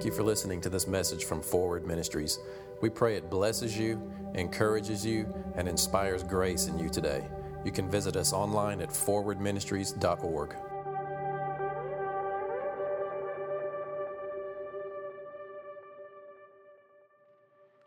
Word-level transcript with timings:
Thank 0.00 0.12
you 0.12 0.16
for 0.16 0.22
listening 0.22 0.62
to 0.62 0.70
this 0.70 0.86
message 0.86 1.26
from 1.26 1.42
Forward 1.42 1.86
Ministries. 1.86 2.38
We 2.80 2.88
pray 2.88 3.16
it 3.16 3.28
blesses 3.28 3.76
you, 3.76 4.10
encourages 4.34 5.04
you, 5.04 5.30
and 5.56 5.68
inspires 5.68 6.22
grace 6.22 6.68
in 6.68 6.78
you 6.78 6.88
today. 6.88 7.28
You 7.66 7.70
can 7.70 7.90
visit 7.90 8.16
us 8.16 8.32
online 8.32 8.80
at 8.80 8.88
forwardministries.org. 8.88 10.54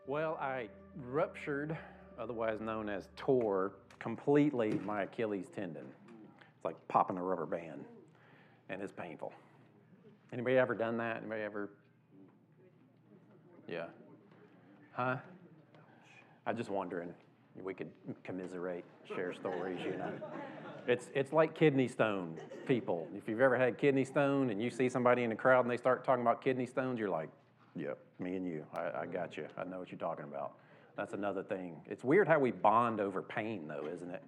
Well, 0.06 0.38
I 0.40 0.68
ruptured, 1.10 1.76
otherwise 2.20 2.60
known 2.62 2.90
as 2.90 3.10
tore, 3.18 3.72
completely 3.98 4.80
my 4.86 5.02
Achilles 5.02 5.48
tendon. 5.56 5.88
It's 6.56 6.64
like 6.64 6.76
popping 6.90 7.18
a 7.18 7.24
rubber 7.24 7.48
band, 7.48 7.86
and 8.70 8.84
it's 8.84 8.94
painful. 8.94 9.34
Anybody 10.32 10.60
ever 10.60 10.76
done 10.76 10.98
that? 10.98 11.18
Anybody 11.18 11.42
ever? 11.42 11.72
Yeah. 13.68 13.86
Huh? 14.92 15.18
I'm 16.46 16.58
just 16.58 16.70
wondering. 16.70 17.14
We 17.64 17.74
could 17.74 17.90
commiserate, 18.24 18.84
share 19.16 19.34
stories, 19.40 19.80
you 19.84 19.98
know. 19.98 20.12
It's, 20.88 21.10
it's 21.14 21.32
like 21.32 21.56
kidney 21.56 21.88
stone 21.88 22.38
people. 22.68 23.08
If 23.16 23.28
you've 23.28 23.40
ever 23.40 23.58
had 23.58 23.78
kidney 23.78 24.04
stone 24.04 24.50
and 24.50 24.62
you 24.62 24.70
see 24.70 24.90
somebody 24.90 25.24
in 25.24 25.30
the 25.30 25.36
crowd 25.36 25.64
and 25.64 25.72
they 25.72 25.78
start 25.78 26.04
talking 26.04 26.22
about 26.24 26.44
kidney 26.44 26.66
stones, 26.66 27.00
you're 27.00 27.10
like, 27.10 27.30
yep, 27.76 27.98
me 28.20 28.36
and 28.36 28.46
you. 28.46 28.66
I, 28.74 29.02
I 29.02 29.06
got 29.06 29.38
you. 29.38 29.48
I 29.58 29.64
know 29.64 29.80
what 29.80 29.92
you're 29.92 30.00
talking 30.00 30.26
about. 30.26 30.54
That's 30.98 31.14
another 31.14 31.42
thing. 31.42 31.76
It's 31.86 32.04
weird 32.04 32.28
how 32.28 32.40
we 32.40 32.52
bond 32.52 33.00
over 33.00 33.22
pain, 33.22 33.68
though, 33.68 33.88
isn't 33.92 34.12
it? 34.12 34.24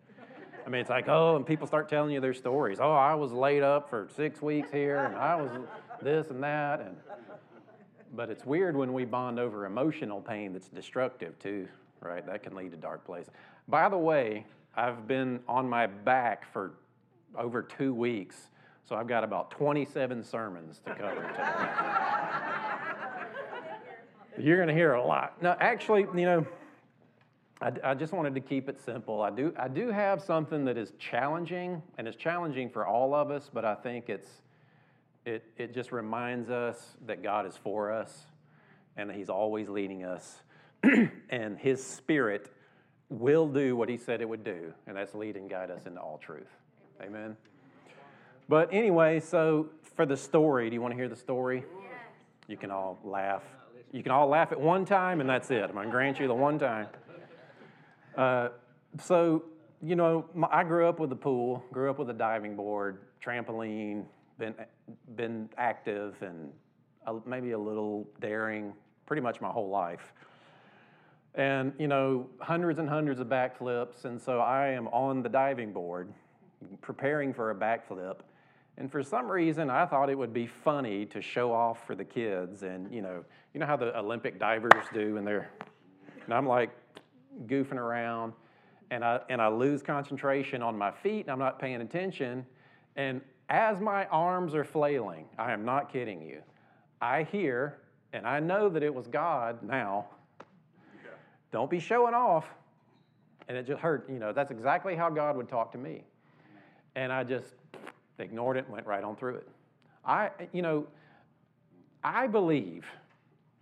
I 0.65 0.69
mean, 0.69 0.81
it's 0.81 0.89
like, 0.89 1.07
oh, 1.07 1.35
and 1.35 1.45
people 1.45 1.67
start 1.67 1.89
telling 1.89 2.11
you 2.11 2.19
their 2.19 2.33
stories. 2.33 2.79
Oh, 2.81 2.91
I 2.91 3.13
was 3.13 3.31
laid 3.31 3.61
up 3.61 3.87
for 3.89 4.07
six 4.15 4.41
weeks 4.41 4.71
here, 4.71 5.05
and 5.05 5.15
I 5.15 5.35
was 5.35 5.51
this 6.01 6.29
and 6.29 6.41
that. 6.41 6.81
And, 6.81 6.95
but 8.13 8.29
it's 8.29 8.45
weird 8.45 8.75
when 8.75 8.93
we 8.93 9.05
bond 9.05 9.39
over 9.39 9.65
emotional 9.65 10.21
pain 10.21 10.53
that's 10.53 10.69
destructive, 10.69 11.37
too 11.39 11.67
right? 12.05 12.25
That 12.25 12.43
can 12.43 12.55
lead 12.55 12.71
to 12.71 12.77
dark 12.77 13.05
places. 13.05 13.31
By 13.67 13.89
the 13.89 13.97
way, 13.97 14.45
I've 14.75 15.07
been 15.07 15.39
on 15.47 15.69
my 15.69 15.87
back 15.87 16.51
for 16.51 16.73
over 17.37 17.61
two 17.61 17.93
weeks, 17.93 18.49
so 18.87 18.95
I've 18.95 19.07
got 19.07 19.23
about 19.23 19.51
27 19.51 20.23
sermons 20.23 20.81
to 20.85 20.95
cover 20.95 21.21
today. 21.21 21.49
You're 24.37 24.57
going 24.57 24.67
to 24.67 24.73
hear 24.73 24.93
a 24.93 25.03
lot. 25.03 25.41
No, 25.41 25.55
actually, 25.59 26.01
you 26.01 26.25
know, 26.25 26.45
I, 27.61 27.71
I, 27.83 27.93
just 27.93 28.11
wanted 28.11 28.35
to 28.35 28.41
keep 28.41 28.67
it 28.67 28.81
simple. 28.81 29.21
I 29.21 29.29
do, 29.29 29.53
I 29.57 29.69
do 29.69 29.89
have 29.89 30.21
something 30.21 30.65
that 30.65 30.77
is 30.77 30.91
challenging, 30.99 31.81
and 31.97 32.05
it's 32.05 32.17
challenging 32.17 32.69
for 32.69 32.85
all 32.85 33.15
of 33.15 33.31
us, 33.31 33.49
but 33.51 33.63
I 33.63 33.75
think 33.75 34.09
it's, 34.09 34.27
it, 35.25 35.43
it 35.57 35.73
just 35.73 35.91
reminds 35.91 36.49
us 36.49 36.95
that 37.07 37.23
God 37.23 37.45
is 37.45 37.57
for 37.57 37.91
us 37.91 38.25
and 38.95 39.09
that 39.09 39.15
He's 39.15 39.29
always 39.29 39.67
leading 39.67 40.03
us 40.03 40.41
and 41.29 41.57
His 41.57 41.83
Spirit 41.83 42.51
will 43.09 43.47
do 43.47 43.75
what 43.75 43.89
He 43.89 43.97
said 43.97 44.21
it 44.21 44.29
would 44.29 44.43
do, 44.43 44.73
and 44.87 44.95
that's 44.95 45.15
lead 45.15 45.35
and 45.35 45.49
guide 45.49 45.71
us 45.71 45.85
into 45.85 45.99
all 45.99 46.19
truth. 46.19 46.49
Amen. 47.01 47.35
But 48.47 48.69
anyway, 48.71 49.19
so 49.19 49.69
for 49.95 50.05
the 50.05 50.15
story, 50.15 50.69
do 50.69 50.75
you 50.75 50.81
want 50.81 50.91
to 50.91 50.95
hear 50.95 51.09
the 51.09 51.15
story? 51.15 51.65
You 52.47 52.57
can 52.57 52.69
all 52.69 52.99
laugh. 53.03 53.41
You 53.91 54.03
can 54.03 54.11
all 54.11 54.27
laugh 54.27 54.51
at 54.51 54.59
one 54.59 54.85
time, 54.85 55.21
and 55.21 55.29
that's 55.29 55.49
it. 55.49 55.63
I'm 55.63 55.73
going 55.73 55.87
to 55.87 55.91
grant 55.91 56.19
you 56.19 56.27
the 56.27 56.33
one 56.35 56.59
time. 56.59 56.87
Uh, 58.15 58.49
so, 59.01 59.45
you 59.81 59.95
know, 59.95 60.25
I 60.51 60.63
grew 60.63 60.87
up 60.87 60.99
with 60.99 61.11
a 61.11 61.15
pool, 61.15 61.63
grew 61.71 61.89
up 61.89 61.97
with 61.97 62.09
a 62.09 62.13
diving 62.13 62.55
board, 62.55 62.99
trampoline, 63.23 64.05
been, 64.37 64.53
been 65.15 65.49
active 65.57 66.15
and 66.21 66.51
maybe 67.25 67.51
a 67.51 67.59
little 67.59 68.07
daring 68.19 68.73
pretty 69.05 69.21
much 69.21 69.41
my 69.41 69.49
whole 69.49 69.69
life. 69.69 70.13
And 71.35 71.73
you 71.77 71.87
know 71.87 72.29
hundreds 72.39 72.79
and 72.79 72.87
hundreds 72.87 73.19
of 73.19 73.27
backflips 73.27 74.05
and 74.05 74.21
so 74.21 74.39
i 74.39 74.67
am 74.67 74.87
on 74.87 75.21
the 75.21 75.27
diving 75.27 75.73
board 75.73 76.13
preparing 76.81 77.33
for 77.33 77.51
a 77.51 77.55
backflip. 77.55 78.19
And 78.77 78.89
for 78.89 79.03
some 79.03 79.29
reason 79.29 79.69
i 79.69 79.85
thought 79.85 80.09
it 80.09 80.17
would 80.17 80.33
be 80.33 80.47
funny 80.47 81.05
to 81.07 81.21
show 81.21 81.51
off 81.51 81.85
for 81.85 81.93
the 81.93 82.05
kids 82.05 82.63
and 82.63 82.91
you 82.93 83.01
know 83.01 83.25
you 83.53 83.59
know 83.59 83.65
how 83.65 83.75
the 83.75 83.97
olympic 83.97 84.39
divers 84.39 84.85
do 84.93 85.17
and 85.17 85.27
they're 85.27 85.49
and 86.23 86.33
i'm 86.33 86.47
like 86.47 86.69
goofing 87.47 87.77
around 87.77 88.31
and 88.91 89.03
i 89.03 89.19
and 89.29 89.41
i 89.41 89.49
lose 89.49 89.81
concentration 89.81 90.61
on 90.61 90.77
my 90.77 90.91
feet 90.91 91.21
and 91.21 91.31
i'm 91.31 91.39
not 91.39 91.59
paying 91.59 91.81
attention. 91.81 92.45
And 92.97 93.19
as 93.49 93.79
my 93.79 94.05
arms 94.05 94.55
are 94.55 94.63
flailing 94.63 95.25
i 95.37 95.51
am 95.51 95.63
not 95.65 95.91
kidding 95.91 96.21
you 96.21 96.41
i 97.01 97.23
hear 97.23 97.77
and 98.13 98.27
i 98.27 98.39
know 98.39 98.69
that 98.69 98.83
it 98.83 98.93
was 98.93 99.07
god 99.07 99.61
now 99.61 100.05
don't 101.55 101.69
be 101.69 101.79
showing 101.79 102.13
off. 102.13 102.45
And 103.47 103.57
it 103.57 103.65
just 103.65 103.79
hurt. 103.79 104.09
You 104.09 104.19
know, 104.19 104.33
that's 104.33 104.51
exactly 104.51 104.93
how 104.93 105.09
God 105.09 105.37
would 105.37 105.47
talk 105.47 105.71
to 105.71 105.77
me. 105.77 106.03
And 106.97 107.13
I 107.13 107.23
just 107.23 107.47
ignored 108.19 108.57
it 108.57 108.65
and 108.65 108.73
went 108.73 108.85
right 108.85 109.01
on 109.01 109.15
through 109.15 109.35
it. 109.35 109.47
I, 110.03 110.31
you 110.51 110.61
know, 110.61 110.85
I 112.03 112.27
believe 112.27 112.85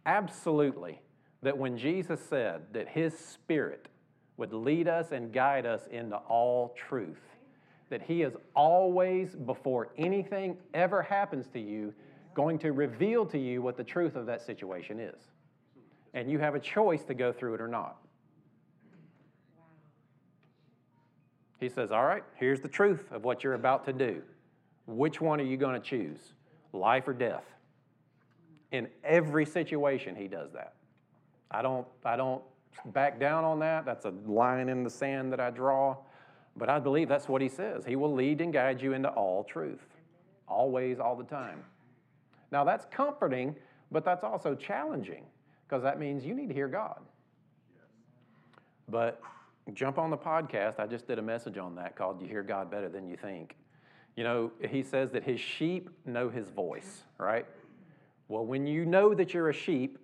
absolutely 0.08 1.04
that 1.44 1.56
when 1.56 1.78
Jesus 1.78 2.20
said 2.20 2.64
that 2.72 2.88
his 2.88 3.16
spirit 3.16 3.90
would 4.38 4.54
lead 4.54 4.88
us 4.88 5.12
and 5.12 5.32
guide 5.32 5.68
us 5.68 5.82
into 5.92 6.16
all 6.16 6.76
truth, 6.76 7.22
that 7.90 8.02
he 8.02 8.22
is 8.22 8.36
always, 8.56 9.36
before 9.36 9.90
anything 9.98 10.58
ever 10.74 11.02
happens 11.02 11.48
to 11.50 11.60
you, 11.60 11.94
going 12.34 12.58
to 12.60 12.72
reveal 12.72 13.26
to 13.28 13.38
you 13.38 13.62
what 13.62 13.78
the 13.78 13.84
truth 13.84 14.16
of 14.16 14.26
that 14.26 14.42
situation 14.42 15.00
is 15.00 15.30
and 16.14 16.30
you 16.30 16.40
have 16.40 16.56
a 16.56 16.60
choice 16.60 17.04
to 17.06 17.14
go 17.14 17.32
through 17.32 17.56
it 17.56 17.62
or 17.62 17.68
not. 17.68 17.98
He 21.60 21.70
says, 21.70 21.92
All 21.92 22.06
right, 22.06 22.24
here's 22.36 22.62
the 22.62 22.68
truth 22.68 23.12
of 23.12 23.24
what 23.24 23.44
you're 23.44 23.54
about 23.54 23.86
to 23.86 23.94
do. 23.94 24.22
Which 24.86 25.22
one 25.22 25.40
are 25.40 25.46
you 25.46 25.58
going 25.58 25.80
to 25.82 25.86
choose, 25.88 26.34
life 26.74 27.08
or 27.08 27.14
death? 27.14 27.46
In 28.72 28.88
every 29.04 29.46
situation, 29.46 30.16
he 30.16 30.28
does 30.28 30.52
that. 30.54 30.74
I 31.52 31.62
don't, 31.62 31.88
I 32.04 32.16
don't 32.16 32.42
back 32.88 33.20
down 33.20 33.44
on 33.44 33.60
that. 33.60 33.86
That's 33.86 34.06
a 34.06 34.14
line 34.26 34.68
in 34.68 34.84
the 34.84 34.90
sand 34.90 35.32
that 35.32 35.40
I 35.40 35.52
draw. 35.52 35.96
But 36.56 36.70
I 36.70 36.80
believe 36.80 37.10
that's 37.10 37.28
what 37.28 37.42
he 37.42 37.50
says. 37.50 37.86
He 37.86 37.96
will 37.96 38.14
lead 38.14 38.42
and 38.42 38.54
guide 38.54 38.82
you 38.82 38.94
into 38.94 39.10
all 39.10 39.44
truth, 39.44 39.86
always, 40.48 41.00
all 41.00 41.16
the 41.16 41.24
time. 41.24 41.64
Now, 42.52 42.64
that's 42.64 42.86
comforting, 42.92 43.56
but 43.92 44.06
that's 44.06 44.24
also 44.24 44.54
challenging 44.54 45.26
because 45.68 45.82
that 45.84 46.00
means 46.00 46.24
you 46.24 46.36
need 46.36 46.50
to 46.50 46.54
hear 46.54 46.68
God. 46.68 47.00
But 48.88 49.22
jump 49.74 49.98
on 49.98 50.12
the 50.12 50.18
podcast. 50.18 50.80
I 50.80 50.86
just 50.86 51.08
did 51.08 51.18
a 51.18 51.22
message 51.22 51.58
on 51.58 51.76
that 51.76 51.96
called 51.96 52.22
You 52.22 52.28
Hear 52.28 52.44
God 52.44 52.70
Better 52.70 52.90
Than 52.90 53.08
You 53.08 53.18
Think. 53.18 53.56
You 54.16 54.24
know, 54.24 54.52
he 54.70 54.84
says 54.84 55.10
that 55.12 55.24
his 55.24 55.40
sheep 55.40 55.90
know 56.06 56.30
his 56.30 56.50
voice, 56.50 57.04
right? 57.18 57.48
Well, 58.28 58.46
when 58.46 58.68
you 58.68 58.86
know 58.86 59.16
that 59.16 59.34
you're 59.34 59.50
a 59.50 59.54
sheep, 59.54 59.98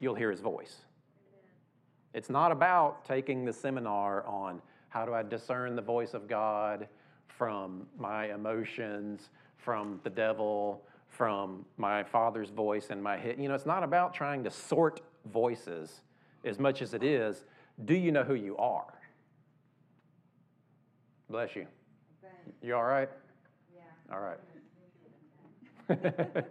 you'll 0.00 0.14
hear 0.14 0.30
his 0.30 0.40
voice. 0.40 0.76
It's 2.12 2.28
not 2.28 2.52
about 2.52 3.04
taking 3.04 3.44
the 3.44 3.52
seminar 3.52 4.26
on 4.26 4.60
how 4.88 5.04
do 5.04 5.14
I 5.14 5.22
discern 5.22 5.76
the 5.76 5.82
voice 5.82 6.14
of 6.14 6.28
God 6.28 6.88
from 7.26 7.86
my 7.98 8.32
emotions, 8.32 9.30
from 9.56 10.00
the 10.02 10.10
devil, 10.10 10.82
from 11.08 11.64
my 11.76 12.02
father's 12.02 12.50
voice 12.50 12.88
and 12.90 13.02
my 13.02 13.16
head. 13.16 13.36
You 13.38 13.48
know, 13.48 13.54
it's 13.54 13.66
not 13.66 13.82
about 13.82 14.14
trying 14.14 14.44
to 14.44 14.50
sort 14.50 15.00
voices 15.32 16.02
as 16.44 16.58
much 16.58 16.82
as 16.82 16.94
it 16.94 17.02
is 17.02 17.44
do 17.84 17.94
you 17.94 18.10
know 18.10 18.24
who 18.24 18.34
you 18.34 18.56
are? 18.56 18.92
Bless 21.30 21.54
you. 21.54 21.66
You 22.62 22.74
all 22.74 22.84
right? 22.84 23.08
Yeah. 23.74 23.82
All 24.12 24.20
right. 24.20 24.38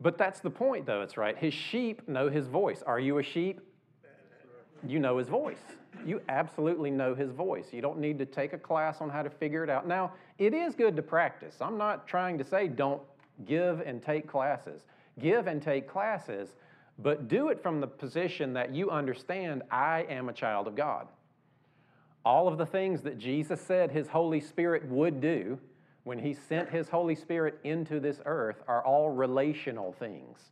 but 0.00 0.16
that's 0.16 0.40
the 0.40 0.50
point, 0.50 0.86
though, 0.86 1.02
it's 1.02 1.16
right. 1.16 1.36
His 1.36 1.52
sheep 1.52 2.08
know 2.08 2.30
his 2.30 2.46
voice. 2.46 2.82
Are 2.86 2.98
you 2.98 3.18
a 3.18 3.22
sheep? 3.22 3.60
You 4.86 4.98
know 4.98 5.18
his 5.18 5.28
voice. 5.28 5.62
You 6.04 6.20
absolutely 6.28 6.90
know 6.90 7.14
his 7.14 7.30
voice. 7.30 7.66
You 7.72 7.82
don't 7.82 7.98
need 7.98 8.18
to 8.18 8.26
take 8.26 8.52
a 8.52 8.58
class 8.58 9.00
on 9.00 9.08
how 9.08 9.22
to 9.22 9.30
figure 9.30 9.62
it 9.62 9.70
out. 9.70 9.86
Now, 9.86 10.12
it 10.38 10.54
is 10.54 10.74
good 10.74 10.96
to 10.96 11.02
practice. 11.02 11.56
I'm 11.60 11.78
not 11.78 12.06
trying 12.08 12.38
to 12.38 12.44
say 12.44 12.68
don't 12.68 13.02
give 13.46 13.80
and 13.80 14.02
take 14.02 14.26
classes. 14.26 14.82
Give 15.20 15.46
and 15.46 15.62
take 15.62 15.88
classes, 15.88 16.48
but 16.98 17.28
do 17.28 17.48
it 17.48 17.62
from 17.62 17.80
the 17.80 17.86
position 17.86 18.54
that 18.54 18.74
you 18.74 18.90
understand 18.90 19.62
I 19.70 20.06
am 20.08 20.28
a 20.28 20.32
child 20.32 20.66
of 20.66 20.74
God. 20.74 21.06
All 22.24 22.48
of 22.48 22.56
the 22.56 22.66
things 22.66 23.02
that 23.02 23.18
Jesus 23.18 23.60
said 23.60 23.90
his 23.90 24.08
Holy 24.08 24.40
Spirit 24.40 24.86
would 24.86 25.20
do 25.20 25.58
when 26.04 26.18
he 26.18 26.34
sent 26.34 26.68
his 26.68 26.88
Holy 26.88 27.14
Spirit 27.14 27.58
into 27.64 28.00
this 28.00 28.20
earth 28.24 28.62
are 28.66 28.84
all 28.84 29.10
relational 29.10 29.92
things. 29.92 30.50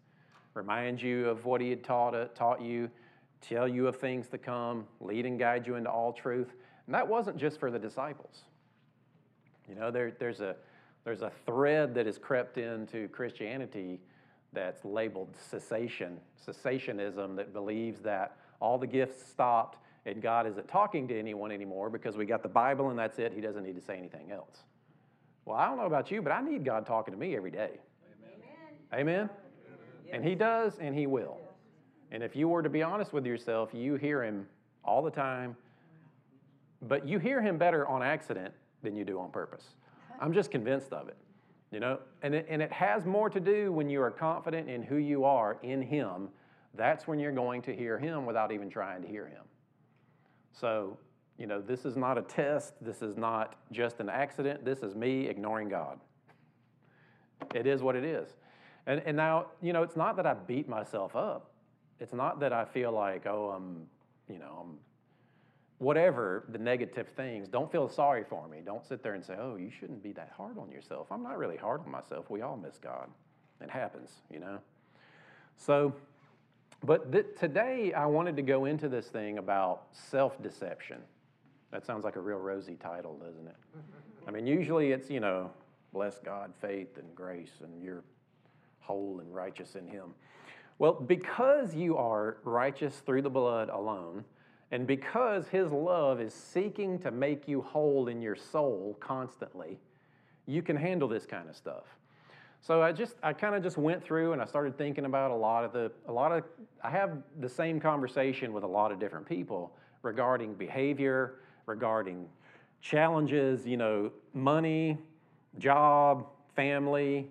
Remind 0.54 1.00
you 1.00 1.28
of 1.28 1.44
what 1.44 1.60
he 1.60 1.70
had 1.70 1.84
taught, 1.84 2.14
uh, 2.14 2.26
taught 2.34 2.60
you, 2.60 2.90
tell 3.40 3.66
you 3.66 3.86
of 3.86 3.96
things 3.96 4.28
to 4.28 4.38
come, 4.38 4.86
lead 5.00 5.26
and 5.26 5.38
guide 5.38 5.66
you 5.66 5.76
into 5.76 5.90
all 5.90 6.12
truth. 6.12 6.54
And 6.86 6.94
that 6.94 7.06
wasn't 7.06 7.36
just 7.36 7.58
for 7.58 7.70
the 7.70 7.78
disciples. 7.78 8.40
You 9.68 9.74
know, 9.74 9.90
there, 9.90 10.12
there's, 10.18 10.40
a, 10.40 10.56
there's 11.04 11.22
a 11.22 11.30
thread 11.46 11.94
that 11.94 12.06
has 12.06 12.18
crept 12.18 12.58
into 12.58 13.08
Christianity 13.08 14.00
that's 14.52 14.84
labeled 14.84 15.36
cessation, 15.36 16.18
cessationism, 16.44 17.36
that 17.36 17.52
believes 17.52 18.00
that 18.00 18.36
all 18.60 18.78
the 18.78 18.86
gifts 18.86 19.24
stopped 19.24 19.78
and 20.06 20.22
God 20.22 20.46
isn't 20.46 20.66
talking 20.66 21.06
to 21.08 21.18
anyone 21.18 21.52
anymore 21.52 21.90
because 21.90 22.16
we 22.16 22.24
got 22.24 22.42
the 22.42 22.48
Bible 22.48 22.90
and 22.90 22.98
that's 22.98 23.18
it. 23.18 23.32
He 23.32 23.40
doesn't 23.40 23.62
need 23.62 23.76
to 23.76 23.82
say 23.82 23.96
anything 23.96 24.32
else. 24.32 24.64
Well, 25.44 25.56
I 25.56 25.66
don't 25.66 25.76
know 25.76 25.86
about 25.86 26.10
you, 26.10 26.22
but 26.22 26.32
I 26.32 26.40
need 26.42 26.64
God 26.64 26.86
talking 26.86 27.12
to 27.12 27.20
me 27.20 27.36
every 27.36 27.50
day. 27.50 27.80
Amen. 28.92 29.00
Amen? 29.00 29.30
And 30.12 30.24
He 30.24 30.34
does, 30.34 30.78
and 30.80 30.94
He 30.94 31.06
will. 31.06 31.38
And 32.12 32.22
if 32.22 32.34
you 32.34 32.48
were 32.48 32.62
to 32.62 32.68
be 32.68 32.82
honest 32.82 33.12
with 33.12 33.26
yourself, 33.26 33.70
you 33.72 33.94
hear 33.96 34.22
Him 34.22 34.46
all 34.84 35.02
the 35.02 35.10
time, 35.10 35.56
but 36.82 37.06
you 37.06 37.18
hear 37.18 37.40
Him 37.40 37.58
better 37.58 37.86
on 37.86 38.02
accident 38.02 38.52
than 38.82 38.96
you 38.96 39.04
do 39.04 39.18
on 39.20 39.30
purpose. 39.30 39.64
I'm 40.20 40.32
just 40.32 40.50
convinced 40.50 40.92
of 40.92 41.08
it. 41.08 41.16
You 41.70 41.78
know, 41.78 42.00
and 42.22 42.34
it, 42.34 42.46
and 42.48 42.60
it 42.60 42.72
has 42.72 43.06
more 43.06 43.30
to 43.30 43.38
do 43.38 43.70
when 43.70 43.88
you 43.88 44.02
are 44.02 44.10
confident 44.10 44.68
in 44.68 44.82
who 44.82 44.96
you 44.96 45.24
are 45.24 45.58
in 45.62 45.80
Him. 45.82 46.28
That's 46.74 47.06
when 47.06 47.20
you're 47.20 47.30
going 47.32 47.62
to 47.62 47.74
hear 47.74 47.96
Him 47.96 48.26
without 48.26 48.50
even 48.50 48.68
trying 48.68 49.02
to 49.02 49.08
hear 49.08 49.26
Him. 49.26 49.42
So, 50.52 50.98
you 51.38 51.46
know, 51.46 51.60
this 51.60 51.84
is 51.84 51.96
not 51.96 52.18
a 52.18 52.22
test. 52.22 52.74
This 52.80 53.02
is 53.02 53.16
not 53.16 53.54
just 53.70 54.00
an 54.00 54.08
accident. 54.08 54.64
This 54.64 54.80
is 54.80 54.96
me 54.96 55.28
ignoring 55.28 55.68
God. 55.68 56.00
It 57.54 57.66
is 57.66 57.82
what 57.82 57.94
it 57.94 58.04
is. 58.04 58.28
And, 58.86 59.00
and 59.06 59.16
now, 59.16 59.46
you 59.62 59.72
know, 59.72 59.82
it's 59.82 59.96
not 59.96 60.16
that 60.16 60.26
I 60.26 60.34
beat 60.34 60.68
myself 60.68 61.14
up. 61.14 61.49
It's 62.00 62.12
not 62.12 62.40
that 62.40 62.52
I 62.52 62.64
feel 62.64 62.92
like, 62.92 63.26
oh, 63.26 63.50
I'm, 63.54 63.86
you 64.28 64.38
know, 64.38 64.58
I'm 64.62 64.78
whatever 65.80 66.44
the 66.50 66.58
negative 66.58 67.08
things, 67.08 67.48
don't 67.48 67.72
feel 67.72 67.88
sorry 67.88 68.22
for 68.22 68.46
me. 68.48 68.58
Don't 68.64 68.84
sit 68.84 69.02
there 69.02 69.14
and 69.14 69.24
say, 69.24 69.34
oh, 69.38 69.56
you 69.56 69.70
shouldn't 69.70 70.02
be 70.02 70.12
that 70.12 70.30
hard 70.36 70.58
on 70.58 70.70
yourself. 70.70 71.06
I'm 71.10 71.22
not 71.22 71.38
really 71.38 71.56
hard 71.56 71.80
on 71.80 71.90
myself. 71.90 72.28
We 72.28 72.42
all 72.42 72.56
miss 72.56 72.78
God. 72.78 73.08
It 73.62 73.70
happens, 73.70 74.10
you 74.30 74.40
know. 74.40 74.58
So, 75.56 75.94
but 76.84 77.10
th- 77.10 77.26
today 77.38 77.94
I 77.94 78.06
wanted 78.06 78.36
to 78.36 78.42
go 78.42 78.66
into 78.66 78.88
this 78.88 79.08
thing 79.08 79.38
about 79.38 79.84
self 79.92 80.42
deception. 80.42 80.98
That 81.70 81.86
sounds 81.86 82.04
like 82.04 82.16
a 82.16 82.20
real 82.20 82.38
rosy 82.38 82.74
title, 82.74 83.16
doesn't 83.18 83.46
it? 83.46 83.56
I 84.28 84.30
mean, 84.30 84.46
usually 84.46 84.92
it's, 84.92 85.08
you 85.08 85.20
know, 85.20 85.50
bless 85.94 86.18
God, 86.18 86.52
faith, 86.60 86.98
and 86.98 87.14
grace, 87.14 87.52
and 87.62 87.82
you're 87.82 88.04
whole 88.80 89.20
and 89.20 89.34
righteous 89.34 89.76
in 89.76 89.86
Him. 89.86 90.14
Well, 90.80 90.94
because 90.94 91.74
you 91.74 91.98
are 91.98 92.38
righteous 92.42 93.02
through 93.04 93.20
the 93.20 93.28
blood 93.28 93.68
alone, 93.68 94.24
and 94.72 94.86
because 94.86 95.46
His 95.46 95.70
love 95.70 96.22
is 96.22 96.32
seeking 96.32 96.98
to 97.00 97.10
make 97.10 97.46
you 97.46 97.60
whole 97.60 98.08
in 98.08 98.22
your 98.22 98.34
soul 98.34 98.96
constantly, 98.98 99.78
you 100.46 100.62
can 100.62 100.76
handle 100.76 101.06
this 101.06 101.26
kind 101.26 101.50
of 101.50 101.54
stuff. 101.54 101.84
So 102.62 102.80
I 102.80 102.92
just 102.92 103.16
I 103.22 103.34
kind 103.34 103.54
of 103.54 103.62
just 103.62 103.76
went 103.76 104.02
through 104.02 104.32
and 104.32 104.40
I 104.40 104.46
started 104.46 104.78
thinking 104.78 105.04
about 105.04 105.30
a 105.30 105.34
lot 105.34 105.66
of 105.66 105.74
the 105.74 105.92
a 106.08 106.12
lot 106.12 106.32
of 106.32 106.44
I 106.82 106.88
have 106.88 107.18
the 107.40 107.48
same 107.48 107.78
conversation 107.78 108.54
with 108.54 108.64
a 108.64 108.66
lot 108.66 108.90
of 108.90 108.98
different 108.98 109.26
people 109.26 109.76
regarding 110.00 110.54
behavior, 110.54 111.40
regarding 111.66 112.26
challenges, 112.80 113.66
you 113.66 113.76
know, 113.76 114.10
money, 114.32 114.96
job, 115.58 116.26
family. 116.56 117.30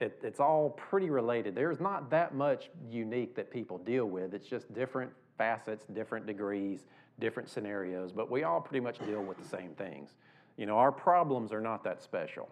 It, 0.00 0.18
it's 0.22 0.40
all 0.40 0.70
pretty 0.70 1.10
related. 1.10 1.54
There's 1.54 1.80
not 1.80 2.10
that 2.10 2.34
much 2.34 2.70
unique 2.90 3.36
that 3.36 3.50
people 3.50 3.78
deal 3.78 4.06
with. 4.06 4.34
It's 4.34 4.48
just 4.48 4.72
different 4.74 5.12
facets, 5.38 5.84
different 5.92 6.26
degrees, 6.26 6.86
different 7.20 7.48
scenarios, 7.48 8.12
but 8.12 8.30
we 8.30 8.42
all 8.42 8.60
pretty 8.60 8.80
much 8.80 8.98
deal 9.06 9.22
with 9.22 9.38
the 9.38 9.48
same 9.48 9.70
things. 9.74 10.16
You 10.56 10.66
know, 10.66 10.76
our 10.76 10.92
problems 10.92 11.52
are 11.52 11.60
not 11.60 11.84
that 11.84 12.02
special. 12.02 12.48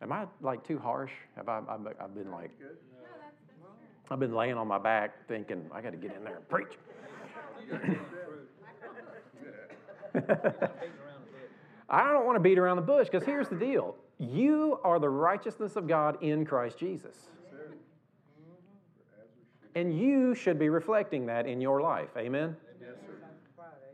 Am 0.00 0.12
I 0.12 0.26
like 0.40 0.66
too 0.66 0.78
harsh? 0.78 1.10
Have 1.36 1.48
I, 1.48 1.58
I've, 1.68 1.86
I've 2.00 2.14
been 2.14 2.30
like, 2.30 2.50
I've 4.10 4.20
been 4.20 4.34
laying 4.34 4.54
on 4.54 4.68
my 4.68 4.78
back 4.78 5.26
thinking, 5.26 5.68
I 5.72 5.80
got 5.80 5.90
to 5.90 5.96
get 5.96 6.14
in 6.16 6.24
there 6.24 6.36
and 6.36 6.48
preach. 6.48 6.78
I 11.90 12.12
don't 12.12 12.26
want 12.26 12.36
to 12.36 12.40
beat 12.40 12.58
around 12.58 12.76
the 12.76 12.82
bush 12.82 13.08
because 13.10 13.26
here's 13.26 13.48
the 13.48 13.56
deal 13.56 13.96
you 14.18 14.80
are 14.82 14.98
the 14.98 15.08
righteousness 15.08 15.76
of 15.76 15.86
God 15.86 16.22
in 16.22 16.44
Christ 16.44 16.78
Jesus. 16.78 17.16
And 19.74 19.96
you 19.96 20.34
should 20.34 20.58
be 20.58 20.68
reflecting 20.70 21.26
that 21.26 21.46
in 21.46 21.60
your 21.60 21.80
life. 21.80 22.08
Amen? 22.16 22.56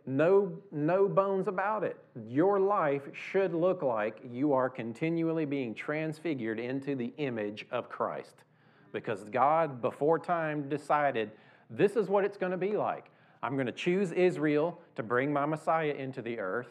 No, 0.06 0.53
no 0.71 1.09
bones 1.09 1.49
about 1.49 1.82
it. 1.82 1.97
Your 2.29 2.61
life 2.61 3.03
should 3.12 3.55
look 3.55 3.82
like 3.82 4.21
you 4.31 4.53
are 4.53 4.69
continually 4.69 5.47
being 5.47 5.75
transfigured 5.75 6.59
into 6.59 6.94
the 6.94 7.12
image 7.17 7.67
of 7.70 7.88
Christ. 7.88 8.44
Because 8.93 9.25
God, 9.25 9.81
before 9.81 10.19
time, 10.19 10.69
decided 10.69 11.31
this 11.70 11.97
is 11.97 12.09
what 12.09 12.25
it's 12.25 12.37
going 12.37 12.53
to 12.53 12.59
be 12.59 12.77
like. 12.77 13.11
I'm 13.43 13.55
going 13.55 13.67
to 13.67 13.73
choose 13.73 14.12
Israel 14.12 14.79
to 14.97 15.03
bring 15.03 15.32
my 15.32 15.47
Messiah 15.47 15.94
into 15.99 16.23
the 16.23 16.38
earth. 16.38 16.69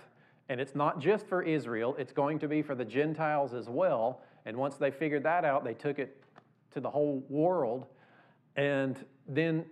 And 0.49 0.59
it's 0.59 0.75
not 0.75 0.99
just 0.99 1.25
for 1.27 1.41
Israel, 1.41 1.95
it's 1.97 2.11
going 2.11 2.39
to 2.39 2.47
be 2.47 2.61
for 2.61 2.75
the 2.75 2.85
Gentiles 2.85 3.53
as 3.53 3.69
well. 3.69 4.21
And 4.45 4.57
once 4.57 4.75
they 4.75 4.91
figured 4.91 5.23
that 5.23 5.45
out, 5.45 5.63
they 5.63 5.73
took 5.73 5.99
it 5.99 6.21
to 6.71 6.79
the 6.79 6.89
whole 6.89 7.23
world. 7.29 7.85
And 8.55 9.03
then 9.27 9.65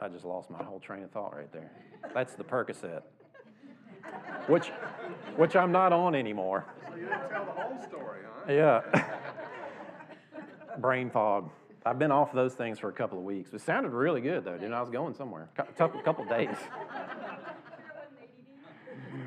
I 0.00 0.08
just 0.08 0.24
lost 0.24 0.50
my 0.50 0.62
whole 0.62 0.80
train 0.80 1.04
of 1.04 1.10
thought 1.10 1.34
right 1.34 1.52
there. 1.52 1.70
That's 2.12 2.34
the 2.34 2.44
Percocet, 2.44 3.02
which, 4.48 4.70
which 5.36 5.56
I'm 5.56 5.72
not 5.72 5.92
on 5.92 6.14
anymore. 6.14 6.66
So 6.88 6.96
you 6.96 7.06
didn't 7.06 7.30
tell 7.30 7.44
the 7.44 7.52
whole 7.52 7.82
story, 7.82 8.20
huh? 8.46 8.52
Yeah. 8.52 8.80
Brain 10.78 11.10
fog. 11.10 11.50
I've 11.86 11.98
been 11.98 12.10
off 12.10 12.32
those 12.32 12.54
things 12.54 12.78
for 12.78 12.88
a 12.88 12.92
couple 12.92 13.18
of 13.18 13.24
weeks. 13.24 13.52
It 13.52 13.60
sounded 13.60 13.92
really 13.92 14.20
good 14.20 14.44
though, 14.44 14.58
dude. 14.58 14.72
I 14.72 14.80
was 14.80 14.90
going 14.90 15.14
somewhere. 15.14 15.48
A 15.58 15.64
couple, 15.64 16.00
couple 16.02 16.24
days. 16.24 16.56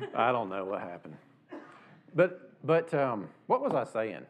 I 0.14 0.32
don't 0.32 0.48
know 0.48 0.64
what 0.64 0.80
happened. 0.80 1.16
But 2.14 2.52
but 2.64 2.92
um, 2.94 3.28
what 3.46 3.60
was 3.60 3.74
I 3.74 3.84
saying? 3.84 4.26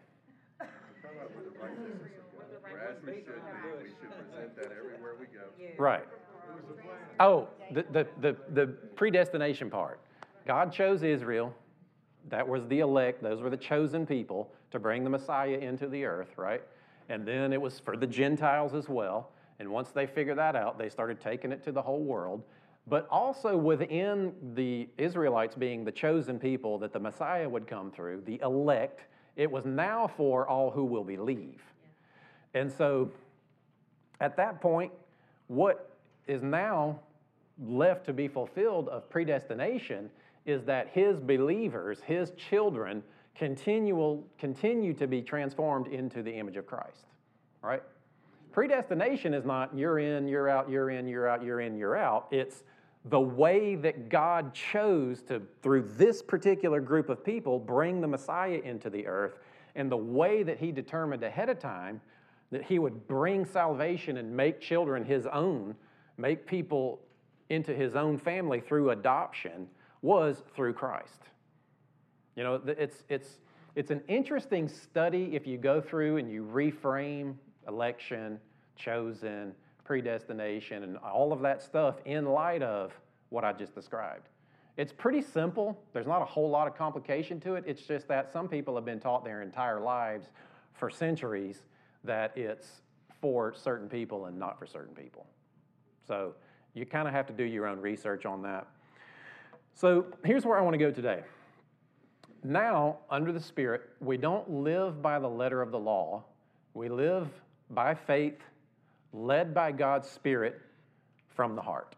Right. 5.79 6.05
Oh, 7.21 7.49
the, 7.73 7.85
the, 7.91 8.07
the, 8.21 8.37
the 8.53 8.67
predestination 8.97 9.71
part. 9.71 10.01
God 10.47 10.73
chose 10.73 11.03
Israel. 11.03 11.55
That 12.29 12.47
was 12.47 12.67
the 12.67 12.81
elect. 12.81 13.23
Those 13.23 13.41
were 13.41 13.51
the 13.51 13.57
chosen 13.57 14.07
people 14.07 14.51
to 14.71 14.79
bring 14.79 15.05
the 15.05 15.11
Messiah 15.11 15.59
into 15.59 15.89
the 15.89 16.05
earth, 16.05 16.37
right? 16.37 16.63
And 17.09 17.27
then 17.27 17.53
it 17.53 17.61
was 17.61 17.79
for 17.79 17.97
the 17.97 18.07
Gentiles 18.07 18.75
as 18.75 18.89
well. 18.89 19.31
And 19.61 19.69
once 19.71 19.91
they 19.91 20.07
figured 20.07 20.39
that 20.39 20.55
out, 20.55 20.79
they 20.79 20.89
started 20.89 21.21
taking 21.21 21.53
it 21.53 21.63
to 21.65 21.73
the 21.73 21.83
whole 21.83 22.03
world. 22.03 22.43
But 22.89 23.07
also 23.11 23.57
within 23.57 24.33
the 24.55 24.89
Israelites 24.97 25.55
being 25.55 25.85
the 25.85 25.93
chosen 25.93 26.39
people 26.39 26.79
that 26.79 26.93
the 26.93 27.01
Messiah 27.01 27.49
would 27.49 27.67
come 27.67 27.91
through, 27.91 28.23
the 28.25 28.41
elect, 28.43 29.01
it 29.37 29.51
was 29.51 29.65
now 29.67 30.07
for 30.17 30.49
all 30.49 30.71
who 30.71 30.85
will 30.85 31.05
believe. 31.05 31.61
And 32.55 32.73
so 32.73 33.11
at 34.21 34.37
that 34.37 34.61
point, 34.61 34.93
what 35.49 35.97
is 36.27 36.43
now 36.43 36.99
left 37.63 38.07
to 38.07 38.13
be 38.13 38.29
fulfilled 38.29 38.89
of 38.89 39.09
predestination 39.11 40.11
is 40.47 40.65
that 40.65 40.89
his 40.89 41.21
believers, 41.21 42.01
his 42.07 42.31
children, 42.33 43.03
continual, 43.35 44.27
continue 44.39 44.95
to 44.95 45.07
be 45.07 45.21
transformed 45.21 45.89
into 45.89 46.23
the 46.23 46.33
image 46.33 46.57
of 46.57 46.67
Christ. 46.67 47.05
Right? 47.63 47.83
Predestination 48.53 49.35
is 49.35 49.45
not 49.45 49.77
you're 49.77 49.99
in, 49.99 50.27
you're 50.27 50.49
out, 50.49 50.71
you're 50.71 50.91
in, 50.91 51.07
you're 51.07 51.29
out, 51.29 51.45
you're 51.45 51.61
in, 51.61 51.77
you're 51.77 51.97
out. 51.97 52.29
It's 52.31 52.63
the 53.05 53.21
way 53.21 53.75
that 53.77 54.09
God 54.09 54.53
chose 54.55 55.23
to, 55.25 55.43
through 55.63 55.83
this 55.97 56.23
particular 56.23 56.81
group 56.81 57.09
of 57.09 57.25
people, 57.25 57.59
bring 57.59 58.01
the 58.01 58.09
Messiah 58.09 58.61
into 58.65 58.91
the 58.91 59.07
earth, 59.07 59.39
and 59.75 59.91
the 59.91 59.97
way 59.97 60.43
that 60.43 60.59
He 60.59 60.73
determined 60.73 61.23
ahead 61.23 61.49
of 61.49 61.59
time 61.59 62.01
that 62.51 62.65
He 62.65 62.79
would 62.79 63.07
bring 63.07 63.45
salvation 63.45 64.17
and 64.17 64.35
make 64.35 64.61
children 64.61 65.05
His 65.05 65.27
own, 65.27 65.75
make 66.17 66.47
people 66.47 67.01
into 67.51 67.75
His 67.75 67.95
own 67.95 68.19
family 68.19 68.61
through 68.61 68.91
adoption, 68.91 69.69
was 70.03 70.43
through 70.55 70.73
Christ. 70.75 71.23
You 72.37 72.45
know, 72.45 72.61
it's, 72.67 73.05
it's, 73.09 73.39
it's 73.75 73.91
an 73.91 74.03
interesting 74.09 74.69
study 74.69 75.31
if 75.35 75.47
you 75.47 75.59
go 75.59 75.81
through 75.81 76.19
and 76.19 76.31
you 76.31 76.45
reframe 76.45 77.35
election, 77.67 78.39
chosen, 78.77 79.53
predestination, 79.89 80.85
and 80.85 80.99
all 80.99 81.33
of 81.33 81.41
that 81.41 81.63
stuff 81.63 81.97
in 82.05 82.27
light 82.27 82.63
of 82.63 82.93
what 83.31 83.43
I 83.43 83.55
just 83.55 83.75
described. 83.75 84.29
It's 84.77 84.93
pretty 84.93 85.23
simple. 85.23 85.83
There's 85.95 86.07
not 86.07 86.21
a 86.21 86.27
whole 86.27 86.51
lot 86.51 86.69
of 86.69 86.77
complication 86.77 87.41
to 87.41 87.55
it. 87.55 87.65
It's 87.67 87.81
just 87.81 88.07
that 88.09 88.31
some 88.31 88.49
people 88.49 88.75
have 88.75 88.85
been 88.85 89.01
taught 89.01 89.25
their 89.25 89.41
entire 89.41 89.81
lives 89.81 90.29
for 90.75 90.91
centuries 90.91 91.65
that 92.05 92.37
it's 92.37 92.83
for 93.23 93.55
certain 93.55 93.89
people 93.89 94.27
and 94.27 94.39
not 94.39 94.59
for 94.59 94.67
certain 94.67 94.95
people. 94.95 95.25
So 96.07 96.35
you 96.75 96.85
kind 96.85 97.09
of 97.09 97.15
have 97.15 97.27
to 97.29 97.33
do 97.33 97.45
your 97.45 97.67
own 97.67 97.81
research 97.81 98.27
on 98.27 98.43
that. 98.43 98.67
So 99.73 100.05
here's 100.23 100.45
where 100.45 100.59
I 100.59 100.61
want 100.61 100.75
to 100.75 100.79
go 100.79 100.91
today. 100.91 101.23
Now, 102.45 102.99
under 103.09 103.33
the 103.33 103.41
Spirit, 103.41 103.89
we 104.01 104.19
don't 104.19 104.49
live 104.51 105.01
by 105.01 105.19
the 105.19 105.29
letter 105.29 105.63
of 105.63 105.71
the 105.71 105.79
law, 105.79 106.25
we 106.75 106.91
live 106.91 107.29
by 107.71 107.95
faith, 107.95 108.39
led 109.13 109.55
by 109.55 109.73
God's 109.73 110.09
Spirit 110.09 110.61
from 111.29 111.55
the 111.55 111.63
heart. 111.63 111.97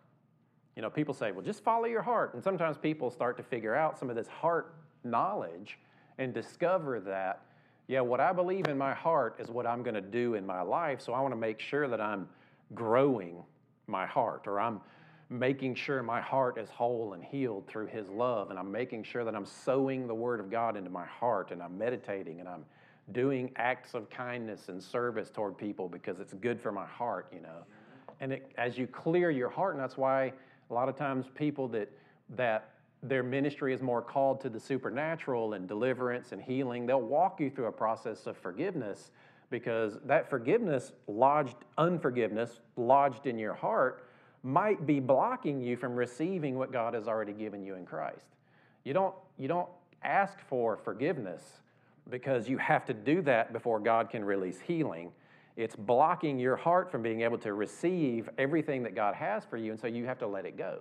You 0.76 0.82
know, 0.82 0.90
people 0.90 1.14
say, 1.14 1.32
well, 1.32 1.44
just 1.44 1.62
follow 1.64 1.86
your 1.86 2.02
heart. 2.02 2.34
And 2.34 2.42
sometimes 2.42 2.78
people 2.78 3.10
start 3.10 3.36
to 3.38 3.42
figure 3.42 3.74
out 3.74 3.98
some 3.98 4.08
of 4.08 4.16
this 4.16 4.28
heart 4.28 4.74
knowledge 5.04 5.78
and 6.18 6.32
discover 6.32 7.00
that, 7.00 7.42
yeah, 7.88 8.00
what 8.00 8.20
I 8.20 8.32
believe 8.32 8.68
in 8.68 8.78
my 8.78 8.94
heart 8.94 9.36
is 9.38 9.50
what 9.50 9.66
I'm 9.66 9.82
going 9.82 9.94
to 9.94 10.00
do 10.00 10.34
in 10.34 10.46
my 10.46 10.62
life. 10.62 11.00
So 11.00 11.12
I 11.12 11.20
want 11.20 11.32
to 11.32 11.40
make 11.40 11.58
sure 11.60 11.88
that 11.88 12.00
I'm 12.00 12.28
growing 12.74 13.42
my 13.86 14.06
heart 14.06 14.46
or 14.46 14.60
I'm 14.60 14.80
making 15.28 15.74
sure 15.74 16.02
my 16.02 16.20
heart 16.20 16.58
is 16.58 16.68
whole 16.70 17.14
and 17.14 17.24
healed 17.24 17.66
through 17.66 17.86
His 17.86 18.08
love. 18.08 18.50
And 18.50 18.58
I'm 18.58 18.70
making 18.70 19.04
sure 19.04 19.24
that 19.24 19.34
I'm 19.34 19.46
sowing 19.46 20.06
the 20.06 20.14
Word 20.14 20.40
of 20.40 20.50
God 20.50 20.76
into 20.76 20.90
my 20.90 21.06
heart 21.06 21.50
and 21.50 21.62
I'm 21.62 21.76
meditating 21.76 22.40
and 22.40 22.48
I'm 22.48 22.64
doing 23.12 23.50
acts 23.56 23.94
of 23.94 24.08
kindness 24.10 24.68
and 24.68 24.82
service 24.82 25.30
toward 25.30 25.56
people 25.56 25.88
because 25.88 26.20
it's 26.20 26.34
good 26.34 26.60
for 26.60 26.72
my 26.72 26.86
heart, 26.86 27.28
you 27.32 27.40
know. 27.40 27.64
And 28.20 28.32
it, 28.34 28.52
as 28.56 28.76
you 28.76 28.86
clear 28.86 29.30
your 29.30 29.48
heart, 29.48 29.74
and 29.74 29.82
that's 29.82 29.96
why 29.96 30.32
a 30.70 30.74
lot 30.74 30.88
of 30.88 30.96
times 30.96 31.26
people 31.34 31.68
that 31.68 31.90
that 32.36 32.70
their 33.02 33.22
ministry 33.22 33.72
is 33.72 33.80
more 33.80 34.02
called 34.02 34.40
to 34.42 34.48
the 34.48 34.60
supernatural 34.60 35.54
and 35.54 35.66
deliverance 35.66 36.32
and 36.32 36.42
healing, 36.42 36.86
they'll 36.86 37.00
walk 37.00 37.40
you 37.40 37.48
through 37.50 37.66
a 37.66 37.72
process 37.72 38.26
of 38.26 38.36
forgiveness 38.36 39.10
because 39.48 39.98
that 40.04 40.28
forgiveness 40.28 40.92
lodged 41.06 41.56
unforgiveness 41.78 42.60
lodged 42.76 43.26
in 43.26 43.38
your 43.38 43.54
heart 43.54 44.06
might 44.42 44.86
be 44.86 45.00
blocking 45.00 45.60
you 45.60 45.76
from 45.76 45.94
receiving 45.94 46.56
what 46.56 46.72
God 46.72 46.94
has 46.94 47.08
already 47.08 47.32
given 47.32 47.62
you 47.62 47.74
in 47.74 47.84
Christ. 47.84 48.26
You 48.84 48.92
don't 48.92 49.14
you 49.38 49.48
don't 49.48 49.68
ask 50.02 50.38
for 50.48 50.76
forgiveness 50.76 51.42
because 52.09 52.49
you 52.49 52.59
have 52.59 52.85
to 52.87 52.95
do 52.95 53.23
that 53.23 53.52
before 53.52 53.78
God 53.78 54.11
can 54.11 54.25
release 54.25 54.61
healing. 54.61 55.12
It's 55.57 55.76
blocking 55.76 56.38
your 56.38 56.57
heart 56.57 56.90
from 56.90 57.02
being 57.02 57.21
able 57.21 57.38
to 57.38 57.52
receive 57.52 58.28
everything 58.38 58.83
that 58.85 58.95
God 58.95 59.14
has 59.14 59.45
for 59.45 59.57
you, 59.57 59.73
and 59.73 59.80
so 59.80 59.87
you 59.87 60.07
have 60.07 60.19
to 60.19 60.26
let 60.26 60.47
it 60.47 60.57
go. 60.57 60.80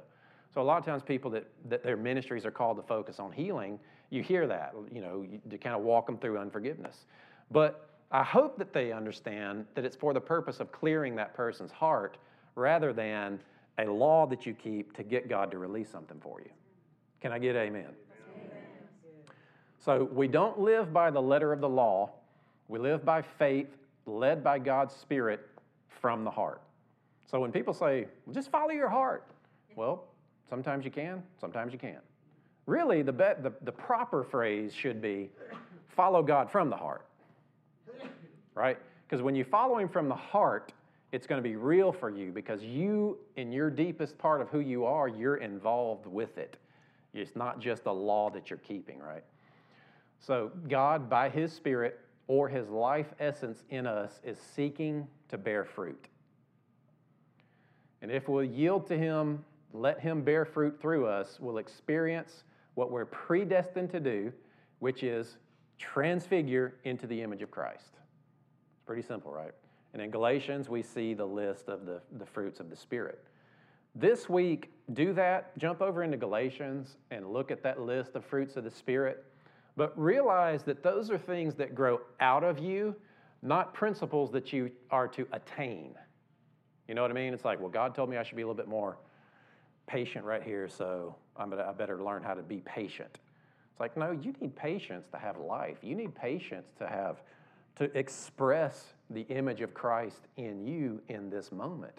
So 0.53 0.61
a 0.61 0.63
lot 0.63 0.77
of 0.77 0.85
times 0.85 1.03
people 1.03 1.29
that, 1.31 1.47
that 1.69 1.83
their 1.83 1.97
ministries 1.97 2.45
are 2.45 2.51
called 2.51 2.77
to 2.77 2.83
focus 2.83 3.19
on 3.19 3.31
healing, 3.31 3.79
you 4.09 4.23
hear 4.23 4.47
that, 4.47 4.73
you 4.91 5.01
know, 5.01 5.25
to 5.49 5.57
kind 5.57 5.75
of 5.75 5.81
walk 5.81 6.07
them 6.07 6.17
through 6.17 6.39
unforgiveness. 6.39 7.05
But 7.51 7.89
I 8.11 8.23
hope 8.23 8.57
that 8.57 8.73
they 8.73 8.91
understand 8.91 9.65
that 9.75 9.85
it's 9.85 9.95
for 9.95 10.13
the 10.13 10.21
purpose 10.21 10.59
of 10.59 10.71
clearing 10.71 11.15
that 11.17 11.35
person's 11.35 11.71
heart 11.71 12.17
rather 12.55 12.91
than 12.91 13.39
a 13.77 13.85
law 13.85 14.25
that 14.25 14.45
you 14.45 14.53
keep 14.53 14.95
to 14.97 15.03
get 15.03 15.29
God 15.29 15.51
to 15.51 15.59
release 15.59 15.89
something 15.89 16.19
for 16.19 16.41
you. 16.41 16.49
Can 17.21 17.31
I 17.31 17.37
get 17.37 17.55
amen? 17.55 17.89
So 19.79 20.09
we 20.11 20.27
don't 20.27 20.59
live 20.59 20.91
by 20.91 21.09
the 21.09 21.21
letter 21.21 21.53
of 21.53 21.61
the 21.61 21.69
law. 21.69 22.11
We 22.67 22.79
live 22.79 23.05
by 23.05 23.21
faith, 23.21 23.69
led 24.05 24.43
by 24.43 24.59
God's 24.59 24.93
Spirit 24.93 25.47
from 26.01 26.23
the 26.23 26.31
heart. 26.31 26.61
So 27.25 27.39
when 27.39 27.51
people 27.51 27.73
say, 27.73 28.07
well, 28.25 28.33
just 28.33 28.51
follow 28.51 28.71
your 28.71 28.89
heart, 28.89 29.25
well, 29.75 30.05
sometimes 30.49 30.83
you 30.83 30.91
can, 30.91 31.23
sometimes 31.39 31.71
you 31.71 31.79
can't. 31.79 32.03
Really, 32.65 33.01
the, 33.01 33.11
the, 33.11 33.53
the 33.61 33.71
proper 33.71 34.23
phrase 34.23 34.73
should 34.73 35.01
be 35.01 35.29
follow 35.87 36.21
God 36.21 36.51
from 36.51 36.69
the 36.69 36.75
heart, 36.75 37.05
right? 38.53 38.77
Because 39.07 39.23
when 39.23 39.35
you 39.35 39.43
follow 39.43 39.79
Him 39.79 39.89
from 39.89 40.07
the 40.07 40.15
heart, 40.15 40.73
it's 41.11 41.25
going 41.25 41.41
to 41.41 41.47
be 41.47 41.55
real 41.55 41.91
for 41.91 42.09
you 42.09 42.31
because 42.31 42.61
you, 42.61 43.17
in 43.37 43.51
your 43.51 43.69
deepest 43.69 44.17
part 44.17 44.41
of 44.41 44.49
who 44.49 44.59
you 44.59 44.85
are, 44.85 45.07
you're 45.07 45.37
involved 45.37 46.05
with 46.05 46.37
it. 46.37 46.57
It's 47.13 47.35
not 47.35 47.59
just 47.59 47.85
a 47.85 47.91
law 47.91 48.29
that 48.29 48.49
you're 48.49 48.59
keeping, 48.59 48.99
right? 48.99 49.23
So, 50.19 50.51
God, 50.67 51.09
by 51.09 51.29
His 51.29 51.53
Spirit 51.53 51.99
or 52.27 52.49
His 52.49 52.69
life 52.69 53.13
essence 53.19 53.63
in 53.69 53.87
us, 53.87 54.19
is 54.23 54.37
seeking 54.37 55.07
to 55.29 55.37
bear 55.37 55.63
fruit. 55.63 56.07
And 58.01 58.11
if 58.11 58.27
we'll 58.27 58.43
yield 58.43 58.87
to 58.87 58.97
Him, 58.97 59.43
let 59.73 59.99
Him 59.99 60.21
bear 60.21 60.45
fruit 60.45 60.79
through 60.81 61.07
us, 61.07 61.37
we'll 61.39 61.57
experience 61.57 62.43
what 62.75 62.91
we're 62.91 63.05
predestined 63.05 63.89
to 63.91 63.99
do, 63.99 64.31
which 64.79 65.03
is 65.03 65.37
transfigure 65.77 66.75
into 66.83 67.07
the 67.07 67.21
image 67.21 67.41
of 67.41 67.51
Christ. 67.51 67.91
It's 68.73 68.85
pretty 68.85 69.01
simple, 69.01 69.31
right? 69.31 69.51
And 69.93 70.01
in 70.01 70.11
Galatians, 70.11 70.69
we 70.69 70.83
see 70.83 71.13
the 71.13 71.25
list 71.25 71.67
of 71.67 71.85
the, 71.85 72.01
the 72.17 72.25
fruits 72.25 72.59
of 72.59 72.69
the 72.69 72.75
Spirit. 72.75 73.23
This 73.95 74.29
week, 74.29 74.71
do 74.93 75.13
that, 75.13 75.57
jump 75.57 75.81
over 75.81 76.03
into 76.03 76.17
Galatians 76.17 76.97
and 77.09 77.27
look 77.27 77.49
at 77.49 77.63
that 77.63 77.81
list 77.81 78.15
of 78.15 78.23
fruits 78.23 78.55
of 78.55 78.63
the 78.63 78.71
Spirit 78.71 79.25
but 79.79 79.97
realize 79.97 80.61
that 80.63 80.83
those 80.83 81.09
are 81.09 81.17
things 81.17 81.55
that 81.55 81.73
grow 81.73 82.01
out 82.19 82.43
of 82.43 82.59
you, 82.59 82.93
not 83.41 83.73
principles 83.73 84.29
that 84.29 84.51
you 84.51 84.69
are 84.91 85.07
to 85.07 85.25
attain. 85.31 85.95
You 86.89 86.95
know 86.95 87.01
what 87.01 87.11
I 87.11 87.13
mean? 87.13 87.33
It's 87.33 87.45
like, 87.45 87.61
well, 87.61 87.69
God 87.69 87.95
told 87.95 88.09
me 88.09 88.17
I 88.17 88.23
should 88.23 88.35
be 88.35 88.41
a 88.41 88.45
little 88.45 88.61
bit 88.61 88.67
more 88.67 88.97
patient 89.87 90.25
right 90.25 90.43
here, 90.43 90.67
so 90.67 91.15
I'm 91.37 91.49
gonna, 91.49 91.63
I 91.63 91.71
better 91.71 92.03
learn 92.03 92.23
how 92.23 92.33
to 92.33 92.41
be 92.41 92.57
patient. 92.65 93.19
It's 93.71 93.79
like, 93.79 93.95
no, 93.95 94.11
you 94.11 94.33
need 94.41 94.53
patience 94.53 95.07
to 95.13 95.17
have 95.17 95.37
life. 95.37 95.77
You 95.81 95.95
need 95.95 96.13
patience 96.13 96.67
to 96.79 96.85
have, 96.85 97.21
to 97.77 97.85
express 97.97 98.87
the 99.09 99.21
image 99.29 99.61
of 99.61 99.73
Christ 99.73 100.27
in 100.35 100.67
you 100.67 100.99
in 101.07 101.29
this 101.29 101.53
moment. 101.53 101.95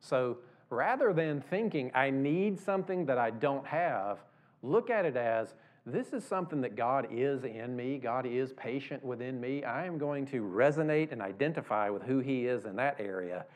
So 0.00 0.36
rather 0.68 1.14
than 1.14 1.40
thinking, 1.40 1.92
I 1.94 2.10
need 2.10 2.60
something 2.60 3.06
that 3.06 3.16
I 3.16 3.30
don't 3.30 3.66
have, 3.66 4.18
look 4.62 4.90
at 4.90 5.06
it 5.06 5.16
as, 5.16 5.54
this 5.84 6.12
is 6.12 6.24
something 6.24 6.60
that 6.60 6.76
God 6.76 7.08
is 7.10 7.42
in 7.44 7.74
me. 7.74 7.98
God 7.98 8.24
is 8.24 8.52
patient 8.52 9.04
within 9.04 9.40
me. 9.40 9.64
I 9.64 9.84
am 9.84 9.98
going 9.98 10.26
to 10.26 10.42
resonate 10.42 11.10
and 11.10 11.20
identify 11.20 11.90
with 11.90 12.02
who 12.02 12.20
He 12.20 12.46
is 12.46 12.64
in 12.64 12.76
that 12.76 12.96
area 13.00 13.46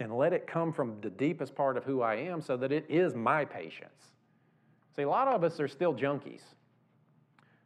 and 0.00 0.16
let 0.16 0.32
it 0.32 0.46
come 0.46 0.72
from 0.72 0.96
the 1.00 1.10
deepest 1.10 1.54
part 1.54 1.76
of 1.76 1.84
who 1.84 2.02
I 2.02 2.14
am 2.16 2.40
so 2.40 2.56
that 2.56 2.72
it 2.72 2.86
is 2.88 3.14
my 3.14 3.44
patience. 3.44 4.12
See, 4.94 5.02
a 5.02 5.08
lot 5.08 5.28
of 5.28 5.44
us 5.44 5.60
are 5.60 5.68
still 5.68 5.94
junkies. 5.94 6.42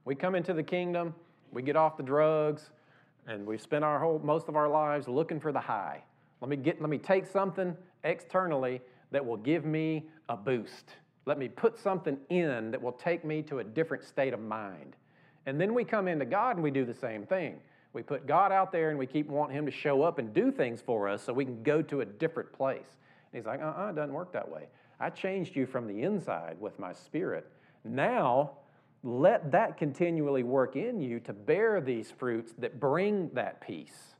We 0.04 0.14
come 0.16 0.34
into 0.34 0.52
the 0.54 0.62
kingdom, 0.62 1.14
we 1.52 1.62
get 1.62 1.76
off 1.76 1.96
the 1.96 2.02
drugs, 2.02 2.70
and 3.26 3.46
we 3.46 3.58
spend 3.58 3.84
our 3.84 4.00
whole 4.00 4.18
most 4.24 4.48
of 4.48 4.56
our 4.56 4.68
lives 4.68 5.06
looking 5.06 5.38
for 5.38 5.52
the 5.52 5.60
high. 5.60 6.02
Let 6.40 6.48
me 6.48 6.56
get 6.56 6.80
let 6.80 6.90
me 6.90 6.98
take 6.98 7.26
something 7.26 7.76
externally 8.02 8.80
that 9.12 9.24
will 9.24 9.36
give 9.36 9.64
me 9.64 10.08
a 10.28 10.36
boost. 10.36 10.96
Let 11.26 11.38
me 11.38 11.48
put 11.48 11.78
something 11.78 12.18
in 12.28 12.70
that 12.70 12.80
will 12.80 12.92
take 12.92 13.24
me 13.24 13.42
to 13.42 13.58
a 13.58 13.64
different 13.64 14.04
state 14.04 14.32
of 14.32 14.40
mind. 14.40 14.96
And 15.46 15.60
then 15.60 15.74
we 15.74 15.84
come 15.84 16.08
into 16.08 16.24
God 16.24 16.56
and 16.56 16.62
we 16.62 16.70
do 16.70 16.84
the 16.84 16.94
same 16.94 17.26
thing. 17.26 17.60
We 17.92 18.02
put 18.02 18.26
God 18.26 18.52
out 18.52 18.72
there 18.72 18.90
and 18.90 18.98
we 18.98 19.06
keep 19.06 19.28
wanting 19.28 19.56
Him 19.56 19.66
to 19.66 19.72
show 19.72 20.02
up 20.02 20.18
and 20.18 20.32
do 20.32 20.50
things 20.52 20.80
for 20.80 21.08
us 21.08 21.22
so 21.22 21.32
we 21.32 21.44
can 21.44 21.62
go 21.62 21.82
to 21.82 22.00
a 22.00 22.04
different 22.04 22.52
place. 22.52 22.96
And 23.32 23.40
He's 23.40 23.46
like, 23.46 23.60
uh 23.60 23.64
uh-uh, 23.64 23.86
uh, 23.86 23.90
it 23.90 23.96
doesn't 23.96 24.14
work 24.14 24.32
that 24.32 24.48
way. 24.48 24.68
I 24.98 25.10
changed 25.10 25.56
you 25.56 25.66
from 25.66 25.86
the 25.86 26.02
inside 26.02 26.56
with 26.60 26.78
my 26.78 26.92
spirit. 26.92 27.50
Now, 27.84 28.52
let 29.02 29.50
that 29.52 29.78
continually 29.78 30.42
work 30.42 30.76
in 30.76 31.00
you 31.00 31.20
to 31.20 31.32
bear 31.32 31.80
these 31.80 32.10
fruits 32.10 32.52
that 32.58 32.78
bring 32.78 33.30
that 33.32 33.60
peace. 33.60 34.14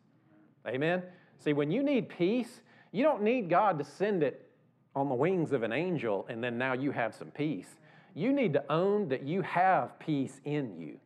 Amen? 0.67 1.03
See, 1.39 1.53
when 1.53 1.71
you 1.71 1.83
need 1.83 2.09
peace, 2.09 2.61
you 2.93 3.03
don't 3.03 3.23
need 3.23 3.51
God 3.51 3.79
to 3.79 3.85
send 3.85 4.23
it 4.23 4.50
on 4.95 5.09
the 5.09 5.15
wings 5.15 5.53
of 5.53 5.63
an 5.63 5.73
angel 5.73 6.27
and 6.29 6.43
then 6.43 6.59
now 6.59 6.73
you 6.73 6.91
have 6.91 7.15
some 7.15 7.31
peace. 7.31 7.77
You 8.15 8.33
need 8.33 8.53
to 8.55 8.73
own 8.73 9.09
that 9.09 9.23
you 9.23 9.43
have 9.43 9.99
peace 9.99 10.41
in 10.45 10.79
you. 10.79 10.99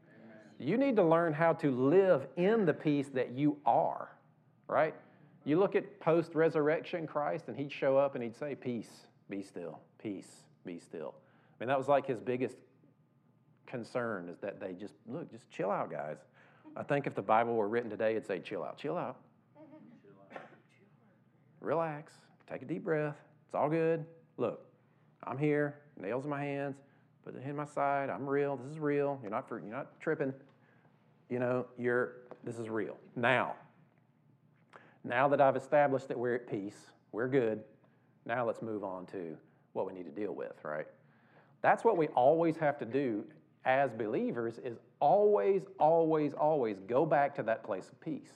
You 0.58 0.78
need 0.78 0.96
to 0.96 1.02
learn 1.02 1.32
how 1.32 1.52
to 1.54 1.70
live 1.70 2.26
in 2.36 2.64
the 2.64 2.72
peace 2.72 3.08
that 3.14 3.32
you 3.32 3.58
are, 3.66 4.08
right? 4.68 4.94
You 5.44 5.58
look 5.58 5.74
at 5.76 6.00
post 6.00 6.34
resurrection 6.34 7.06
Christ 7.06 7.48
and 7.48 7.56
he'd 7.56 7.72
show 7.72 7.98
up 7.98 8.14
and 8.14 8.24
he'd 8.24 8.36
say, 8.36 8.54
Peace, 8.54 9.06
be 9.28 9.42
still, 9.42 9.80
peace, 10.02 10.44
be 10.64 10.78
still. 10.78 11.14
I 11.18 11.62
mean, 11.62 11.68
that 11.68 11.76
was 11.76 11.88
like 11.88 12.06
his 12.06 12.20
biggest 12.20 12.56
concern 13.66 14.28
is 14.28 14.38
that 14.38 14.60
they 14.60 14.72
just, 14.72 14.94
look, 15.06 15.30
just 15.30 15.50
chill 15.50 15.70
out, 15.70 15.90
guys. 15.90 16.18
I 16.76 16.82
think 16.82 17.06
if 17.06 17.14
the 17.14 17.22
Bible 17.22 17.54
were 17.56 17.68
written 17.68 17.90
today, 17.90 18.12
it'd 18.12 18.26
say, 18.26 18.38
chill 18.38 18.62
out, 18.62 18.78
chill 18.78 18.96
out. 18.96 19.16
Relax, 21.60 22.12
take 22.50 22.62
a 22.62 22.64
deep 22.64 22.84
breath, 22.84 23.16
it's 23.54 23.60
all 23.60 23.68
good. 23.68 24.04
Look, 24.36 24.66
I'm 25.22 25.38
here, 25.38 25.76
nails 25.96 26.24
in 26.24 26.30
my 26.30 26.42
hands, 26.42 26.74
put 27.24 27.36
it 27.36 27.42
in 27.48 27.54
my 27.54 27.64
side. 27.64 28.10
I'm 28.10 28.28
real. 28.28 28.56
This 28.56 28.72
is 28.72 28.80
real. 28.80 29.20
You're 29.22 29.30
not 29.30 29.48
for, 29.48 29.60
you're 29.60 29.76
not 29.76 30.00
tripping. 30.00 30.32
You 31.30 31.38
know, 31.38 31.66
you're 31.78 32.16
this 32.42 32.58
is 32.58 32.68
real. 32.68 32.96
Now, 33.14 33.54
now 35.04 35.28
that 35.28 35.40
I've 35.40 35.54
established 35.54 36.08
that 36.08 36.18
we're 36.18 36.34
at 36.34 36.50
peace, 36.50 36.90
we're 37.12 37.28
good. 37.28 37.62
Now 38.26 38.44
let's 38.44 38.60
move 38.60 38.82
on 38.82 39.06
to 39.12 39.36
what 39.72 39.86
we 39.86 39.92
need 39.92 40.06
to 40.06 40.20
deal 40.20 40.34
with, 40.34 40.54
right? 40.64 40.88
That's 41.62 41.84
what 41.84 41.96
we 41.96 42.08
always 42.08 42.56
have 42.56 42.76
to 42.78 42.84
do 42.84 43.22
as 43.64 43.92
believers 43.92 44.58
is 44.64 44.78
always, 44.98 45.62
always, 45.78 46.32
always 46.32 46.80
go 46.88 47.06
back 47.06 47.36
to 47.36 47.44
that 47.44 47.62
place 47.62 47.88
of 47.88 48.00
peace. 48.00 48.32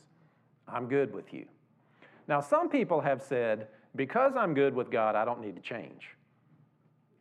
I'm 0.68 0.86
good 0.86 1.12
with 1.12 1.34
you. 1.34 1.46
Now, 2.28 2.40
some 2.40 2.68
people 2.68 3.00
have 3.00 3.20
said, 3.20 3.66
because 3.96 4.34
I'm 4.36 4.54
good 4.54 4.74
with 4.74 4.90
God, 4.90 5.14
I 5.14 5.24
don't 5.24 5.40
need 5.40 5.56
to 5.56 5.62
change. 5.62 6.10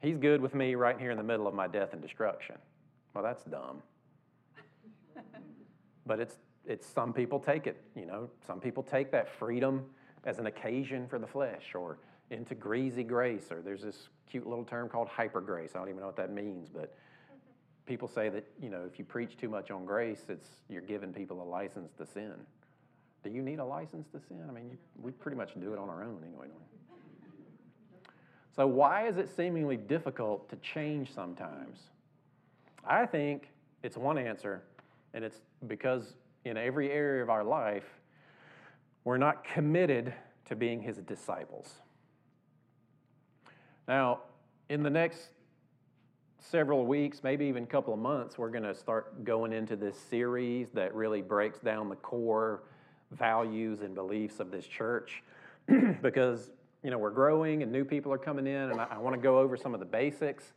He's 0.01 0.17
good 0.17 0.41
with 0.41 0.53
me 0.53 0.75
right 0.75 0.99
here 0.99 1.11
in 1.11 1.17
the 1.17 1.23
middle 1.23 1.47
of 1.47 1.53
my 1.53 1.67
death 1.67 1.93
and 1.93 2.01
destruction. 2.01 2.55
Well, 3.13 3.23
that's 3.23 3.43
dumb. 3.43 3.81
but 6.05 6.19
it's, 6.19 6.35
it's 6.65 6.85
some 6.85 7.13
people 7.13 7.39
take 7.39 7.65
it, 7.65 7.81
you 7.95 8.05
know, 8.05 8.29
some 8.45 8.59
people 8.59 8.83
take 8.83 9.11
that 9.11 9.27
freedom 9.27 9.85
as 10.25 10.39
an 10.39 10.45
occasion 10.45 11.07
for 11.07 11.17
the 11.17 11.27
flesh 11.27 11.73
or 11.73 11.97
into 12.29 12.53
greasy 12.53 13.03
grace, 13.03 13.51
or 13.51 13.61
there's 13.61 13.81
this 13.81 14.09
cute 14.29 14.45
little 14.45 14.65
term 14.65 14.89
called 14.89 15.07
hyper 15.07 15.41
grace. 15.41 15.71
I 15.73 15.79
don't 15.79 15.89
even 15.89 16.01
know 16.01 16.07
what 16.07 16.17
that 16.17 16.33
means, 16.33 16.67
but 16.69 16.95
people 17.85 18.07
say 18.07 18.29
that, 18.29 18.45
you 18.61 18.69
know, 18.69 18.83
if 18.85 18.99
you 18.99 19.05
preach 19.05 19.37
too 19.37 19.49
much 19.49 19.71
on 19.71 19.85
grace, 19.85 20.25
it's 20.27 20.47
you're 20.69 20.81
giving 20.81 21.13
people 21.13 21.41
a 21.41 21.47
license 21.47 21.93
to 21.97 22.05
sin. 22.05 22.33
Do 23.23 23.29
you 23.29 23.41
need 23.41 23.59
a 23.59 23.65
license 23.65 24.07
to 24.09 24.19
sin? 24.27 24.43
I 24.47 24.51
mean, 24.51 24.69
you, 24.69 24.77
we 25.01 25.11
pretty 25.11 25.37
much 25.37 25.53
do 25.59 25.73
it 25.73 25.79
on 25.79 25.89
our 25.89 26.03
own 26.03 26.19
anyway, 26.23 26.47
So, 28.55 28.67
why 28.67 29.07
is 29.07 29.17
it 29.17 29.29
seemingly 29.35 29.77
difficult 29.77 30.49
to 30.49 30.55
change 30.57 31.13
sometimes? 31.13 31.79
I 32.85 33.05
think 33.05 33.49
it's 33.83 33.97
one 33.97 34.17
answer, 34.17 34.63
and 35.13 35.23
it's 35.23 35.41
because 35.67 36.15
in 36.45 36.57
every 36.57 36.91
area 36.91 37.21
of 37.21 37.29
our 37.29 37.43
life, 37.43 37.85
we're 39.03 39.17
not 39.17 39.43
committed 39.43 40.13
to 40.45 40.55
being 40.55 40.81
his 40.81 40.97
disciples. 40.97 41.75
Now, 43.87 44.19
in 44.69 44.83
the 44.83 44.89
next 44.89 45.29
several 46.39 46.85
weeks, 46.85 47.23
maybe 47.23 47.45
even 47.45 47.63
a 47.63 47.67
couple 47.67 47.93
of 47.93 47.99
months, 47.99 48.37
we're 48.37 48.49
going 48.49 48.63
to 48.63 48.75
start 48.75 49.23
going 49.23 49.53
into 49.53 49.75
this 49.75 49.97
series 49.97 50.69
that 50.73 50.93
really 50.93 51.21
breaks 51.21 51.59
down 51.59 51.89
the 51.89 51.95
core 51.95 52.63
values 53.11 53.81
and 53.81 53.95
beliefs 53.95 54.39
of 54.39 54.51
this 54.51 54.65
church 54.65 55.23
because 56.01 56.51
you 56.83 56.91
know 56.91 56.97
we're 56.97 57.09
growing 57.09 57.63
and 57.63 57.71
new 57.71 57.85
people 57.85 58.11
are 58.11 58.17
coming 58.17 58.47
in 58.47 58.71
and 58.71 58.79
I, 58.79 58.87
I 58.91 58.97
want 58.97 59.15
to 59.15 59.21
go 59.21 59.39
over 59.39 59.55
some 59.55 59.73
of 59.73 59.79
the 59.79 59.85
basics 59.85 60.53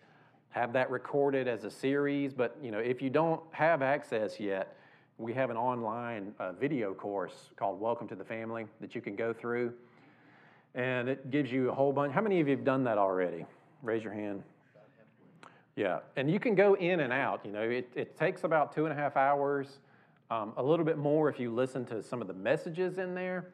have 0.50 0.72
that 0.72 0.90
recorded 0.90 1.46
as 1.46 1.64
a 1.64 1.70
series 1.70 2.32
but 2.34 2.56
you 2.62 2.70
know 2.70 2.78
if 2.78 3.00
you 3.00 3.10
don't 3.10 3.40
have 3.52 3.82
access 3.82 4.40
yet 4.40 4.76
we 5.18 5.32
have 5.32 5.50
an 5.50 5.56
online 5.56 6.34
uh, 6.38 6.52
video 6.52 6.92
course 6.92 7.50
called 7.56 7.80
welcome 7.80 8.08
to 8.08 8.14
the 8.16 8.24
family 8.24 8.66
that 8.80 8.94
you 8.94 9.00
can 9.00 9.14
go 9.14 9.32
through 9.32 9.72
and 10.74 11.08
it 11.08 11.30
gives 11.30 11.50
you 11.50 11.70
a 11.70 11.74
whole 11.74 11.92
bunch 11.92 12.12
how 12.12 12.20
many 12.20 12.40
of 12.40 12.48
you 12.48 12.56
have 12.56 12.64
done 12.64 12.84
that 12.84 12.98
already? 12.98 13.44
Raise 13.82 14.04
your 14.04 14.12
hand. 14.12 14.42
Yeah 15.76 16.00
and 16.16 16.30
you 16.30 16.40
can 16.40 16.54
go 16.54 16.74
in 16.74 17.00
and 17.00 17.12
out 17.12 17.40
you 17.44 17.52
know 17.52 17.62
it, 17.62 17.88
it 17.94 18.18
takes 18.18 18.44
about 18.44 18.74
two 18.74 18.86
and 18.86 18.92
a 18.92 18.96
half 18.96 19.16
hours 19.16 19.78
um, 20.30 20.52
a 20.56 20.62
little 20.62 20.84
bit 20.84 20.96
more 20.98 21.28
if 21.28 21.40
you 21.40 21.52
listen 21.52 21.84
to 21.86 22.02
some 22.02 22.20
of 22.20 22.28
the 22.28 22.34
messages 22.34 22.98
in 22.98 23.14
there. 23.14 23.48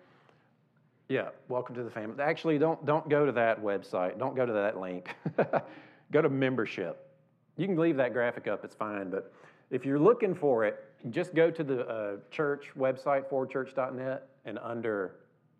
Yeah, 1.08 1.28
welcome 1.48 1.74
to 1.76 1.84
the 1.84 1.90
family. 1.90 2.22
Actually, 2.22 2.58
don't 2.58 2.84
don't 2.84 3.08
go 3.08 3.24
to 3.24 3.32
that 3.32 3.62
website. 3.62 4.18
Don't 4.18 4.34
go 4.34 4.44
to 4.44 4.52
that 4.52 4.78
link. 4.78 5.14
go 6.12 6.20
to 6.20 6.28
membership. 6.28 7.08
You 7.56 7.66
can 7.66 7.76
leave 7.76 7.96
that 7.96 8.12
graphic 8.12 8.48
up. 8.48 8.64
It's 8.64 8.74
fine. 8.74 9.10
But 9.10 9.32
if 9.70 9.84
you're 9.84 9.98
looking 9.98 10.34
for 10.34 10.64
it, 10.64 10.84
just 11.10 11.34
go 11.34 11.50
to 11.50 11.64
the 11.64 11.86
uh, 11.86 12.16
church 12.30 12.66
website, 12.76 13.30
forwardchurch.net, 13.30 14.28
and 14.44 14.58
under 14.58 15.16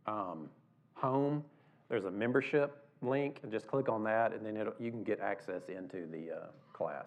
um, 0.07 0.49
home, 0.95 1.45
there's 1.89 2.05
a 2.05 2.11
membership 2.11 2.85
link, 3.03 3.41
and 3.43 3.53
just 3.53 3.67
click 3.67 3.89
on 3.89 4.03
that, 4.05 4.33
and 4.33 4.45
then 4.45 4.57
you 4.79 4.91
can 4.91 5.05
get 5.05 5.21
access 5.21 5.69
into 5.69 6.07
the 6.07 6.33
uh, 6.33 6.47
class. 6.73 7.07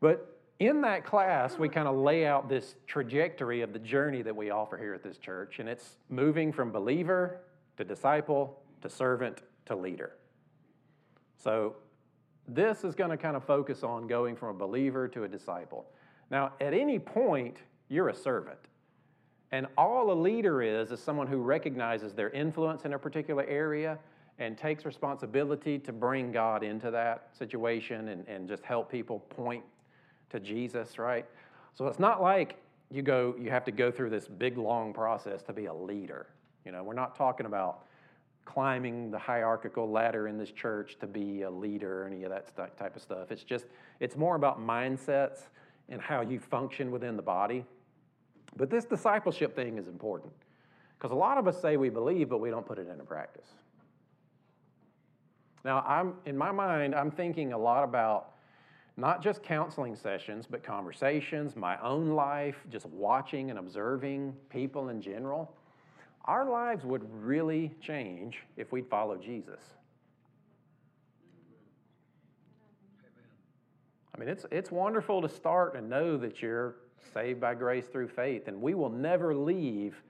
But 0.00 0.37
in 0.60 0.80
that 0.82 1.04
class, 1.04 1.56
we 1.56 1.68
kind 1.68 1.86
of 1.86 1.96
lay 1.96 2.26
out 2.26 2.48
this 2.48 2.74
trajectory 2.86 3.60
of 3.62 3.72
the 3.72 3.78
journey 3.78 4.22
that 4.22 4.34
we 4.34 4.50
offer 4.50 4.76
here 4.76 4.92
at 4.92 5.02
this 5.02 5.18
church, 5.18 5.60
and 5.60 5.68
it's 5.68 5.96
moving 6.08 6.52
from 6.52 6.72
believer 6.72 7.42
to 7.76 7.84
disciple 7.84 8.60
to 8.82 8.88
servant 8.88 9.42
to 9.66 9.76
leader. 9.76 10.12
So, 11.36 11.76
this 12.48 12.82
is 12.82 12.94
going 12.94 13.10
to 13.10 13.16
kind 13.16 13.36
of 13.36 13.44
focus 13.44 13.82
on 13.82 14.06
going 14.06 14.34
from 14.34 14.48
a 14.48 14.58
believer 14.58 15.06
to 15.08 15.24
a 15.24 15.28
disciple. 15.28 15.86
Now, 16.30 16.52
at 16.60 16.72
any 16.72 16.98
point, 16.98 17.58
you're 17.88 18.08
a 18.08 18.14
servant. 18.14 18.58
And 19.52 19.66
all 19.76 20.10
a 20.10 20.14
leader 20.14 20.62
is, 20.62 20.90
is 20.90 21.00
someone 21.00 21.26
who 21.26 21.38
recognizes 21.38 22.14
their 22.14 22.30
influence 22.30 22.84
in 22.84 22.94
a 22.94 22.98
particular 22.98 23.44
area 23.44 23.98
and 24.38 24.56
takes 24.56 24.84
responsibility 24.84 25.78
to 25.78 25.92
bring 25.92 26.32
God 26.32 26.62
into 26.62 26.90
that 26.90 27.28
situation 27.38 28.08
and, 28.08 28.26
and 28.28 28.48
just 28.48 28.64
help 28.64 28.90
people 28.90 29.20
point 29.20 29.64
to 30.30 30.40
Jesus, 30.40 30.98
right? 30.98 31.26
So 31.74 31.86
it's 31.86 31.98
not 31.98 32.22
like 32.22 32.56
you 32.90 33.02
go, 33.02 33.34
you 33.38 33.50
have 33.50 33.64
to 33.64 33.72
go 33.72 33.90
through 33.90 34.10
this 34.10 34.26
big 34.26 34.58
long 34.58 34.92
process 34.92 35.42
to 35.44 35.52
be 35.52 35.66
a 35.66 35.74
leader. 35.74 36.26
You 36.64 36.72
know, 36.72 36.82
we're 36.82 36.94
not 36.94 37.16
talking 37.16 37.46
about 37.46 37.84
climbing 38.44 39.10
the 39.10 39.18
hierarchical 39.18 39.90
ladder 39.90 40.26
in 40.26 40.38
this 40.38 40.50
church 40.50 40.96
to 41.00 41.06
be 41.06 41.42
a 41.42 41.50
leader 41.50 42.02
or 42.02 42.06
any 42.06 42.24
of 42.24 42.30
that 42.30 42.78
type 42.78 42.96
of 42.96 43.02
stuff. 43.02 43.30
It's 43.30 43.44
just, 43.44 43.66
it's 44.00 44.16
more 44.16 44.36
about 44.36 44.58
mindsets 44.58 45.48
and 45.90 46.00
how 46.00 46.22
you 46.22 46.40
function 46.40 46.90
within 46.90 47.16
the 47.16 47.22
body. 47.22 47.64
But 48.56 48.70
this 48.70 48.84
discipleship 48.84 49.54
thing 49.54 49.76
is 49.76 49.86
important 49.86 50.32
because 50.98 51.12
a 51.12 51.14
lot 51.14 51.36
of 51.38 51.46
us 51.46 51.60
say 51.60 51.76
we 51.76 51.90
believe, 51.90 52.30
but 52.30 52.40
we 52.40 52.50
don't 52.50 52.66
put 52.66 52.78
it 52.78 52.88
into 52.88 53.04
practice. 53.04 53.46
Now, 55.64 55.84
I'm 55.86 56.14
in 56.24 56.36
my 56.36 56.50
mind, 56.50 56.94
I'm 56.94 57.10
thinking 57.10 57.52
a 57.52 57.58
lot 57.58 57.84
about 57.84 58.32
not 58.98 59.22
just 59.22 59.44
counseling 59.44 59.94
sessions, 59.94 60.44
but 60.50 60.64
conversations, 60.64 61.54
my 61.54 61.80
own 61.80 62.10
life, 62.10 62.56
just 62.68 62.84
watching 62.86 63.48
and 63.48 63.58
observing 63.58 64.34
people 64.50 64.88
in 64.88 65.00
general, 65.00 65.54
our 66.24 66.50
lives 66.50 66.84
would 66.84 67.02
really 67.24 67.72
change 67.80 68.38
if 68.56 68.72
we'd 68.72 68.88
follow 68.88 69.16
Jesus. 69.16 69.60
I 74.12 74.18
mean, 74.18 74.28
it's, 74.28 74.44
it's 74.50 74.72
wonderful 74.72 75.22
to 75.22 75.28
start 75.28 75.76
and 75.76 75.88
know 75.88 76.16
that 76.16 76.42
you're 76.42 76.74
saved 77.14 77.40
by 77.40 77.54
grace 77.54 77.86
through 77.86 78.08
faith, 78.08 78.48
and 78.48 78.60
we 78.60 78.74
will 78.74 78.90
never 78.90 79.32
leave 79.32 80.02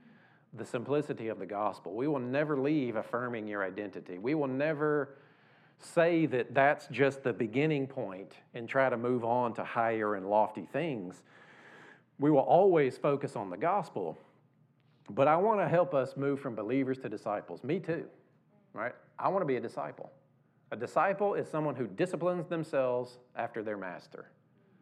the 0.55 0.65
simplicity 0.65 1.29
of 1.29 1.39
the 1.39 1.45
gospel. 1.45 1.93
We 1.93 2.09
will 2.09 2.19
never 2.21 2.57
leave 2.57 2.97
affirming 2.97 3.47
your 3.47 3.63
identity. 3.63 4.17
We 4.17 4.35
will 4.35 4.49
never 4.49 5.19
say 5.81 6.27
that 6.27 6.55
that's 6.55 6.87
just 6.89 7.23
the 7.23 7.33
beginning 7.33 7.87
point 7.87 8.33
and 8.55 8.69
try 8.69 8.89
to 8.89 8.97
move 8.97 9.25
on 9.25 9.55
to 9.55 9.65
higher 9.65 10.17
and 10.17 10.29
lofty 10.29 10.67
things. 10.73 11.23
We 12.19 12.31
will 12.31 12.41
always 12.41 12.99
focus 12.99 13.37
on 13.37 13.51
the 13.51 13.57
gospel, 13.57 14.19
but 15.11 15.29
I 15.29 15.37
want 15.37 15.61
to 15.61 15.69
help 15.69 15.95
us 15.95 16.17
move 16.17 16.41
from 16.41 16.55
believers 16.55 16.99
to 16.99 17.09
disciples. 17.09 17.63
Me 17.63 17.79
too, 17.79 18.07
right? 18.73 18.93
I 19.19 19.29
want 19.29 19.43
to 19.43 19.47
be 19.47 19.57
a 19.57 19.61
disciple. 19.61 20.11
A 20.71 20.77
disciple 20.77 21.35
is 21.35 21.49
someone 21.49 21.75
who 21.75 21.87
disciplines 21.87 22.47
themselves 22.47 23.19
after 23.37 23.63
their 23.63 23.77
master, 23.77 24.31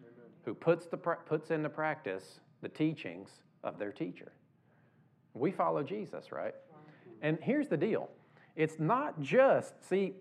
Amen. 0.00 0.30
who 0.44 0.54
puts, 0.54 0.86
the, 0.86 0.96
puts 0.96 1.50
into 1.50 1.68
practice 1.68 2.40
the 2.62 2.68
teachings 2.68 3.30
of 3.62 3.78
their 3.78 3.92
teacher. 3.92 4.32
We 5.34 5.52
follow 5.52 5.82
Jesus, 5.82 6.32
right? 6.32 6.54
And 7.22 7.38
here's 7.40 7.68
the 7.68 7.76
deal 7.76 8.10
it's 8.56 8.78
not 8.78 9.20
just, 9.20 9.74
see, 9.86 10.14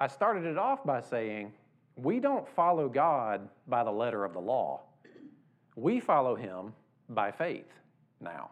I 0.00 0.06
started 0.06 0.44
it 0.44 0.56
off 0.56 0.84
by 0.84 1.00
saying, 1.00 1.52
we 1.96 2.20
don't 2.20 2.48
follow 2.48 2.88
God 2.88 3.46
by 3.68 3.84
the 3.84 3.90
letter 3.90 4.24
of 4.24 4.32
the 4.32 4.40
law. 4.40 4.80
We 5.76 6.00
follow 6.00 6.34
Him 6.34 6.72
by 7.10 7.30
faith 7.30 7.68
now. 8.20 8.50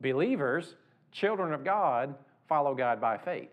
Believers, 0.00 0.74
children 1.10 1.54
of 1.54 1.64
God, 1.64 2.14
follow 2.48 2.74
God 2.74 3.00
by 3.00 3.16
faith. 3.16 3.52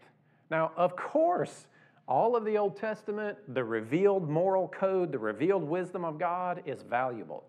Now, 0.51 0.71
of 0.75 0.95
course, 0.97 1.67
all 2.07 2.35
of 2.35 2.43
the 2.43 2.57
Old 2.57 2.75
Testament, 2.75 3.37
the 3.53 3.63
revealed 3.63 4.29
moral 4.29 4.67
code, 4.67 5.11
the 5.11 5.19
revealed 5.19 5.63
wisdom 5.63 6.03
of 6.03 6.19
God 6.19 6.63
is 6.65 6.81
valuable. 6.81 7.45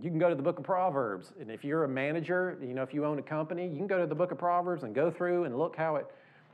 You 0.00 0.08
can 0.10 0.18
go 0.18 0.28
to 0.28 0.36
the 0.36 0.42
book 0.42 0.58
of 0.58 0.64
Proverbs, 0.64 1.32
and 1.40 1.50
if 1.50 1.64
you're 1.64 1.84
a 1.84 1.88
manager, 1.88 2.56
you 2.62 2.72
know, 2.72 2.82
if 2.82 2.94
you 2.94 3.04
own 3.04 3.18
a 3.18 3.22
company, 3.22 3.66
you 3.66 3.76
can 3.76 3.88
go 3.88 3.98
to 3.98 4.06
the 4.06 4.14
book 4.14 4.30
of 4.30 4.38
Proverbs 4.38 4.84
and 4.84 4.94
go 4.94 5.10
through 5.10 5.44
and 5.44 5.58
look 5.58 5.76
how 5.76 5.96
it 5.96 6.06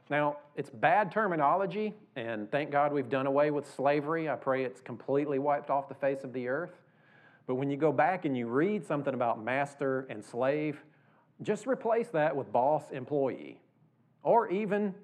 now, 0.09 0.39
it's 0.55 0.71
bad 0.71 1.11
terminology, 1.11 1.95
and 2.15 2.51
thank 2.51 2.71
God 2.71 2.93
we've 2.93 3.09
done 3.09 3.27
away 3.27 3.51
with 3.51 3.69
slavery. 3.75 4.29
I 4.29 4.37
pray 4.37 4.65
it's 4.65 4.81
completely 4.81 5.39
wiped 5.39 5.69
off 5.69 5.89
the 5.89 5.95
face 5.95 6.23
of 6.23 6.33
the 6.33 6.47
earth. 6.47 6.79
But 7.47 7.57
when 7.57 7.71
you 7.71 7.77
go 7.77 7.93
back 7.93 8.25
and 8.25 8.37
you 8.37 8.47
read 8.47 8.85
something 8.85 9.15
about 9.15 9.43
master 9.43 10.07
and 10.09 10.25
slave, 10.25 10.79
just 11.43 11.67
replace 11.67 12.09
that 12.09 12.35
with 12.35 12.53
boss 12.53 12.85
employee 12.93 13.61
or 14.23 14.49
even 14.49 14.95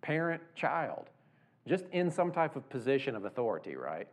parent 0.00 0.42
child, 0.54 1.10
just 1.66 1.84
in 1.92 2.10
some 2.10 2.32
type 2.32 2.56
of 2.56 2.68
position 2.70 3.14
of 3.14 3.24
authority, 3.24 3.76
right? 3.76 4.08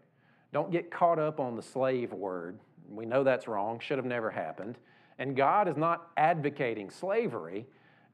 Don't 0.52 0.72
get 0.72 0.92
caught 0.92 1.20
up 1.20 1.40
on 1.40 1.56
the 1.56 1.62
slave 1.62 2.12
word. 2.12 2.60
We 2.90 3.06
know 3.06 3.24
that's 3.24 3.48
wrong, 3.48 3.80
should 3.80 3.98
have 3.98 4.06
never 4.06 4.30
happened. 4.30 4.78
And 5.18 5.36
God 5.36 5.68
is 5.68 5.78
not 5.78 6.10
advocating 6.18 6.90
slavery. 6.90 7.66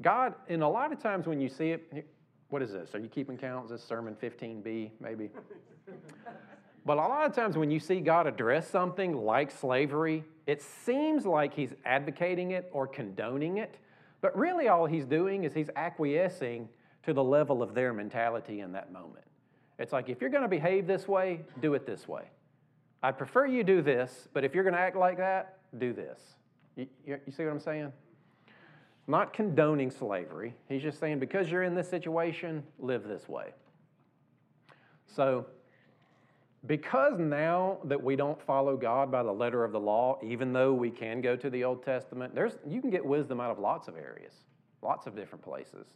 God, 0.01 0.33
and 0.47 0.63
a 0.63 0.67
lot 0.67 0.91
of 0.91 0.99
times 1.01 1.27
when 1.27 1.39
you 1.39 1.49
see 1.49 1.71
it, 1.71 2.07
what 2.49 2.61
is 2.61 2.71
this? 2.71 2.95
Are 2.95 2.99
you 2.99 3.07
keeping 3.07 3.37
count? 3.37 3.65
Is 3.65 3.71
this 3.71 3.83
sermon 3.83 4.15
15b, 4.21 4.91
maybe? 4.99 5.29
but 6.85 6.97
a 6.97 7.01
lot 7.01 7.25
of 7.25 7.35
times 7.35 7.57
when 7.57 7.69
you 7.71 7.79
see 7.79 7.99
God 7.99 8.27
address 8.27 8.69
something 8.69 9.15
like 9.15 9.51
slavery, 9.51 10.23
it 10.47 10.61
seems 10.61 11.25
like 11.25 11.53
he's 11.53 11.73
advocating 11.85 12.51
it 12.51 12.69
or 12.73 12.87
condoning 12.87 13.57
it. 13.57 13.77
But 14.21 14.37
really, 14.37 14.67
all 14.67 14.85
he's 14.85 15.05
doing 15.05 15.43
is 15.43 15.53
he's 15.53 15.69
acquiescing 15.75 16.67
to 17.03 17.13
the 17.13 17.23
level 17.23 17.63
of 17.63 17.73
their 17.73 17.93
mentality 17.93 18.59
in 18.59 18.71
that 18.73 18.91
moment. 18.91 19.25
It's 19.79 19.93
like, 19.93 20.09
if 20.09 20.21
you're 20.21 20.29
going 20.29 20.43
to 20.43 20.49
behave 20.49 20.85
this 20.85 21.07
way, 21.07 21.41
do 21.61 21.73
it 21.73 21.85
this 21.85 22.07
way. 22.07 22.23
I 23.01 23.11
prefer 23.11 23.47
you 23.47 23.63
do 23.63 23.81
this, 23.81 24.27
but 24.33 24.43
if 24.43 24.53
you're 24.53 24.63
going 24.63 24.75
to 24.75 24.79
act 24.79 24.95
like 24.95 25.17
that, 25.17 25.57
do 25.79 25.91
this. 25.91 26.19
You, 26.75 26.87
you, 27.05 27.19
you 27.25 27.31
see 27.31 27.43
what 27.43 27.51
I'm 27.51 27.59
saying? 27.59 27.91
Not 29.12 29.34
condoning 29.34 29.91
slavery. 29.91 30.54
He's 30.69 30.82
just 30.82 30.97
saying 30.97 31.19
because 31.19 31.52
you're 31.52 31.63
in 31.63 31.76
this 31.76 31.89
situation, 31.89 32.63
live 32.80 33.04
this 33.04 33.28
way. 33.28 33.50
So, 35.06 35.47
because 36.65 37.19
now 37.19 37.80
that 37.84 38.02
we 38.02 38.15
don't 38.15 38.41
follow 38.41 38.78
God 38.78 39.12
by 39.12 39.21
the 39.21 39.32
letter 39.34 39.65
of 39.65 39.74
the 39.74 39.80
law, 39.82 40.17
even 40.24 40.54
though 40.54 40.71
we 40.71 40.89
can 40.89 41.19
go 41.19 41.36
to 41.36 41.50
the 41.50 41.65
Old 41.65 41.84
Testament, 41.84 42.34
there's, 42.34 42.54
you 42.65 42.80
can 42.80 42.89
get 42.89 43.06
wisdom 43.06 43.41
out 43.41 43.52
of 43.52 43.60
lots 43.60 43.89
of 43.89 43.97
areas, 43.97 44.34
lots 44.82 45.08
of 45.08 45.13
different 45.13 45.43
places. 45.43 45.88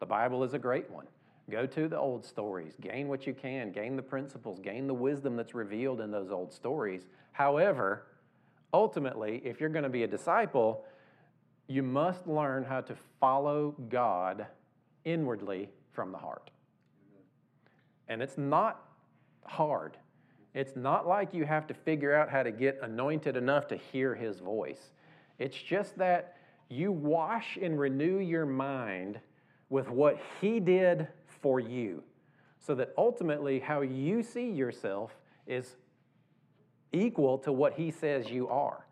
The 0.00 0.06
Bible 0.06 0.44
is 0.44 0.52
a 0.52 0.58
great 0.58 0.90
one. 0.90 1.06
Go 1.50 1.64
to 1.64 1.88
the 1.88 1.96
old 1.96 2.22
stories, 2.22 2.74
gain 2.82 3.08
what 3.08 3.26
you 3.26 3.32
can, 3.32 3.72
gain 3.72 3.96
the 3.96 4.02
principles, 4.02 4.60
gain 4.60 4.86
the 4.86 4.92
wisdom 4.92 5.36
that's 5.36 5.54
revealed 5.54 6.02
in 6.02 6.10
those 6.10 6.30
old 6.30 6.52
stories. 6.52 7.06
However, 7.32 8.08
ultimately, 8.74 9.40
if 9.42 9.58
you're 9.58 9.70
going 9.70 9.84
to 9.84 9.88
be 9.88 10.02
a 10.02 10.08
disciple, 10.08 10.84
you 11.68 11.82
must 11.82 12.26
learn 12.26 12.64
how 12.64 12.80
to 12.82 12.94
follow 13.20 13.74
God 13.88 14.46
inwardly 15.04 15.68
from 15.92 16.12
the 16.12 16.18
heart. 16.18 16.50
And 18.08 18.22
it's 18.22 18.38
not 18.38 18.82
hard. 19.44 19.96
It's 20.54 20.76
not 20.76 21.06
like 21.06 21.32
you 21.32 21.44
have 21.44 21.66
to 21.68 21.74
figure 21.74 22.14
out 22.14 22.28
how 22.28 22.42
to 22.42 22.50
get 22.50 22.78
anointed 22.82 23.36
enough 23.36 23.68
to 23.68 23.76
hear 23.76 24.14
his 24.14 24.38
voice. 24.40 24.90
It's 25.38 25.56
just 25.56 25.96
that 25.98 26.36
you 26.68 26.92
wash 26.92 27.58
and 27.60 27.78
renew 27.78 28.18
your 28.18 28.46
mind 28.46 29.18
with 29.70 29.88
what 29.88 30.18
he 30.40 30.60
did 30.60 31.08
for 31.26 31.58
you, 31.58 32.02
so 32.60 32.74
that 32.74 32.92
ultimately 32.98 33.58
how 33.58 33.80
you 33.80 34.22
see 34.22 34.50
yourself 34.50 35.16
is 35.46 35.76
equal 36.92 37.38
to 37.38 37.52
what 37.52 37.72
he 37.72 37.90
says 37.90 38.30
you 38.30 38.48
are. 38.48 38.86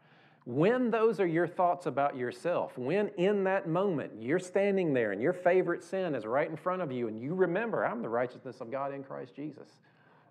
When 0.51 0.91
those 0.91 1.21
are 1.21 1.29
your 1.29 1.47
thoughts 1.47 1.87
about 1.87 2.17
yourself, 2.17 2.77
when 2.77 3.07
in 3.17 3.45
that 3.45 3.69
moment 3.69 4.11
you're 4.19 4.41
standing 4.41 4.93
there 4.93 5.13
and 5.13 5.23
your 5.23 5.33
favorite 5.33 5.85
sin 5.85 6.13
is 6.13 6.27
right 6.27 6.51
in 6.51 6.57
front 6.57 6.83
of 6.83 6.91
you, 6.91 7.07
and 7.07 7.17
you 7.17 7.35
remember, 7.35 7.87
I'm 7.87 8.03
the 8.03 8.09
righteousness 8.09 8.61
of 8.61 8.69
God 8.69 8.93
in 8.93 9.05
Christ 9.05 9.37
Jesus. 9.37 9.69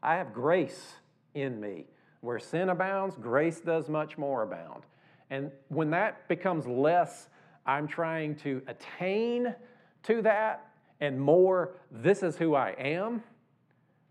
I 0.04 0.16
have 0.16 0.34
grace 0.34 0.96
in 1.36 1.62
me. 1.62 1.86
Where 2.20 2.38
sin 2.38 2.68
abounds, 2.68 3.16
grace 3.16 3.62
does 3.62 3.88
much 3.88 4.18
more 4.18 4.44
abound. 4.44 4.84
And 5.30 5.52
when 5.70 5.90
that 5.92 6.28
becomes 6.28 6.68
less, 6.68 7.30
I'm 7.66 7.88
trying 7.88 8.36
to 8.40 8.62
attain 8.68 9.56
to 10.04 10.22
that 10.24 10.70
and 11.00 11.18
more, 11.18 11.76
this 11.92 12.24
is 12.24 12.36
who 12.36 12.56
I 12.56 12.72
am, 12.72 13.24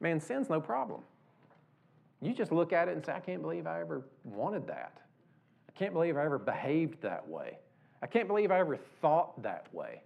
man, 0.01 0.21
sin's 0.21 0.49
no 0.49 0.59
problem. 0.59 1.03
You 2.23 2.33
just 2.33 2.51
look 2.51 2.73
at 2.73 2.89
it 2.89 2.97
and 2.97 3.05
say, 3.05 3.13
I 3.13 3.21
can't 3.21 3.43
believe 3.43 3.67
I 3.67 3.83
ever 3.83 4.07
wanted 4.25 4.69
that. 4.69 5.03
I 5.79 5.81
can't 5.81 5.93
believe 5.93 6.17
I 6.17 6.25
ever 6.25 6.41
behaved 6.41 7.03
that 7.03 7.29
way. 7.29 7.57
I 8.03 8.09
can't 8.09 8.27
believe 8.27 8.51
I 8.51 8.59
ever 8.59 8.77
thought 9.01 9.41
that 9.45 9.73
way. 9.73 10.03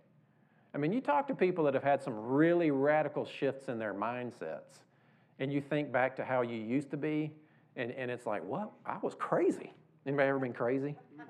I 0.75 0.79
mean, 0.79 0.93
you 0.93 1.01
talk 1.01 1.27
to 1.29 1.35
people 1.35 1.65
that 1.65 1.73
have 1.73 1.83
had 1.83 2.03
some 2.03 2.13
really 2.15 2.71
radical 2.71 3.25
shifts 3.25 3.69
in 3.69 3.79
their 3.79 3.95
mindsets, 3.95 4.81
and 5.39 5.51
you 5.51 5.63
think 5.63 5.91
back 5.91 6.15
to 6.17 6.27
how 6.27 6.43
you 6.43 6.57
used 6.57 6.91
to 6.91 6.99
be, 6.99 7.33
and, 7.77 7.91
and 7.93 8.11
it's 8.11 8.27
like, 8.27 8.45
what? 8.45 8.71
I 8.85 8.99
was 9.01 9.15
crazy. 9.15 9.73
Anybody 10.05 10.29
ever 10.29 10.41
been 10.41 10.53
crazy? 10.53 10.95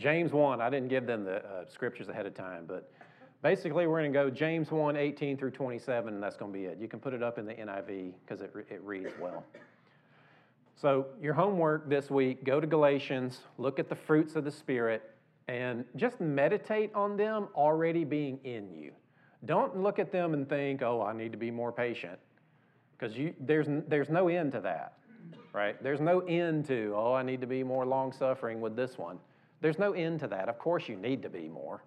James 0.00 0.32
1, 0.32 0.60
I 0.60 0.68
didn't 0.68 0.88
give 0.88 1.06
them 1.06 1.22
the 1.22 1.44
uh, 1.44 1.64
scriptures 1.68 2.08
ahead 2.08 2.26
of 2.26 2.34
time, 2.34 2.64
but 2.66 2.90
basically 3.40 3.86
we're 3.86 4.00
going 4.00 4.12
to 4.12 4.18
go 4.18 4.30
James 4.30 4.72
1, 4.72 4.96
18 4.96 5.36
through 5.36 5.52
27, 5.52 6.14
and 6.14 6.20
that's 6.20 6.36
going 6.36 6.52
to 6.52 6.58
be 6.58 6.64
it. 6.64 6.78
You 6.80 6.88
can 6.88 6.98
put 6.98 7.14
it 7.14 7.22
up 7.22 7.38
in 7.38 7.46
the 7.46 7.54
NIV 7.54 8.14
because 8.26 8.42
it, 8.42 8.52
it 8.68 8.82
reads 8.82 9.12
well. 9.20 9.44
So, 10.78 11.06
your 11.22 11.32
homework 11.32 11.88
this 11.88 12.10
week 12.10 12.44
go 12.44 12.60
to 12.60 12.66
Galatians, 12.66 13.40
look 13.56 13.78
at 13.78 13.88
the 13.88 13.94
fruits 13.94 14.36
of 14.36 14.44
the 14.44 14.50
Spirit, 14.50 15.10
and 15.48 15.86
just 15.96 16.20
meditate 16.20 16.94
on 16.94 17.16
them 17.16 17.48
already 17.54 18.04
being 18.04 18.38
in 18.44 18.70
you. 18.70 18.92
Don't 19.46 19.78
look 19.78 19.98
at 19.98 20.12
them 20.12 20.34
and 20.34 20.46
think, 20.46 20.82
oh, 20.82 21.00
I 21.00 21.14
need 21.14 21.32
to 21.32 21.38
be 21.38 21.50
more 21.50 21.72
patient, 21.72 22.18
because 22.92 23.16
there's, 23.40 23.68
there's 23.88 24.10
no 24.10 24.28
end 24.28 24.52
to 24.52 24.60
that, 24.60 24.98
right? 25.54 25.82
There's 25.82 26.02
no 26.02 26.20
end 26.20 26.66
to, 26.66 26.92
oh, 26.94 27.14
I 27.14 27.22
need 27.22 27.40
to 27.40 27.46
be 27.46 27.62
more 27.62 27.86
long 27.86 28.12
suffering 28.12 28.60
with 28.60 28.76
this 28.76 28.98
one. 28.98 29.18
There's 29.62 29.78
no 29.78 29.92
end 29.92 30.20
to 30.20 30.26
that. 30.26 30.50
Of 30.50 30.58
course, 30.58 30.90
you 30.90 30.96
need 30.96 31.22
to 31.22 31.30
be 31.30 31.48
more. 31.48 31.82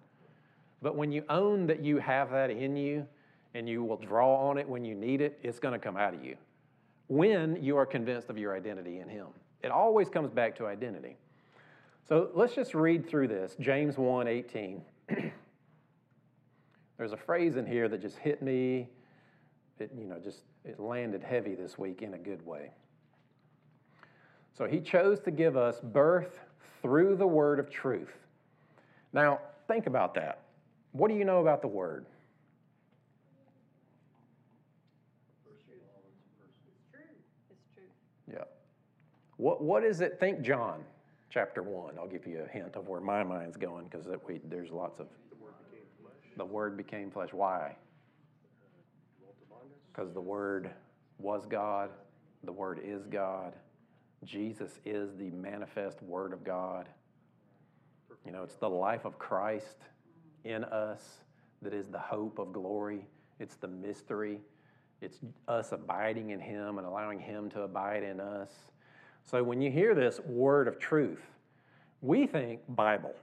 But 0.82 0.96
when 0.96 1.12
you 1.12 1.22
own 1.28 1.68
that 1.68 1.84
you 1.84 1.98
have 1.98 2.32
that 2.32 2.50
in 2.50 2.76
you 2.76 3.06
and 3.54 3.68
you 3.68 3.84
will 3.84 3.98
draw 3.98 4.48
on 4.48 4.58
it 4.58 4.68
when 4.68 4.84
you 4.84 4.96
need 4.96 5.20
it, 5.20 5.38
it's 5.44 5.60
going 5.60 5.74
to 5.74 5.78
come 5.78 5.96
out 5.96 6.12
of 6.12 6.24
you. 6.24 6.36
When 7.10 7.60
you 7.60 7.76
are 7.76 7.84
convinced 7.86 8.30
of 8.30 8.38
your 8.38 8.56
identity 8.56 9.00
in 9.00 9.08
Him, 9.08 9.26
it 9.64 9.72
always 9.72 10.08
comes 10.08 10.30
back 10.30 10.54
to 10.58 10.66
identity. 10.68 11.16
So 12.08 12.30
let's 12.34 12.54
just 12.54 12.72
read 12.72 13.08
through 13.08 13.26
this 13.26 13.56
James 13.58 13.98
1 13.98 14.28
18. 14.28 14.80
There's 16.98 17.10
a 17.10 17.16
phrase 17.16 17.56
in 17.56 17.66
here 17.66 17.88
that 17.88 18.00
just 18.00 18.16
hit 18.16 18.42
me. 18.42 18.88
It, 19.80 19.90
you 19.98 20.06
know, 20.06 20.20
just 20.22 20.42
it 20.64 20.78
landed 20.78 21.24
heavy 21.24 21.56
this 21.56 21.76
week 21.76 22.02
in 22.02 22.14
a 22.14 22.18
good 22.18 22.46
way. 22.46 22.70
So 24.56 24.66
he 24.66 24.78
chose 24.78 25.18
to 25.22 25.32
give 25.32 25.56
us 25.56 25.80
birth 25.80 26.38
through 26.80 27.16
the 27.16 27.26
word 27.26 27.58
of 27.58 27.70
truth. 27.70 28.14
Now, 29.12 29.40
think 29.66 29.88
about 29.88 30.14
that. 30.14 30.42
What 30.92 31.10
do 31.10 31.16
you 31.16 31.24
know 31.24 31.40
about 31.40 31.60
the 31.60 31.68
word? 31.68 32.06
Yeah. 38.32 38.44
What, 39.40 39.62
what 39.62 39.84
is 39.84 40.02
it? 40.02 40.20
Think 40.20 40.42
John 40.42 40.84
chapter 41.30 41.62
1. 41.62 41.94
I'll 41.98 42.06
give 42.06 42.26
you 42.26 42.44
a 42.46 42.48
hint 42.52 42.76
of 42.76 42.88
where 42.88 43.00
my 43.00 43.24
mind's 43.24 43.56
going 43.56 43.86
because 43.86 44.06
there's 44.44 44.70
lots 44.70 45.00
of. 45.00 45.06
The 45.30 45.36
word 45.42 45.56
became 45.70 45.86
flesh. 46.02 46.36
The 46.36 46.44
word 46.44 46.76
became 46.76 47.10
flesh. 47.10 47.30
Why? 47.32 47.76
Because 49.90 50.12
the 50.12 50.20
word 50.20 50.70
was 51.18 51.46
God, 51.46 51.88
the 52.44 52.52
word 52.52 52.80
is 52.84 53.06
God, 53.06 53.54
Jesus 54.24 54.78
is 54.84 55.16
the 55.16 55.30
manifest 55.30 56.02
Word 56.02 56.34
of 56.34 56.44
God. 56.44 56.86
You 58.26 58.32
know, 58.32 58.42
it's 58.42 58.56
the 58.56 58.68
life 58.68 59.06
of 59.06 59.18
Christ 59.18 59.78
in 60.44 60.64
us 60.64 61.00
that 61.62 61.72
is 61.72 61.88
the 61.88 61.98
hope 61.98 62.38
of 62.38 62.52
glory. 62.52 63.06
It's 63.38 63.56
the 63.56 63.68
mystery. 63.68 64.42
It's 65.00 65.18
us 65.48 65.72
abiding 65.72 66.28
in 66.28 66.40
Him 66.40 66.76
and 66.76 66.86
allowing 66.86 67.18
Him 67.18 67.48
to 67.50 67.62
abide 67.62 68.02
in 68.02 68.20
us. 68.20 68.50
So 69.24 69.42
when 69.42 69.60
you 69.60 69.70
hear 69.70 69.94
this 69.94 70.20
word 70.20 70.68
of 70.68 70.78
truth, 70.78 71.22
we 72.02 72.26
think 72.26 72.60
Bible. 72.68 73.14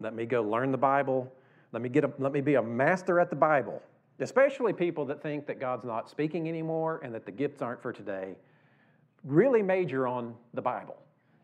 Let 0.00 0.14
me 0.14 0.26
go 0.26 0.42
learn 0.42 0.72
the 0.72 0.78
Bible. 0.78 1.32
Let 1.72 1.82
me, 1.82 1.88
get 1.88 2.04
a, 2.04 2.12
let 2.18 2.32
me 2.32 2.40
be 2.40 2.54
a 2.54 2.62
master 2.62 3.20
at 3.20 3.30
the 3.30 3.36
Bible. 3.36 3.82
Especially 4.20 4.72
people 4.72 5.04
that 5.06 5.22
think 5.22 5.46
that 5.46 5.60
God's 5.60 5.84
not 5.84 6.08
speaking 6.08 6.48
anymore 6.48 7.00
and 7.02 7.14
that 7.14 7.26
the 7.26 7.32
gifts 7.32 7.62
aren't 7.62 7.82
for 7.82 7.92
today 7.92 8.36
really 9.24 9.62
major 9.62 10.06
on 10.06 10.34
the 10.52 10.62
Bible. 10.62 10.96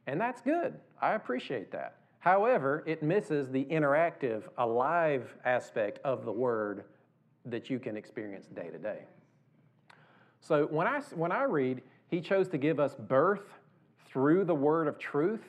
And 0.06 0.20
that's 0.20 0.40
good. 0.40 0.74
I 1.00 1.14
appreciate 1.14 1.72
that. 1.72 1.96
However, 2.18 2.82
it 2.86 3.02
misses 3.02 3.48
the 3.48 3.64
interactive, 3.64 4.42
alive 4.58 5.34
aspect 5.44 5.98
of 6.04 6.24
the 6.24 6.32
Word 6.32 6.84
that 7.46 7.70
you 7.70 7.78
can 7.78 7.96
experience 7.96 8.46
day 8.46 8.68
to 8.68 8.78
day. 8.78 9.00
So 10.40 10.66
when 10.66 10.86
I, 10.86 11.00
when 11.14 11.32
I 11.32 11.44
read, 11.44 11.82
He 12.08 12.20
chose 12.20 12.48
to 12.48 12.58
give 12.58 12.78
us 12.78 12.94
birth 12.94 13.54
through 14.12 14.44
the 14.44 14.54
Word 14.54 14.88
of 14.88 14.98
truth, 14.98 15.44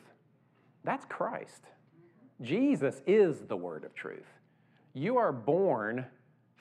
that's 0.84 1.06
Christ. 1.06 1.64
Jesus 2.42 3.02
is 3.06 3.42
the 3.42 3.58
Word 3.58 3.84
of 3.84 3.94
truth. 3.94 4.28
You 4.94 5.18
are 5.18 5.32
born 5.32 6.06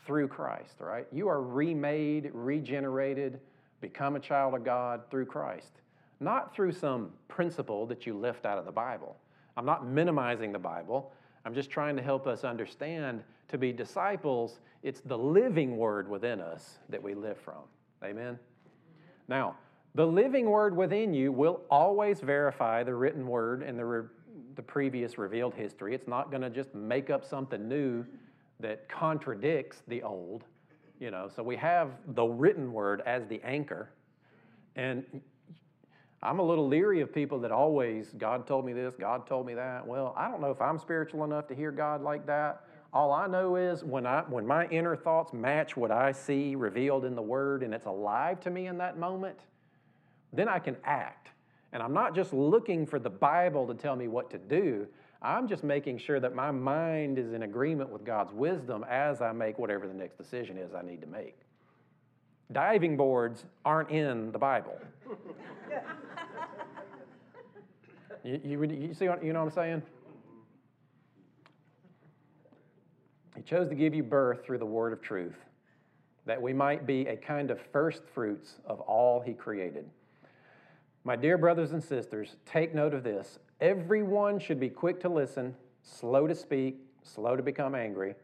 through 0.06 0.28
Christ, 0.28 0.76
right? 0.80 1.06
You 1.12 1.28
are 1.28 1.42
remade, 1.42 2.30
regenerated, 2.32 3.40
become 3.80 4.16
a 4.16 4.20
child 4.20 4.54
of 4.54 4.64
God 4.64 5.02
through 5.10 5.26
Christ, 5.26 5.80
not 6.20 6.54
through 6.54 6.72
some 6.72 7.10
principle 7.28 7.86
that 7.86 8.06
you 8.06 8.14
lift 8.14 8.44
out 8.44 8.58
of 8.58 8.64
the 8.64 8.72
Bible. 8.72 9.16
I'm 9.56 9.66
not 9.66 9.86
minimizing 9.86 10.52
the 10.52 10.58
Bible. 10.58 11.12
I'm 11.44 11.54
just 11.54 11.70
trying 11.70 11.96
to 11.96 12.02
help 12.02 12.26
us 12.26 12.44
understand 12.44 13.22
to 13.48 13.58
be 13.58 13.72
disciples, 13.72 14.60
it's 14.82 15.00
the 15.00 15.18
living 15.18 15.76
word 15.76 16.08
within 16.08 16.40
us 16.40 16.78
that 16.88 17.02
we 17.02 17.14
live 17.14 17.38
from. 17.38 17.62
Amen? 18.04 18.38
Now, 19.28 19.56
the 19.94 20.07
living 20.07 20.48
word 20.48 20.76
within 20.76 21.12
you 21.12 21.33
will 21.33 21.62
always 21.70 22.20
verify 22.20 22.83
the 22.83 22.94
written 22.94 23.26
word 23.26 23.62
and 23.62 23.79
the, 23.79 23.85
re- 23.85 24.09
the 24.55 24.62
previous 24.62 25.18
revealed 25.18 25.55
history. 25.55 25.94
It's 25.94 26.07
not 26.07 26.31
going 26.31 26.42
to 26.42 26.50
just 26.50 26.74
make 26.74 27.11
up 27.11 27.24
something 27.24 27.68
new 27.68 28.05
that 28.61 28.88
contradicts 28.88 29.83
the 29.88 30.03
old. 30.03 30.44
You 31.00 31.11
know, 31.11 31.29
so 31.35 31.42
we 31.42 31.57
have 31.57 31.90
the 32.09 32.24
written 32.24 32.72
word 32.72 33.03
as 33.07 33.26
the 33.26 33.40
anchor. 33.42 33.90
And 34.76 35.05
I'm 36.22 36.38
a 36.38 36.42
little 36.42 36.68
leery 36.68 37.00
of 37.00 37.12
people 37.12 37.40
that 37.40 37.50
always, 37.50 38.12
God 38.18 38.46
told 38.46 38.66
me 38.66 38.74
this, 38.74 38.94
God 38.94 39.26
told 39.26 39.46
me 39.46 39.55
that. 39.55 39.87
Well, 39.87 40.14
I 40.16 40.29
don't 40.29 40.42
know 40.42 40.50
if 40.50 40.61
I'm 40.61 40.79
spiritual 40.79 41.24
enough 41.24 41.48
to 41.48 41.55
hear 41.55 41.72
God 41.72 42.03
like 42.03 42.26
that. 42.26 42.64
All 42.92 43.12
I 43.12 43.26
know 43.26 43.57
is 43.57 43.83
when, 43.83 44.05
I, 44.05 44.22
when 44.29 44.46
my 44.46 44.66
inner 44.66 44.94
thoughts 44.94 45.33
match 45.33 45.76
what 45.76 45.90
I 45.90 46.12
see 46.12 46.55
revealed 46.57 47.05
in 47.05 47.14
the 47.14 47.22
Word 47.22 47.62
and 47.62 47.72
it's 47.72 47.87
alive 47.87 48.40
to 48.40 48.50
me 48.50 48.66
in 48.66 48.76
that 48.79 48.98
moment, 48.98 49.38
then 50.33 50.49
I 50.49 50.59
can 50.59 50.77
act. 50.85 51.29
And 51.73 51.83
I'm 51.83 51.93
not 51.93 52.14
just 52.14 52.33
looking 52.33 52.87
for 52.87 52.99
the 52.99 53.11
Bible 53.11 53.66
to 53.66 53.75
tell 53.75 53.97
me 53.97 54.09
what 54.09 54.31
to 54.31 54.38
do. 54.38 54.87
I'm 55.23 55.47
just 55.47 55.62
making 55.62 55.99
sure 55.99 56.19
that 56.19 56.35
my 56.35 56.51
mind 56.51 57.19
is 57.19 57.33
in 57.33 57.43
agreement 57.43 57.90
with 57.90 58.05
God's 58.05 58.33
wisdom 58.33 58.85
as 58.88 59.21
I 59.21 59.33
make 59.33 59.59
whatever 59.59 59.87
the 59.87 59.95
next 59.95 60.16
decision 60.16 60.57
is 60.57 60.75
I 60.75 60.83
need 60.83 61.01
to 61.03 61.07
make. 61.07 61.37
Diving 62.53 62.97
boards 62.97 63.45
aren't 63.64 63.90
in 63.90 64.33
the 64.33 64.38
Bible. 64.38 64.79
you, 68.25 68.40
you, 68.43 68.62
you, 68.64 68.95
see 68.95 69.09
what, 69.09 69.23
you 69.23 69.33
know 69.33 69.45
what 69.45 69.53
I'm 69.53 69.55
saying? 69.55 69.83
He 73.37 73.43
chose 73.43 73.69
to 73.69 73.75
give 73.75 73.95
you 73.95 74.03
birth 74.03 74.45
through 74.45 74.59
the 74.59 74.66
word 74.66 74.93
of 74.93 75.01
truth, 75.01 75.37
that 76.27 76.40
we 76.40 76.53
might 76.53 76.87
be 76.87 77.07
a 77.07 77.16
kind 77.16 77.51
of 77.51 77.61
first 77.73 78.03
fruits 78.12 78.57
of 78.66 78.81
all 78.81 79.21
he 79.21 79.33
created. 79.33 79.88
My 81.02 81.16
dear 81.16 81.38
brothers 81.38 81.72
and 81.72 81.82
sisters, 81.82 82.36
take 82.44 82.74
note 82.74 82.92
of 82.92 83.02
this. 83.02 83.38
Everyone 83.60 84.38
should 84.38 84.60
be 84.60 84.68
quick 84.68 85.00
to 85.00 85.08
listen, 85.08 85.56
slow 85.82 86.26
to 86.26 86.34
speak, 86.34 86.78
slow 87.02 87.36
to 87.36 87.42
become 87.42 87.74
angry, 87.74 88.14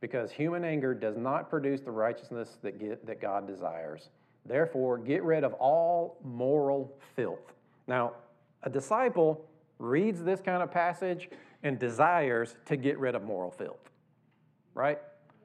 because 0.00 0.30
human 0.32 0.64
anger 0.64 0.94
does 0.94 1.18
not 1.18 1.50
produce 1.50 1.82
the 1.82 1.90
righteousness 1.90 2.56
that, 2.62 2.78
get, 2.78 3.06
that 3.06 3.20
God 3.20 3.46
desires. 3.46 4.08
Therefore, 4.46 4.96
get 4.96 5.22
rid 5.22 5.44
of 5.44 5.52
all 5.54 6.16
moral 6.24 6.96
filth. 7.14 7.52
Now, 7.86 8.12
a 8.62 8.70
disciple 8.70 9.44
reads 9.78 10.22
this 10.22 10.40
kind 10.40 10.62
of 10.62 10.70
passage 10.70 11.28
and 11.62 11.78
desires 11.78 12.56
to 12.66 12.76
get 12.76 12.98
rid 12.98 13.14
of 13.14 13.22
moral 13.22 13.50
filth, 13.50 13.90
right? 14.72 14.98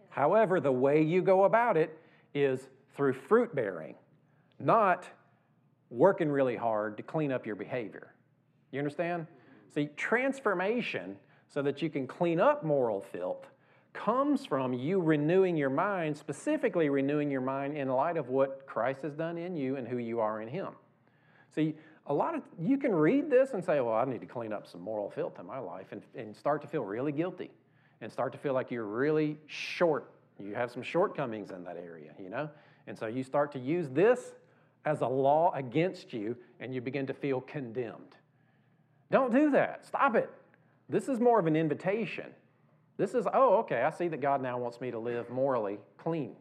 However, 0.09 0.61
the 0.61 0.71
way 0.71 1.01
you 1.01 1.21
go 1.21 1.43
about 1.43 1.75
it 1.75 1.97
is 2.33 2.69
through 2.95 3.13
fruit 3.13 3.53
bearing, 3.53 3.95
not 4.59 5.05
working 5.89 6.29
really 6.29 6.55
hard 6.55 6.97
to 6.97 7.03
clean 7.03 7.31
up 7.31 7.45
your 7.45 7.55
behavior. 7.55 8.13
You 8.71 8.79
understand? 8.79 9.27
See, 9.73 9.89
transformation 9.95 11.15
so 11.47 11.61
that 11.61 11.81
you 11.81 11.89
can 11.89 12.07
clean 12.07 12.39
up 12.39 12.63
moral 12.63 13.01
filth 13.01 13.47
comes 13.93 14.45
from 14.45 14.73
you 14.73 15.01
renewing 15.01 15.57
your 15.57 15.69
mind, 15.69 16.15
specifically 16.15 16.89
renewing 16.89 17.31
your 17.31 17.41
mind 17.41 17.75
in 17.75 17.89
light 17.89 18.17
of 18.17 18.29
what 18.29 18.65
Christ 18.67 19.01
has 19.01 19.13
done 19.13 19.37
in 19.37 19.55
you 19.55 19.77
and 19.77 19.87
who 19.87 19.97
you 19.97 20.19
are 20.19 20.41
in 20.41 20.47
Him. 20.47 20.69
See, 21.53 21.75
a 22.05 22.13
lot 22.13 22.35
of 22.35 22.43
you 22.59 22.77
can 22.77 22.93
read 22.93 23.29
this 23.29 23.51
and 23.53 23.63
say, 23.63 23.79
Well, 23.79 23.95
I 23.95 24.05
need 24.05 24.21
to 24.21 24.27
clean 24.27 24.53
up 24.53 24.67
some 24.67 24.81
moral 24.81 25.09
filth 25.09 25.39
in 25.39 25.45
my 25.45 25.59
life, 25.59 25.87
and, 25.91 26.01
and 26.15 26.35
start 26.35 26.61
to 26.61 26.67
feel 26.67 26.83
really 26.83 27.11
guilty 27.11 27.51
and 28.01 28.11
start 28.11 28.31
to 28.31 28.37
feel 28.37 28.53
like 28.53 28.71
you're 28.71 28.85
really 28.85 29.37
short. 29.47 30.11
You 30.39 30.55
have 30.55 30.71
some 30.71 30.83
shortcomings 30.83 31.51
in 31.51 31.63
that 31.65 31.77
area, 31.77 32.13
you 32.17 32.29
know? 32.29 32.49
And 32.87 32.97
so 32.97 33.07
you 33.07 33.23
start 33.23 33.51
to 33.53 33.59
use 33.59 33.89
this 33.89 34.33
as 34.89 35.01
a 35.01 35.07
law 35.07 35.51
against 35.53 36.11
you 36.13 36.35
and 36.59 36.73
you 36.73 36.81
begin 36.81 37.05
to 37.05 37.13
feel 37.13 37.41
condemned. 37.41 38.17
Don't 39.11 39.31
do 39.31 39.51
that. 39.51 39.85
Stop 39.85 40.15
it. 40.15 40.29
This 40.89 41.07
is 41.07 41.19
more 41.19 41.39
of 41.39 41.45
an 41.45 41.55
invitation. 41.55 42.25
This 42.97 43.13
is, 43.13 43.27
oh, 43.31 43.57
okay, 43.57 43.83
I 43.83 43.91
see 43.91 44.07
that 44.07 44.19
God 44.19 44.41
now 44.41 44.57
wants 44.57 44.81
me 44.81 44.89
to 44.89 44.97
live 44.97 45.29
morally 45.29 45.77
clean. 45.97 46.35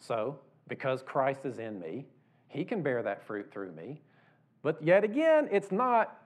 So, 0.00 0.38
because 0.68 1.02
Christ 1.02 1.46
is 1.46 1.60
in 1.60 1.78
me, 1.78 2.04
He 2.48 2.64
can 2.64 2.82
bear 2.82 3.02
that 3.04 3.24
fruit 3.24 3.50
through 3.52 3.72
me. 3.72 4.00
But 4.62 4.82
yet 4.82 5.04
again, 5.04 5.48
it's 5.52 5.70
not 5.70 6.18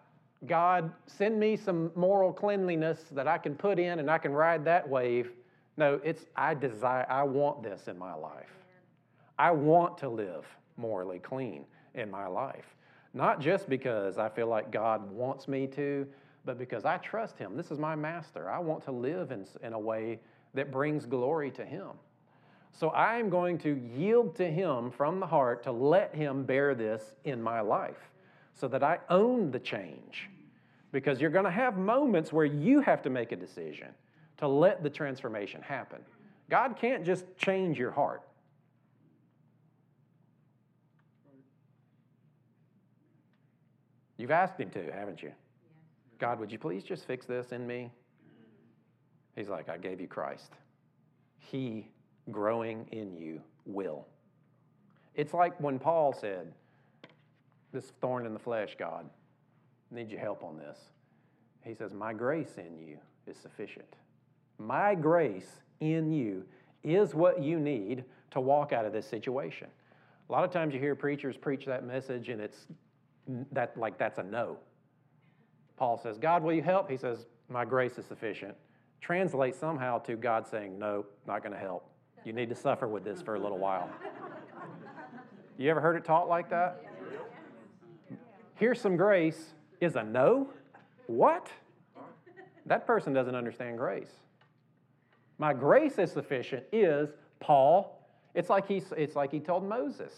God, 0.46 0.90
send 1.06 1.38
me 1.38 1.56
some 1.56 1.90
moral 1.94 2.32
cleanliness 2.32 3.04
that 3.12 3.28
I 3.28 3.38
can 3.38 3.54
put 3.54 3.78
in 3.78 3.98
and 3.98 4.10
I 4.10 4.18
can 4.18 4.32
ride 4.32 4.64
that 4.64 4.88
wave. 4.88 5.32
No, 5.76 6.00
it's 6.02 6.24
I 6.34 6.54
desire, 6.54 7.06
I 7.08 7.24
want 7.24 7.62
this 7.62 7.88
in 7.88 7.98
my 7.98 8.14
life. 8.14 8.52
I 9.38 9.50
want 9.50 9.98
to 9.98 10.08
live 10.08 10.46
morally 10.76 11.18
clean 11.18 11.64
in 11.94 12.10
my 12.10 12.26
life. 12.26 12.74
Not 13.14 13.40
just 13.40 13.68
because 13.68 14.18
I 14.18 14.28
feel 14.28 14.46
like 14.46 14.70
God 14.70 15.10
wants 15.10 15.48
me 15.48 15.66
to, 15.68 16.06
but 16.44 16.58
because 16.58 16.84
I 16.84 16.98
trust 16.98 17.38
Him. 17.38 17.56
This 17.56 17.70
is 17.70 17.78
my 17.78 17.96
master. 17.96 18.50
I 18.50 18.58
want 18.58 18.84
to 18.84 18.92
live 18.92 19.32
in, 19.32 19.46
in 19.62 19.72
a 19.72 19.78
way 19.78 20.20
that 20.54 20.70
brings 20.70 21.06
glory 21.06 21.50
to 21.52 21.64
Him. 21.64 21.88
So 22.72 22.90
I 22.90 23.16
am 23.16 23.30
going 23.30 23.58
to 23.58 23.80
yield 23.96 24.34
to 24.36 24.50
Him 24.50 24.90
from 24.90 25.18
the 25.18 25.26
heart 25.26 25.62
to 25.64 25.72
let 25.72 26.14
Him 26.14 26.44
bear 26.44 26.74
this 26.74 27.16
in 27.24 27.42
my 27.42 27.60
life 27.60 28.10
so 28.54 28.68
that 28.68 28.82
I 28.82 28.98
own 29.08 29.50
the 29.50 29.58
change. 29.58 30.28
Because 30.92 31.20
you're 31.20 31.30
going 31.30 31.44
to 31.44 31.50
have 31.50 31.76
moments 31.76 32.32
where 32.32 32.44
you 32.44 32.80
have 32.80 33.02
to 33.02 33.10
make 33.10 33.32
a 33.32 33.36
decision 33.36 33.88
to 34.38 34.46
let 34.46 34.82
the 34.82 34.90
transformation 34.90 35.62
happen. 35.62 36.00
God 36.48 36.76
can't 36.76 37.04
just 37.04 37.24
change 37.36 37.78
your 37.78 37.90
heart. 37.90 38.22
You've 44.16 44.30
asked 44.30 44.58
him 44.58 44.70
to, 44.70 44.92
haven't 44.92 45.22
you? 45.22 45.32
God, 46.18 46.40
would 46.40 46.50
you 46.50 46.58
please 46.58 46.82
just 46.82 47.06
fix 47.06 47.26
this 47.26 47.52
in 47.52 47.66
me? 47.66 47.90
He's 49.34 49.48
like, 49.48 49.68
I 49.68 49.76
gave 49.76 50.00
you 50.00 50.08
Christ. 50.08 50.52
He 51.38 51.88
growing 52.30 52.86
in 52.92 53.14
you 53.16 53.40
will. 53.66 54.06
It's 55.14 55.34
like 55.34 55.58
when 55.60 55.78
Paul 55.78 56.12
said, 56.12 56.52
This 57.72 57.92
thorn 58.00 58.26
in 58.26 58.32
the 58.32 58.38
flesh, 58.38 58.76
God, 58.78 59.08
need 59.90 60.10
your 60.10 60.20
help 60.20 60.42
on 60.42 60.56
this. 60.56 60.78
He 61.62 61.74
says, 61.74 61.92
My 61.92 62.12
grace 62.12 62.54
in 62.56 62.78
you 62.78 62.98
is 63.26 63.36
sufficient. 63.36 63.96
My 64.58 64.94
grace 64.94 65.60
in 65.80 66.12
you 66.12 66.44
is 66.82 67.14
what 67.14 67.42
you 67.42 67.58
need 67.58 68.04
to 68.30 68.40
walk 68.40 68.72
out 68.72 68.86
of 68.86 68.92
this 68.92 69.06
situation. 69.06 69.68
A 70.28 70.32
lot 70.32 70.44
of 70.44 70.50
times 70.50 70.74
you 70.74 70.80
hear 70.80 70.94
preachers 70.94 71.36
preach 71.36 71.66
that 71.66 71.84
message 71.84 72.30
and 72.30 72.40
it's 72.40 72.66
that 73.52 73.76
like 73.76 73.98
that's 73.98 74.18
a 74.18 74.22
no. 74.22 74.58
Paul 75.76 75.98
says, 75.98 76.18
God, 76.18 76.42
will 76.42 76.52
you 76.52 76.62
help? 76.62 76.90
He 76.90 76.96
says, 76.96 77.26
My 77.48 77.64
grace 77.64 77.98
is 77.98 78.06
sufficient. 78.06 78.54
Translate 79.00 79.54
somehow 79.54 79.98
to 80.00 80.16
God 80.16 80.46
saying, 80.46 80.78
No, 80.78 81.04
not 81.26 81.42
going 81.42 81.52
to 81.52 81.58
help. 81.58 81.90
You 82.24 82.32
need 82.32 82.48
to 82.48 82.54
suffer 82.54 82.88
with 82.88 83.04
this 83.04 83.22
for 83.22 83.34
a 83.34 83.38
little 83.38 83.58
while. 83.58 83.88
You 85.58 85.70
ever 85.70 85.80
heard 85.80 85.96
it 85.96 86.04
taught 86.04 86.28
like 86.28 86.50
that? 86.50 86.82
Here's 88.56 88.78
some 88.78 88.96
grace 88.96 89.54
is 89.80 89.96
a 89.96 90.02
no? 90.02 90.50
What? 91.06 91.48
That 92.66 92.86
person 92.86 93.12
doesn't 93.12 93.34
understand 93.34 93.78
grace. 93.78 94.10
My 95.38 95.52
grace 95.54 95.98
is 95.98 96.12
sufficient 96.12 96.64
is 96.72 97.10
Paul. 97.40 98.06
It's 98.34 98.50
like, 98.50 98.66
he, 98.66 98.82
it's 98.96 99.16
like 99.16 99.30
he 99.30 99.40
told 99.40 99.66
Moses. 99.66 100.12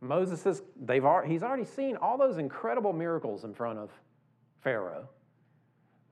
Moses 0.00 0.44
is, 0.46 0.62
they've, 0.84 1.04
he's 1.26 1.42
already 1.42 1.64
seen 1.64 1.96
all 1.96 2.18
those 2.18 2.38
incredible 2.38 2.92
miracles 2.92 3.44
in 3.44 3.54
front 3.54 3.78
of 3.78 3.90
Pharaoh. 4.60 5.08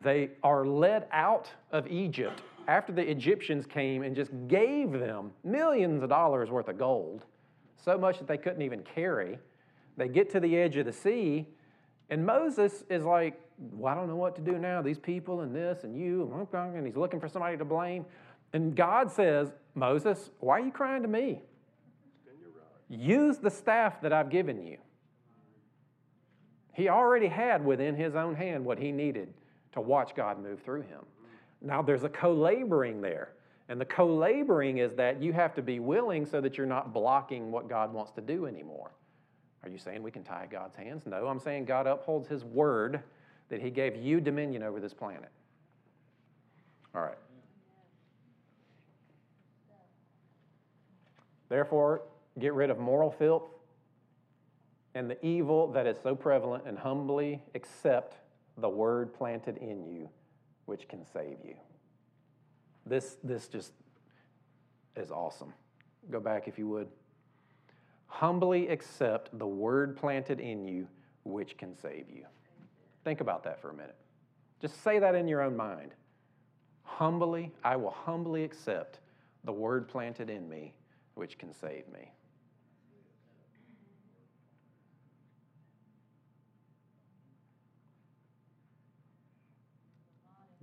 They 0.01 0.31
are 0.43 0.65
led 0.65 1.07
out 1.13 1.51
of 1.71 1.87
Egypt 1.89 2.43
after 2.67 2.93
the 2.93 3.09
Egyptians 3.09 3.67
came 3.67 4.03
and 4.03 4.17
just 4.17 4.31
gave 4.49 4.93
them 4.93 5.33
millions 5.43 6.03
of 6.03 6.09
dollars 6.09 6.51
worth 6.51 6.69
of 6.69 6.79
gold, 6.79 7.25
so 7.77 7.99
much 7.99 8.19
that 8.19 8.27
they 8.27 8.39
couldn't 8.39 8.63
even 8.63 8.83
carry. 8.83 9.39
They 9.97 10.09
get 10.09 10.31
to 10.31 10.41
the 10.41 10.57
edge 10.57 10.77
of 10.77 10.87
the 10.87 10.93
sea, 10.93 11.47
and 12.11 12.25
Moses 12.25 12.85
is 12.89 13.05
like, 13.05 13.41
well, 13.59 13.93
I 13.93 13.95
don't 13.95 14.09
know 14.09 14.17
what 14.17 14.35
to 14.37 14.43
do 14.43 14.59
now. 14.59 14.83
These 14.83 14.99
people 14.99 15.41
and 15.41 15.55
this 15.55 15.85
and 15.85 15.97
you, 15.97 16.47
and 16.53 16.87
he's 16.87 16.97
looking 16.97 17.21
for 17.21 17.29
somebody 17.29 17.57
to 17.57 17.65
blame. 17.65 18.05
And 18.53 18.75
God 18.75 19.11
says, 19.11 19.53
Moses, 19.75 20.31
why 20.41 20.61
are 20.61 20.65
you 20.65 20.71
crying 20.71 21.03
to 21.03 21.09
me? 21.09 21.41
Use 22.89 23.39
the 23.39 23.51
staff 23.51 24.01
that 24.03 24.13
I've 24.13 24.31
given 24.31 24.65
you. 24.65 24.79
He 26.73 26.89
already 26.89 27.29
had 27.29 27.65
within 27.65 27.95
his 27.95 28.15
own 28.15 28.35
hand 28.35 28.65
what 28.65 28.79
he 28.79 28.93
needed 28.93 29.33
to 29.73 29.81
watch 29.81 30.15
God 30.15 30.43
move 30.43 30.61
through 30.61 30.83
him. 30.83 31.01
Now 31.63 31.83
there's 31.83 32.03
a 32.03 32.09
co 32.09 32.33
laboring 32.33 33.01
there. 33.01 33.33
And 33.69 33.81
the 33.81 33.85
co 33.85 34.07
laboring 34.07 34.79
is 34.79 34.95
that 34.95 35.23
you 35.23 35.33
have 35.33 35.55
to 35.55 35.63
be 35.63 35.81
willing 35.81 36.27
so 36.27 36.41
that 36.41 36.59
you're 36.59 36.67
not 36.67 36.93
blocking 36.93 37.51
what 37.51 37.69
God 37.69 37.93
wants 37.93 38.13
to 38.13 38.21
do 38.21 38.47
anymore. 38.47 38.91
Are 39.63 39.71
you 39.71 39.79
saying 39.79 40.03
we 40.03 40.11
can 40.11 40.23
tie 40.23 40.47
God's 40.51 40.77
hands? 40.77 41.07
No, 41.07 41.27
I'm 41.27 41.41
saying 41.41 41.65
God 41.65 41.87
upholds 41.87 42.29
his 42.29 42.45
word 42.45 43.03
that 43.49 43.63
he 43.63 43.71
gave 43.71 43.97
you 43.97 44.21
dominion 44.21 44.63
over 44.63 44.81
this 44.81 44.93
planet. 44.93 45.31
All 46.95 47.03
right. 47.03 47.19
Therefore, 51.49 52.03
get 52.39 52.55
rid 52.55 52.71
of 52.71 52.79
moral 52.79 53.11
filth 53.11 53.49
and 54.95 55.11
the 55.11 55.25
evil 55.25 55.71
that 55.73 55.87
is 55.87 55.97
so 56.03 56.15
prevalent 56.15 56.65
and 56.67 56.79
humbly 56.79 57.43
accept 57.55 58.17
the 58.59 58.69
word 58.69 59.13
planted 59.13 59.57
in 59.59 59.85
you 59.85 60.09
which 60.67 60.89
can 60.89 61.05
save 61.05 61.39
you. 61.45 61.55
This, 62.87 63.17
this 63.23 63.49
just 63.49 63.73
is 64.97 65.11
awesome. 65.11 65.53
Go 66.11 66.21
back 66.21 66.47
if 66.49 66.59
you 66.59 66.69
would. 66.69 66.89
Humbly 68.07 68.69
accept 68.69 69.37
the 69.39 69.47
word 69.47 69.97
planted 69.97 70.39
in 70.39 70.65
you 70.65 70.87
which 71.25 71.57
can 71.57 71.75
save 71.77 72.09
you. 72.09 72.25
Think 73.03 73.21
about 73.21 73.43
that 73.45 73.61
for 73.61 73.71
a 73.71 73.75
minute. 73.75 73.97
Just 74.61 74.83
say 74.83 74.99
that 74.99 75.15
in 75.15 75.27
your 75.27 75.43
own 75.43 75.57
mind. 75.57 75.93
Humbly, 76.85 77.51
I 77.65 77.77
will 77.77 77.91
humbly 77.91 78.45
accept 78.45 79.01
the 79.43 79.53
word 79.53 79.89
planted 79.89 80.31
in 80.31 80.49
me 80.49 80.75
which 81.15 81.39
can 81.39 81.53
save 81.53 81.89
me. 81.93 82.13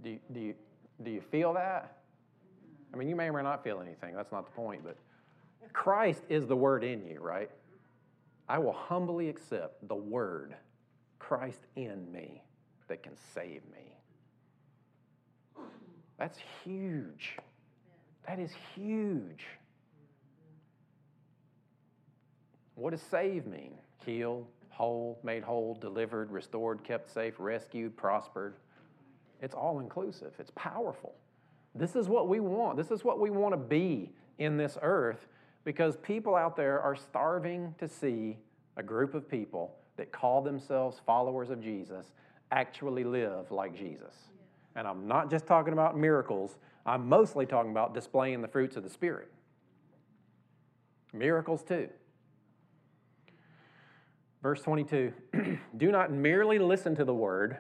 Do 0.04 0.10
you, 0.10 0.20
do 0.34 0.40
you, 0.40 0.54
do 1.04 1.12
you 1.12 1.22
feel 1.22 1.54
that? 1.54 1.98
I 2.94 2.98
mean, 2.98 3.08
you 3.08 3.16
may 3.16 3.26
or 3.26 3.34
may 3.34 3.44
not 3.44 3.64
feel 3.64 3.80
anything. 3.80 4.16
That's 4.16 4.32
not 4.32 4.46
the 4.46 4.52
point, 4.52 4.84
but 4.84 4.98
Christ 5.74 6.24
is 6.30 6.48
the 6.48 6.56
word 6.56 6.84
in 6.84 7.06
you, 7.06 7.20
right? 7.20 7.50
I 8.50 8.58
will 8.58 8.74
humbly 8.74 9.30
accept 9.30 9.88
the 9.88 9.96
word, 9.96 10.56
Christ 11.20 11.62
in 11.76 12.12
me, 12.12 12.44
that 12.88 13.02
can 13.02 13.14
save 13.34 13.62
me. 13.72 13.96
That's 16.18 16.38
huge. 16.64 17.38
That 18.28 18.40
is 18.40 18.52
huge. 18.76 19.46
What 22.76 22.92
does 22.92 23.02
save 23.02 23.48
mean? 23.48 23.74
Healed, 24.06 24.48
whole, 24.70 25.20
made 25.24 25.44
whole, 25.44 25.76
delivered, 25.76 26.32
restored, 26.32 26.84
kept 26.84 27.10
safe, 27.10 27.36
rescued, 27.38 27.96
prospered. 27.96 28.56
It's 29.42 29.56
all 29.56 29.80
inclusive, 29.80 30.34
it's 30.40 30.52
powerful. 30.56 31.14
This 31.74 31.96
is 31.96 32.08
what 32.08 32.28
we 32.28 32.40
want. 32.40 32.78
This 32.78 32.92
is 32.92 33.04
what 33.04 33.20
we 33.20 33.30
want 33.30 33.54
to 33.54 33.58
be 33.58 34.12
in 34.40 34.58
this 34.58 34.78
earth 34.82 35.28
because 35.64 35.96
people 35.98 36.36
out 36.36 36.56
there 36.56 36.80
are 36.82 36.96
starving 36.96 37.74
to 37.80 37.88
see 37.88 38.38
a 38.78 38.84
group 38.84 39.14
of 39.14 39.30
people 39.30 39.76
that 39.98 40.12
call 40.12 40.42
themselves 40.42 41.02
followers 41.06 41.50
of 41.50 41.62
Jesus 41.62 42.14
actually 42.52 43.04
live 43.04 43.52
like 43.52 43.76
Jesus. 43.76 44.14
And 44.76 44.88
I'm 44.88 45.08
not 45.08 45.30
just 45.30 45.46
talking 45.46 45.74
about 45.74 45.98
miracles, 45.98 46.58
I'm 46.86 47.08
mostly 47.08 47.46
talking 47.46 47.72
about 47.72 47.94
displaying 47.94 48.42
the 48.42 48.48
fruits 48.48 48.76
of 48.76 48.84
the 48.84 48.90
Spirit. 48.90 49.32
Miracles 51.14 51.64
too. 51.64 51.90
Verse 54.42 54.62
22 54.62 55.14
Do 55.78 55.92
not 55.92 56.12
merely 56.12 56.58
listen 56.58 56.96
to 56.96 57.06
the 57.06 57.14
word 57.14 57.58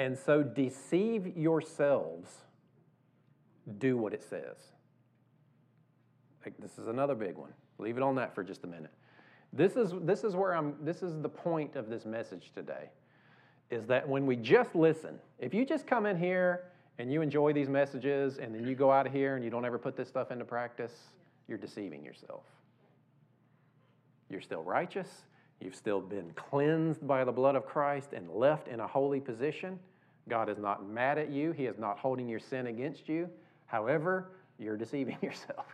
and 0.00 0.16
so 0.18 0.42
deceive 0.42 1.36
yourselves, 1.36 2.30
do 3.76 3.98
what 3.98 4.14
it 4.14 4.22
says. 4.22 4.56
Like, 6.42 6.54
this 6.58 6.78
is 6.78 6.88
another 6.88 7.14
big 7.14 7.36
one. 7.36 7.52
Leave 7.78 7.98
it 7.98 8.02
on 8.02 8.14
that 8.14 8.34
for 8.34 8.42
just 8.42 8.64
a 8.64 8.66
minute. 8.66 8.92
This 9.52 9.76
is, 9.76 9.92
this 10.00 10.24
is 10.24 10.34
where 10.34 10.56
I'm, 10.56 10.74
this 10.80 11.02
is 11.02 11.20
the 11.20 11.28
point 11.28 11.76
of 11.76 11.90
this 11.90 12.06
message 12.06 12.50
today, 12.54 12.88
is 13.70 13.84
that 13.88 14.08
when 14.08 14.24
we 14.24 14.36
just 14.36 14.74
listen, 14.74 15.18
if 15.38 15.52
you 15.52 15.66
just 15.66 15.86
come 15.86 16.06
in 16.06 16.16
here 16.16 16.70
and 16.98 17.12
you 17.12 17.20
enjoy 17.20 17.52
these 17.52 17.68
messages 17.68 18.38
and 18.38 18.54
then 18.54 18.66
you 18.66 18.74
go 18.74 18.90
out 18.90 19.06
of 19.06 19.12
here 19.12 19.36
and 19.36 19.44
you 19.44 19.50
don't 19.50 19.66
ever 19.66 19.78
put 19.78 19.98
this 19.98 20.08
stuff 20.08 20.30
into 20.30 20.46
practice, 20.46 20.94
you're 21.46 21.58
deceiving 21.58 22.02
yourself. 22.02 22.44
You're 24.30 24.40
still 24.40 24.62
righteous, 24.62 25.08
you've 25.60 25.74
still 25.74 26.00
been 26.00 26.30
cleansed 26.34 27.06
by 27.06 27.24
the 27.24 27.32
blood 27.32 27.56
of 27.56 27.66
Christ 27.66 28.12
and 28.12 28.30
left 28.30 28.68
in 28.68 28.80
a 28.80 28.86
holy 28.86 29.20
position. 29.20 29.78
God 30.28 30.48
is 30.48 30.58
not 30.58 30.88
mad 30.88 31.18
at 31.18 31.30
you, 31.30 31.52
He 31.52 31.66
is 31.66 31.78
not 31.78 31.98
holding 31.98 32.28
your 32.28 32.40
sin 32.40 32.66
against 32.66 33.08
you. 33.08 33.28
However, 33.66 34.32
you're 34.58 34.76
deceiving 34.76 35.18
yourself. 35.22 35.66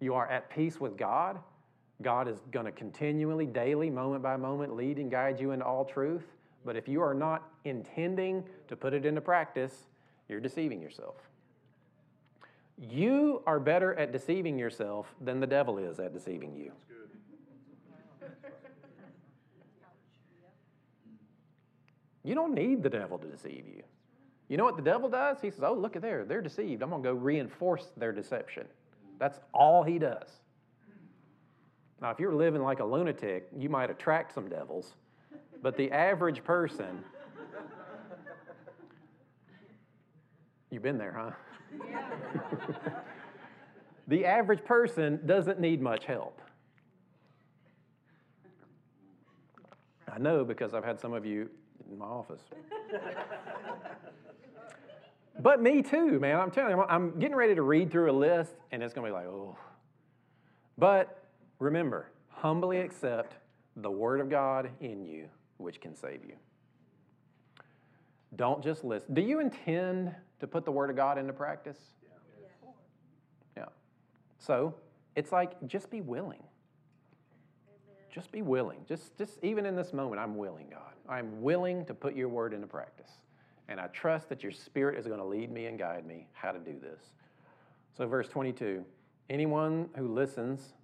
You 0.00 0.14
are 0.14 0.28
at 0.28 0.50
peace 0.50 0.80
with 0.80 0.96
God. 0.96 1.38
God 2.02 2.28
is 2.28 2.38
going 2.50 2.64
to 2.64 2.72
continually, 2.72 3.44
daily, 3.44 3.90
moment 3.90 4.22
by 4.22 4.36
moment, 4.36 4.74
lead 4.74 4.96
and 4.96 5.10
guide 5.10 5.38
you 5.38 5.50
into 5.50 5.66
all 5.66 5.84
truth. 5.84 6.24
But 6.64 6.76
if 6.76 6.88
you 6.88 7.02
are 7.02 7.14
not 7.14 7.48
intending 7.64 8.44
to 8.68 8.76
put 8.76 8.94
it 8.94 9.04
into 9.04 9.20
practice, 9.20 9.86
you're 10.28 10.40
deceiving 10.40 10.80
yourself. 10.80 11.16
You 12.78 13.42
are 13.46 13.60
better 13.60 13.94
at 13.94 14.12
deceiving 14.12 14.58
yourself 14.58 15.14
than 15.20 15.40
the 15.40 15.46
devil 15.46 15.76
is 15.76 16.00
at 16.00 16.14
deceiving 16.14 16.56
you. 16.56 16.72
You 22.30 22.36
don't 22.36 22.54
need 22.54 22.84
the 22.84 22.88
devil 22.88 23.18
to 23.18 23.26
deceive 23.26 23.64
you. 23.66 23.82
You 24.46 24.56
know 24.56 24.62
what 24.62 24.76
the 24.76 24.82
devil 24.82 25.08
does? 25.08 25.40
He 25.40 25.50
says, 25.50 25.64
Oh, 25.64 25.74
look 25.74 25.96
at 25.96 26.02
there. 26.02 26.24
They're 26.24 26.40
deceived. 26.40 26.80
I'm 26.80 26.90
going 26.90 27.02
to 27.02 27.08
go 27.08 27.12
reinforce 27.12 27.90
their 27.96 28.12
deception. 28.12 28.68
That's 29.18 29.40
all 29.52 29.82
he 29.82 29.98
does. 29.98 30.28
Now, 32.00 32.10
if 32.10 32.20
you're 32.20 32.32
living 32.32 32.62
like 32.62 32.78
a 32.78 32.84
lunatic, 32.84 33.48
you 33.58 33.68
might 33.68 33.90
attract 33.90 34.32
some 34.32 34.48
devils, 34.48 34.94
but 35.60 35.76
the 35.76 35.90
average 35.90 36.44
person, 36.44 37.02
you've 40.70 40.84
been 40.84 40.98
there, 40.98 41.12
huh? 41.12 41.30
Yeah. 41.90 42.10
the 44.06 44.24
average 44.24 44.64
person 44.64 45.18
doesn't 45.26 45.58
need 45.58 45.82
much 45.82 46.04
help. 46.04 46.40
I 50.08 50.18
know 50.20 50.44
because 50.44 50.74
I've 50.74 50.84
had 50.84 51.00
some 51.00 51.12
of 51.12 51.26
you 51.26 51.50
in 51.90 51.98
my 51.98 52.06
office. 52.06 52.42
but 55.40 55.62
me 55.62 55.82
too, 55.82 56.18
man. 56.20 56.38
I'm 56.38 56.50
telling 56.50 56.76
you, 56.76 56.82
I'm 56.82 57.18
getting 57.18 57.36
ready 57.36 57.54
to 57.54 57.62
read 57.62 57.90
through 57.90 58.10
a 58.10 58.12
list, 58.12 58.54
and 58.72 58.82
it's 58.82 58.94
going 58.94 59.06
to 59.06 59.10
be 59.10 59.14
like, 59.14 59.26
oh. 59.26 59.56
But 60.78 61.24
remember, 61.58 62.10
humbly 62.28 62.78
accept 62.80 63.34
the 63.76 63.90
Word 63.90 64.20
of 64.20 64.30
God 64.30 64.70
in 64.80 65.04
you, 65.04 65.28
which 65.58 65.80
can 65.80 65.94
save 65.94 66.24
you. 66.24 66.34
Don't 68.36 68.62
just 68.62 68.84
listen. 68.84 69.12
Do 69.14 69.20
you 69.20 69.40
intend 69.40 70.14
to 70.38 70.46
put 70.46 70.64
the 70.64 70.72
Word 70.72 70.90
of 70.90 70.96
God 70.96 71.18
into 71.18 71.32
practice? 71.32 71.78
Yeah. 72.02 72.70
yeah. 73.56 73.64
So 74.38 74.74
it's 75.16 75.32
like 75.32 75.52
just 75.66 75.90
be 75.90 76.00
willing. 76.00 76.42
Just 78.10 78.32
be 78.32 78.42
willing. 78.42 78.80
Just, 78.88 79.16
just 79.16 79.38
even 79.42 79.66
in 79.66 79.76
this 79.76 79.92
moment, 79.92 80.20
I'm 80.20 80.36
willing, 80.36 80.66
God. 80.70 80.94
I'm 81.08 81.42
willing 81.42 81.84
to 81.86 81.94
put 81.94 82.14
your 82.14 82.28
word 82.28 82.52
into 82.52 82.66
practice. 82.66 83.10
And 83.68 83.80
I 83.80 83.86
trust 83.88 84.28
that 84.28 84.42
your 84.42 84.52
spirit 84.52 84.98
is 84.98 85.06
going 85.06 85.20
to 85.20 85.24
lead 85.24 85.50
me 85.52 85.66
and 85.66 85.78
guide 85.78 86.06
me 86.06 86.26
how 86.32 86.50
to 86.50 86.58
do 86.58 86.76
this. 86.80 87.00
So, 87.96 88.06
verse 88.06 88.28
22 88.28 88.84
anyone 89.28 89.88
who 89.96 90.12
listens 90.12 90.74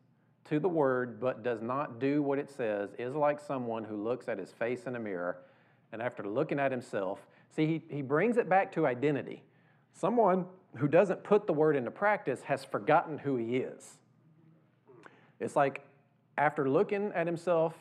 to 0.44 0.60
the 0.60 0.68
word 0.68 1.20
but 1.20 1.42
does 1.42 1.60
not 1.60 1.98
do 1.98 2.22
what 2.22 2.38
it 2.38 2.48
says 2.48 2.90
is 2.96 3.14
like 3.16 3.40
someone 3.40 3.82
who 3.82 3.96
looks 3.96 4.28
at 4.28 4.38
his 4.38 4.52
face 4.52 4.84
in 4.86 4.94
a 4.94 5.00
mirror 5.00 5.38
and 5.92 6.02
after 6.02 6.22
looking 6.22 6.58
at 6.58 6.70
himself, 6.70 7.26
see, 7.54 7.66
he, 7.66 7.82
he 7.88 8.02
brings 8.02 8.36
it 8.36 8.48
back 8.48 8.72
to 8.72 8.86
identity. 8.86 9.42
Someone 9.92 10.46
who 10.76 10.88
doesn't 10.88 11.24
put 11.24 11.46
the 11.46 11.52
word 11.52 11.74
into 11.74 11.90
practice 11.90 12.42
has 12.42 12.64
forgotten 12.64 13.18
who 13.18 13.36
he 13.36 13.56
is. 13.56 13.96
It's 15.40 15.56
like 15.56 15.85
after 16.38 16.68
looking 16.68 17.12
at 17.14 17.26
himself, 17.26 17.74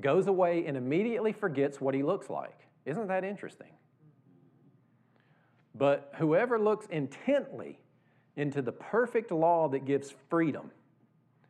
goes 0.00 0.26
away 0.26 0.66
and 0.66 0.76
immediately 0.76 1.32
forgets 1.32 1.80
what 1.80 1.94
he 1.94 2.02
looks 2.02 2.30
like. 2.30 2.58
Isn't 2.84 3.08
that 3.08 3.24
interesting? 3.24 3.68
But 5.74 6.12
whoever 6.16 6.58
looks 6.58 6.86
intently 6.86 7.78
into 8.36 8.62
the 8.62 8.72
perfect 8.72 9.30
law 9.30 9.68
that 9.68 9.84
gives 9.84 10.14
freedom 10.28 10.70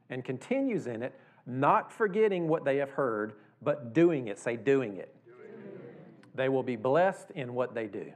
and 0.09 0.25
continues 0.25 0.87
in 0.87 1.03
it, 1.03 1.19
not 1.47 1.93
forgetting 1.93 2.49
what 2.49 2.65
they 2.65 2.77
have 2.77 2.91
heard, 2.91 3.35
but 3.63 3.93
doing 3.93 4.29
it, 4.29 4.39
say, 4.39 4.57
doing 4.57 4.97
it. 4.97 5.15
Doing 5.25 5.51
it. 5.65 6.37
They 6.37 6.49
will 6.49 6.63
be 6.63 6.77
blessed 6.77 7.31
in 7.35 7.55
what 7.55 7.75
they 7.75 7.87
do. 7.87 8.13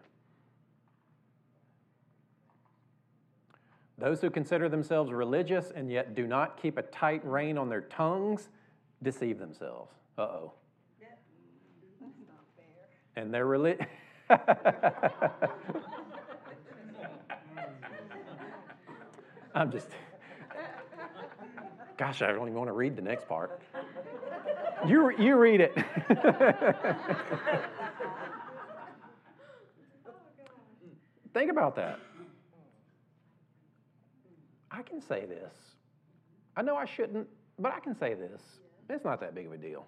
Those 3.97 4.21
who 4.21 4.29
consider 4.29 4.69
themselves 4.69 5.13
religious 5.13 5.71
and 5.75 5.91
yet 5.91 6.15
do 6.15 6.27
not 6.27 6.61
keep 6.61 6.79
a 6.79 6.83
tight 6.83 7.25
rein 7.25 7.57
on 7.57 7.69
their 7.69 7.83
tongues 7.83 8.49
deceive 9.03 9.39
themselves. 9.39 9.93
Uh 10.19 10.23
oh. 10.23 10.53
And 13.17 13.33
they're 13.33 13.47
religious. 13.47 13.87
I'm 19.55 19.71
just. 19.71 19.87
Gosh, 21.97 22.23
I 22.23 22.33
don't 22.33 22.49
even 22.49 22.55
want 22.55 22.67
to 22.67 22.73
read 22.73 22.97
the 22.97 23.03
next 23.03 23.29
part. 23.29 23.63
You, 24.85 25.17
you 25.17 25.37
read 25.37 25.61
it. 25.61 25.73
Think 31.33 31.53
about 31.53 31.77
that. 31.77 32.01
I 34.75 34.83
can 34.83 35.01
say 35.01 35.25
this. 35.25 35.55
I 36.57 36.63
know 36.63 36.77
I 36.77 36.85
shouldn't, 36.85 37.29
but 37.59 37.73
I 37.73 37.79
can 37.79 37.97
say 37.97 38.15
this. 38.15 38.43
It's 38.91 39.05
not 39.05 39.21
that 39.21 39.35
big 39.35 39.47
of 39.47 39.53
a 39.53 39.57
deal. 39.57 39.87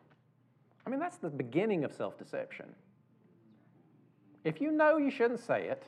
I 0.86 0.90
mean, 0.90 1.00
that's 1.00 1.16
the 1.16 1.28
beginning 1.28 1.84
of 1.84 1.92
self 1.92 2.16
deception. 2.16 2.66
If 4.44 4.60
you 4.60 4.70
know 4.70 4.96
you 4.96 5.10
shouldn't 5.10 5.40
say 5.40 5.64
it, 5.64 5.82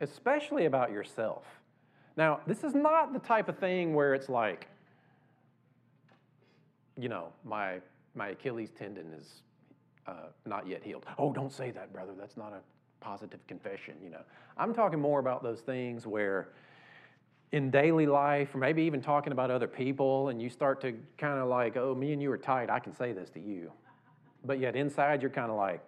especially 0.00 0.66
about 0.66 0.90
yourself. 0.90 1.44
Now, 2.16 2.40
this 2.46 2.64
is 2.64 2.74
not 2.74 3.12
the 3.12 3.20
type 3.20 3.48
of 3.48 3.56
thing 3.58 3.94
where 3.94 4.12
it's 4.12 4.28
like, 4.28 4.68
you 6.98 7.08
know, 7.08 7.32
my, 7.44 7.80
my 8.14 8.28
Achilles 8.28 8.70
tendon 8.76 9.12
is 9.18 9.42
uh, 10.06 10.28
not 10.46 10.66
yet 10.66 10.82
healed. 10.82 11.06
Oh, 11.16 11.32
don't 11.32 11.52
say 11.52 11.70
that, 11.70 11.92
brother. 11.92 12.12
That's 12.18 12.36
not 12.36 12.52
a 12.52 12.60
positive 13.04 13.46
confession, 13.46 13.94
you 14.02 14.08
know. 14.08 14.22
I'm 14.56 14.72
talking 14.72 14.98
more 14.98 15.20
about 15.20 15.42
those 15.42 15.60
things 15.60 16.06
where 16.06 16.48
in 17.52 17.70
daily 17.70 18.06
life, 18.06 18.54
or 18.54 18.58
maybe 18.58 18.82
even 18.82 19.00
talking 19.02 19.32
about 19.32 19.50
other 19.50 19.68
people, 19.68 20.30
and 20.30 20.40
you 20.40 20.48
start 20.48 20.80
to 20.80 20.94
kind 21.18 21.38
of 21.38 21.48
like, 21.48 21.76
oh, 21.76 21.94
me 21.94 22.12
and 22.12 22.22
you 22.22 22.30
are 22.32 22.38
tight, 22.38 22.70
I 22.70 22.80
can 22.80 22.94
say 22.94 23.12
this 23.12 23.30
to 23.30 23.40
you. 23.40 23.70
but 24.44 24.58
yet 24.58 24.76
inside 24.76 25.22
you're 25.22 25.30
kind 25.30 25.50
of 25.50 25.56
like, 25.56 25.80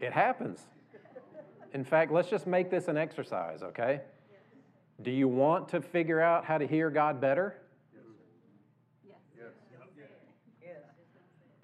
it 0.00 0.12
happens. 0.12 0.60
In 1.72 1.84
fact, 1.84 2.12
let's 2.12 2.28
just 2.28 2.46
make 2.46 2.70
this 2.70 2.88
an 2.88 2.96
exercise, 2.96 3.62
okay? 3.62 4.00
Do 5.02 5.10
you 5.10 5.28
want 5.28 5.68
to 5.70 5.80
figure 5.80 6.20
out 6.20 6.44
how 6.44 6.58
to 6.58 6.66
hear 6.66 6.90
God 6.90 7.20
better? 7.20 7.56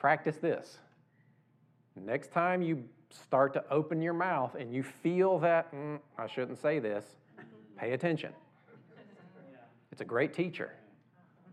Practice 0.02 0.38
this. 0.38 0.78
Next 1.94 2.32
time 2.32 2.60
you 2.60 2.82
start 3.08 3.52
to 3.52 3.64
open 3.70 4.02
your 4.02 4.14
mouth 4.14 4.56
and 4.56 4.74
you 4.74 4.82
feel 4.82 5.38
that, 5.38 5.72
mm, 5.72 6.00
I 6.18 6.26
shouldn't 6.26 6.60
say 6.60 6.80
this, 6.80 7.04
pay 7.78 7.92
attention. 7.92 8.32
It's 9.92 10.00
a 10.00 10.04
great 10.04 10.34
teacher. 10.34 10.72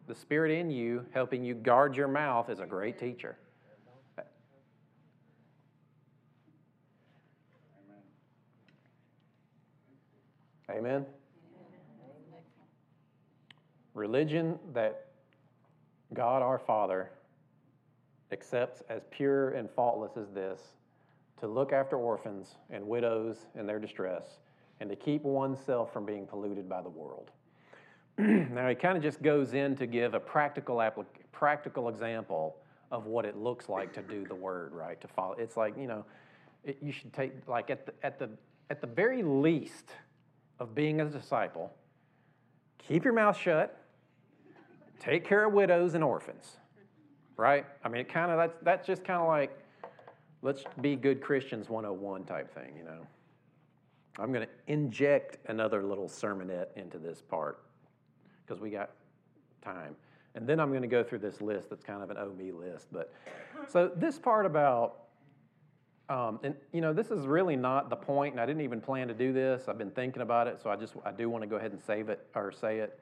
The 0.08 0.16
Spirit 0.16 0.52
in 0.52 0.72
you 0.72 1.06
helping 1.14 1.44
you 1.44 1.54
guard 1.54 1.96
your 1.96 2.08
mouth 2.08 2.50
is 2.50 2.60
a 2.60 2.66
great 2.66 2.98
teacher. 2.98 3.38
Amen. 10.72 11.06
Religion 13.94 14.58
that 14.74 15.06
God 16.16 16.42
our 16.42 16.58
Father 16.58 17.12
accepts 18.32 18.84
as 18.90 19.02
pure 19.10 19.52
and 19.52 19.70
faultless 19.70 20.18
as 20.18 20.30
this 20.30 20.62
to 21.40 21.48
look 21.48 21.72
after 21.72 21.96
orphans 21.96 22.56
and 22.70 22.86
widows 22.86 23.48
in 23.56 23.66
their 23.66 23.80
distress 23.80 24.40
and 24.80 24.90
to 24.90 24.96
keep 24.96 25.24
oneself 25.24 25.92
from 25.92 26.06
being 26.06 26.26
polluted 26.26 26.70
by 26.70 26.82
the 26.82 26.90
world. 26.90 27.32
now, 28.18 28.68
he 28.68 28.76
kind 28.76 28.98
of 28.98 29.04
just 29.04 29.22
goes 29.22 29.54
in 29.54 29.76
to 29.78 29.88
give 29.88 30.14
a 30.14 30.20
practical, 30.20 30.78
applic- 30.78 31.06
practical 31.32 31.90
example 31.90 32.58
of 32.92 33.06
what 33.06 33.26
it 33.26 33.38
looks 33.38 33.70
like 33.70 33.94
to 33.94 34.02
do 34.02 34.26
the 34.26 34.36
word, 34.36 34.74
right? 34.74 35.00
To 35.02 35.08
follow. 35.08 35.34
It's 35.34 35.56
like, 35.56 35.78
you 35.78 35.88
know, 35.88 36.06
it, 36.66 36.78
you 36.82 36.92
should 36.92 37.14
take, 37.14 37.32
like, 37.48 37.70
at 37.70 37.86
the, 37.86 37.94
at, 38.04 38.20
the, 38.20 38.30
at 38.70 38.82
the 38.82 38.88
very 38.88 39.24
least 39.24 39.92
of 40.60 40.76
being 40.76 41.00
a 41.00 41.06
disciple, 41.06 41.72
keep 42.78 43.06
your 43.06 43.14
mouth 43.14 43.38
shut, 43.38 43.78
take 45.00 45.24
care 45.24 45.46
of 45.46 45.54
widows 45.54 45.94
and 45.94 46.04
orphans 46.04 46.58
right? 47.40 47.66
I 47.86 47.90
mean, 47.90 48.02
it 48.02 48.10
kind 48.10 48.32
of 48.32 48.38
that's 48.38 48.58
that's 48.62 48.86
just 48.86 49.04
kind 49.04 49.22
of 49.22 49.28
like 49.28 49.58
let's 50.42 50.64
be 50.82 50.96
good 50.96 51.22
Christians 51.22 51.70
101 51.70 52.26
type 52.26 52.54
thing, 52.54 52.74
you 52.78 52.84
know. 52.84 53.00
I'm 54.18 54.34
going 54.34 54.46
to 54.46 54.72
inject 54.72 55.38
another 55.50 55.84
little 55.84 56.08
sermonette 56.08 56.68
into 56.76 56.98
this 56.98 57.22
part 57.22 57.62
because 58.46 58.62
we 58.62 58.70
got 58.70 58.92
time. 59.62 59.96
And 60.36 60.46
then 60.46 60.60
I'm 60.60 60.70
going 60.70 60.82
to 60.82 60.88
go 60.88 61.04
through 61.04 61.20
this 61.20 61.42
list 61.42 61.70
that's 61.70 61.84
kind 61.84 62.04
of 62.04 62.10
an 62.10 62.18
oh 62.20 62.34
me 62.34 62.52
list. 62.52 62.88
But 62.92 63.14
so 63.68 63.90
this 63.96 64.20
part 64.20 64.46
about, 64.46 65.04
um, 66.10 66.40
and 66.44 66.56
you 66.74 66.82
know, 66.82 66.92
this 66.92 67.12
is 67.12 67.26
really 67.26 67.56
not 67.56 67.90
the 67.90 67.96
point, 67.96 68.34
and 68.34 68.42
I 68.42 68.46
didn't 68.46 68.62
even 68.62 68.82
plan 68.82 69.08
to 69.08 69.14
do 69.14 69.32
this. 69.32 69.70
I've 69.70 69.78
been 69.78 69.92
thinking 69.92 70.22
about 70.22 70.48
it, 70.48 70.60
so 70.62 70.70
I 70.70 70.76
just 70.76 70.94
I 71.06 71.12
do 71.12 71.30
want 71.30 71.44
to 71.44 71.48
go 71.48 71.56
ahead 71.56 71.72
and 71.72 71.82
save 71.82 72.10
it 72.10 72.26
or 72.36 72.52
say 72.52 72.80
it. 72.80 73.00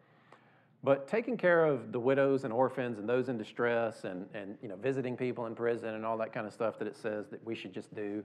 But 0.83 1.07
taking 1.07 1.37
care 1.37 1.65
of 1.65 1.91
the 1.91 1.99
widows 1.99 2.43
and 2.43 2.53
orphans 2.53 2.99
and 2.99 3.09
those 3.09 3.29
in 3.29 3.37
distress 3.37 4.03
and, 4.03 4.27
and 4.33 4.57
you 4.61 4.69
know, 4.69 4.75
visiting 4.75 5.17
people 5.17 5.45
in 5.47 5.55
prison 5.55 5.95
and 5.95 6.05
all 6.05 6.17
that 6.17 6.31
kind 6.31 6.45
of 6.45 6.53
stuff 6.53 6.77
that 6.79 6.87
it 6.87 6.95
says 6.95 7.27
that 7.29 7.43
we 7.45 7.55
should 7.55 7.73
just 7.73 7.93
do, 7.95 8.23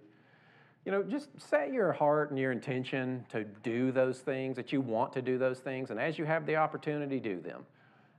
you 0.85 0.93
know, 0.93 1.03
just 1.03 1.29
set 1.41 1.73
your 1.73 1.93
heart 1.93 2.31
and 2.31 2.39
your 2.39 2.53
intention 2.53 3.25
to 3.31 3.45
do 3.63 3.93
those 3.93 4.19
things, 4.19 4.57
that 4.57 4.73
you 4.73 4.81
want 4.81 5.13
to 5.13 5.23
do 5.23 5.39
those 5.39 5.61
things. 5.61 5.91
And 5.91 5.99
as 5.99 6.19
you 6.19 6.25
have 6.25 6.45
the 6.45 6.57
opportunity, 6.57 7.21
do 7.21 7.41
them. 7.41 7.65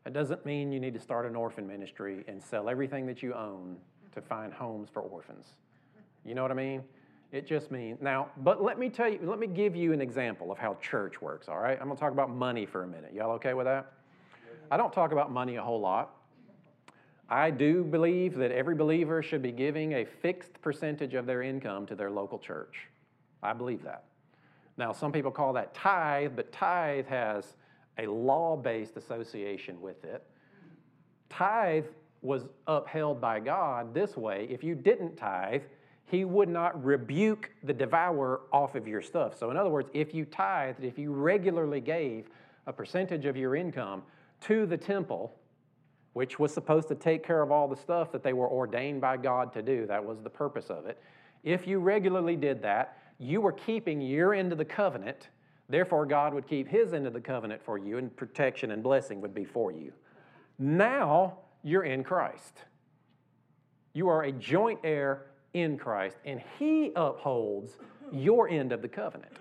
It 0.06 0.14
doesn't 0.14 0.46
mean 0.46 0.72
you 0.72 0.80
need 0.80 0.94
to 0.94 1.00
start 1.00 1.26
an 1.26 1.36
orphan 1.36 1.68
ministry 1.68 2.24
and 2.28 2.42
sell 2.42 2.70
everything 2.70 3.06
that 3.06 3.22
you 3.22 3.34
own 3.34 3.78
to 4.14 4.22
find 4.22 4.54
homes 4.54 4.90
for 4.92 5.02
orphans. 5.02 5.46
You 6.26 6.36
know 6.36 6.42
what 6.42 6.52
I 6.52 6.56
mean? 6.56 6.84
It 7.32 7.48
just 7.48 7.72
means, 7.72 8.00
now, 8.02 8.28
but 8.38 8.62
let 8.62 8.78
me 8.78 8.90
tell 8.90 9.10
you, 9.10 9.20
let 9.24 9.40
me 9.40 9.48
give 9.48 9.76
you 9.76 9.92
an 9.92 10.02
example 10.02 10.52
of 10.52 10.58
how 10.58 10.78
church 10.82 11.22
works, 11.22 11.50
all 11.50 11.58
right? 11.58 11.78
I'm 11.82 11.88
gonna 11.88 12.00
talk 12.00 12.12
about 12.12 12.30
money 12.30 12.66
for 12.66 12.84
a 12.84 12.88
minute. 12.88 13.12
Y'all 13.14 13.32
okay 13.32 13.54
with 13.54 13.66
that? 13.66 13.92
I 14.72 14.78
don't 14.78 14.94
talk 14.94 15.12
about 15.12 15.32
money 15.32 15.56
a 15.56 15.64
whole 15.64 15.80
lot. 15.80 16.16
I 17.30 17.50
do 17.50 17.84
believe 17.84 18.36
that 18.36 18.52
every 18.52 18.76
believer 18.76 19.24
should 19.24 19.42
be 19.42 19.52
giving 19.52 19.94
a 19.94 20.06
fixed 20.06 20.62
percentage 20.62 21.14
of 21.14 21.26
their 21.26 21.42
income 21.42 21.86
to 21.88 21.96
their 21.96 22.12
local 22.12 22.38
church. 22.38 22.88
I 23.42 23.54
believe 23.54 23.84
that. 23.84 24.04
Now, 24.78 24.92
some 24.92 25.12
people 25.12 25.32
call 25.32 25.54
that 25.54 25.74
tithe, 25.74 26.34
but 26.36 26.52
tithe 26.52 27.08
has 27.08 27.56
a 27.98 28.08
law 28.08 28.56
based 28.56 28.98
association 28.98 29.80
with 29.82 30.04
it. 30.04 30.24
Tithe 31.30 31.86
was 32.22 32.46
upheld 32.68 33.20
by 33.20 33.40
God 33.40 33.94
this 33.94 34.16
way 34.16 34.48
if 34.50 34.64
you 34.64 34.76
didn't 34.76 35.18
tithe, 35.18 35.64
He 36.06 36.26
would 36.26 36.50
not 36.50 36.84
rebuke 36.84 37.52
the 37.64 37.74
devourer 37.74 38.42
off 38.52 38.76
of 38.76 38.88
your 38.88 39.02
stuff. 39.02 39.38
So, 39.38 39.52
in 39.52 39.58
other 39.58 39.70
words, 39.70 39.90
if 39.94 40.14
you 40.14 40.26
tithed, 40.26 40.84
if 40.84 40.98
you 40.98 41.12
regularly 41.14 41.82
gave 41.82 42.30
a 42.66 42.74
percentage 42.74 43.26
of 43.26 43.36
your 43.36 43.56
income, 43.56 44.04
to 44.44 44.66
the 44.66 44.78
temple, 44.78 45.34
which 46.14 46.40
was 46.40 46.54
supposed 46.54 46.88
to 46.90 46.96
take 46.96 47.26
care 47.26 47.42
of 47.42 47.52
all 47.52 47.68
the 47.68 47.76
stuff 47.76 48.12
that 48.12 48.24
they 48.24 48.34
were 48.34 48.50
ordained 48.50 49.02
by 49.02 49.18
God 49.18 49.52
to 49.54 49.62
do. 49.62 49.86
That 49.88 50.04
was 50.04 50.22
the 50.22 50.30
purpose 50.30 50.70
of 50.70 50.86
it. 50.86 51.02
If 51.44 51.68
you 51.68 51.80
regularly 51.80 52.36
did 52.36 52.62
that, 52.62 52.98
you 53.20 53.42
were 53.42 53.52
keeping 53.52 54.02
your 54.02 54.34
end 54.34 54.52
of 54.52 54.58
the 54.58 54.66
covenant. 54.66 55.30
Therefore, 55.70 56.06
God 56.06 56.34
would 56.34 56.48
keep 56.48 56.68
his 56.68 56.94
end 56.94 57.08
of 57.08 57.14
the 57.14 57.22
covenant 57.22 57.62
for 57.64 57.78
you, 57.78 57.98
and 57.98 58.16
protection 58.16 58.72
and 58.72 58.84
blessing 58.84 59.22
would 59.22 59.34
be 59.34 59.46
for 59.46 59.72
you. 59.72 59.92
Now 60.60 61.40
you're 61.64 61.84
in 61.84 62.04
Christ. 62.04 62.60
You 63.94 64.08
are 64.10 64.24
a 64.24 64.32
joint 64.32 64.80
heir 64.84 65.28
in 65.54 65.78
Christ, 65.78 66.18
and 66.26 66.42
he 66.60 66.92
upholds 66.96 67.78
your 68.12 68.50
end 68.50 68.72
of 68.72 68.82
the 68.82 68.88
covenant. 68.88 69.34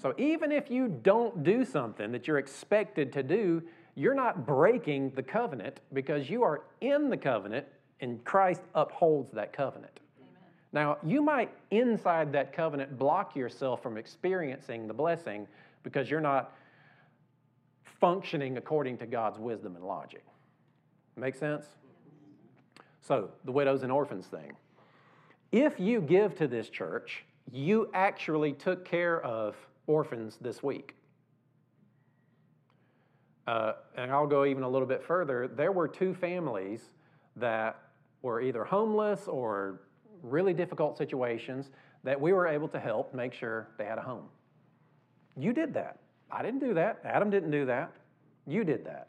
So 0.00 0.14
even 0.18 0.52
if 0.52 0.70
you 0.70 0.88
don't 0.88 1.42
do 1.42 1.64
something 1.64 2.12
that 2.12 2.26
you're 2.26 2.38
expected 2.38 3.12
to 3.14 3.22
do, 3.22 3.62
you're 3.96 4.14
not 4.14 4.46
breaking 4.46 5.10
the 5.16 5.22
covenant 5.22 5.80
because 5.92 6.30
you 6.30 6.42
are 6.42 6.62
in 6.82 7.08
the 7.10 7.16
covenant 7.16 7.66
and 8.00 8.22
Christ 8.24 8.60
upholds 8.74 9.32
that 9.32 9.54
covenant. 9.54 10.00
Amen. 10.20 10.30
Now, 10.72 10.98
you 11.02 11.22
might 11.22 11.50
inside 11.70 12.30
that 12.32 12.52
covenant 12.52 12.98
block 12.98 13.34
yourself 13.34 13.82
from 13.82 13.96
experiencing 13.96 14.86
the 14.86 14.94
blessing 14.94 15.48
because 15.82 16.10
you're 16.10 16.20
not 16.20 16.52
functioning 18.00 18.58
according 18.58 18.98
to 18.98 19.06
God's 19.06 19.38
wisdom 19.38 19.76
and 19.76 19.84
logic. 19.84 20.24
Make 21.16 21.34
sense? 21.34 21.64
So, 23.00 23.30
the 23.44 23.52
widows 23.52 23.82
and 23.82 23.90
orphans 23.90 24.26
thing. 24.26 24.52
If 25.52 25.80
you 25.80 26.02
give 26.02 26.36
to 26.36 26.46
this 26.46 26.68
church, 26.68 27.24
you 27.50 27.88
actually 27.94 28.52
took 28.52 28.84
care 28.84 29.22
of 29.22 29.56
orphans 29.86 30.36
this 30.40 30.62
week. 30.62 30.96
Uh, 33.46 33.72
and 33.96 34.10
I'll 34.10 34.26
go 34.26 34.44
even 34.44 34.62
a 34.62 34.68
little 34.68 34.88
bit 34.88 35.02
further. 35.04 35.48
There 35.48 35.72
were 35.72 35.86
two 35.86 36.14
families 36.14 36.90
that 37.36 37.80
were 38.22 38.40
either 38.40 38.64
homeless 38.64 39.28
or 39.28 39.80
really 40.22 40.52
difficult 40.52 40.98
situations 40.98 41.70
that 42.02 42.20
we 42.20 42.32
were 42.32 42.46
able 42.46 42.68
to 42.68 42.80
help 42.80 43.14
make 43.14 43.32
sure 43.32 43.68
they 43.78 43.84
had 43.84 43.98
a 43.98 44.02
home. 44.02 44.24
You 45.36 45.52
did 45.52 45.74
that. 45.74 45.98
I 46.30 46.42
didn't 46.42 46.60
do 46.60 46.74
that. 46.74 47.00
Adam 47.04 47.30
didn't 47.30 47.50
do 47.50 47.66
that. 47.66 47.92
You 48.46 48.64
did 48.64 48.84
that. 48.86 49.08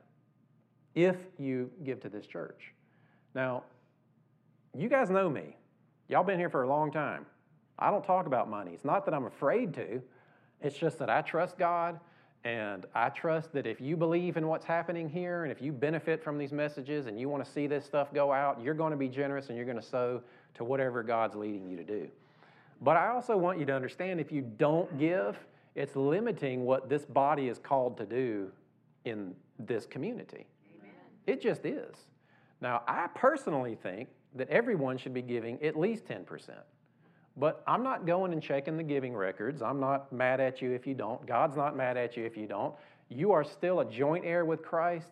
If 0.94 1.16
you 1.38 1.72
give 1.84 2.00
to 2.02 2.10
this 2.10 2.26
church. 2.26 2.74
Now, 3.34 3.64
you 4.76 4.90
guys 4.90 5.10
know 5.10 5.30
me. 5.30 5.56
Y'all 6.10 6.24
been 6.24 6.40
here 6.40 6.50
for 6.50 6.64
a 6.64 6.68
long 6.68 6.92
time. 6.92 7.26
I 7.80 7.92
don't 7.92 8.04
talk 8.04 8.26
about 8.26 8.50
money. 8.50 8.72
It's 8.74 8.86
not 8.86 9.06
that 9.06 9.14
I'm 9.14 9.26
afraid 9.26 9.74
to, 9.76 10.02
it's 10.62 10.78
just 10.78 10.98
that 11.00 11.10
I 11.10 11.22
trust 11.22 11.58
God 11.58 12.00
and 12.48 12.86
I 12.96 13.10
trust 13.10 13.52
that 13.52 13.68
if 13.68 13.82
you 13.82 13.98
believe 13.98 14.38
in 14.38 14.48
what's 14.48 14.64
happening 14.64 15.10
here 15.10 15.44
and 15.44 15.52
if 15.52 15.62
you 15.62 15.74
benefit 15.74 16.24
from 16.24 16.38
these 16.38 16.54
messages 16.54 17.06
and 17.06 17.20
you 17.20 17.28
want 17.28 17.44
to 17.44 17.52
see 17.52 17.68
this 17.68 17.84
stuff 17.84 18.14
go 18.14 18.32
out, 18.32 18.62
you're 18.64 18.74
going 18.74 18.92
to 18.92 18.98
be 18.98 19.10
generous 19.10 19.50
and 19.50 19.58
you're 19.58 19.66
going 19.66 19.80
to 19.80 19.86
sow 19.86 20.22
to 20.54 20.64
whatever 20.64 21.04
God's 21.04 21.36
leading 21.36 21.70
you 21.70 21.76
to 21.76 21.84
do. 21.84 22.08
But 22.80 22.96
I 22.96 23.10
also 23.10 23.36
want 23.36 23.60
you 23.60 23.66
to 23.66 23.74
understand 23.74 24.22
if 24.22 24.32
you 24.32 24.44
don't 24.44 24.98
give, 24.98 25.38
it's 25.76 25.98
limiting 25.98 26.64
what 26.64 26.88
this 26.88 27.04
body 27.04 27.50
is 27.50 27.60
called 27.60 27.98
to 27.98 28.06
do 28.06 28.50
in 29.04 29.36
this 29.60 29.86
community. 29.86 30.46
Amen. 30.80 30.96
It 31.26 31.42
just 31.42 31.66
is. 31.66 31.98
Now, 32.62 32.84
I 32.88 33.08
personally 33.14 33.76
think 33.76 34.08
that 34.36 34.48
everyone 34.50 34.98
should 34.98 35.14
be 35.14 35.22
giving 35.22 35.62
at 35.62 35.78
least 35.78 36.06
10%. 36.06 36.52
But 37.38 37.62
I'm 37.68 37.84
not 37.84 38.06
going 38.08 38.34
and 38.34 38.42
checking 38.42 38.78
the 38.78 38.84
giving 38.84 39.16
records. 39.16 39.62
I'm 39.62 39.80
not 39.80 40.12
mad 40.12 40.40
at 40.40 40.62
you 40.62 40.72
if 40.72 40.88
you 40.88 40.96
don't. 40.96 41.24
God's 41.26 41.56
not 41.56 41.78
mad 41.78 41.96
at 41.96 42.18
you 42.18 42.26
if 42.26 42.36
you 42.36 42.48
don't. 42.48 42.74
You 43.10 43.32
are 43.32 43.44
still 43.44 43.80
a 43.80 43.86
joint 43.86 44.26
heir 44.26 44.44
with 44.44 44.64
Christ, 44.64 45.12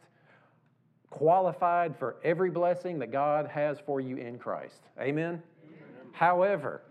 qualified 1.12 1.96
for 1.98 2.18
every 2.24 2.50
blessing 2.50 3.00
that 3.00 3.12
God 3.12 3.48
has 3.48 3.78
for 3.86 4.02
you 4.02 4.18
in 4.18 4.40
Christ. 4.40 4.82
Amen? 5.00 5.42
Amen? 5.64 5.82
However, 6.14 6.82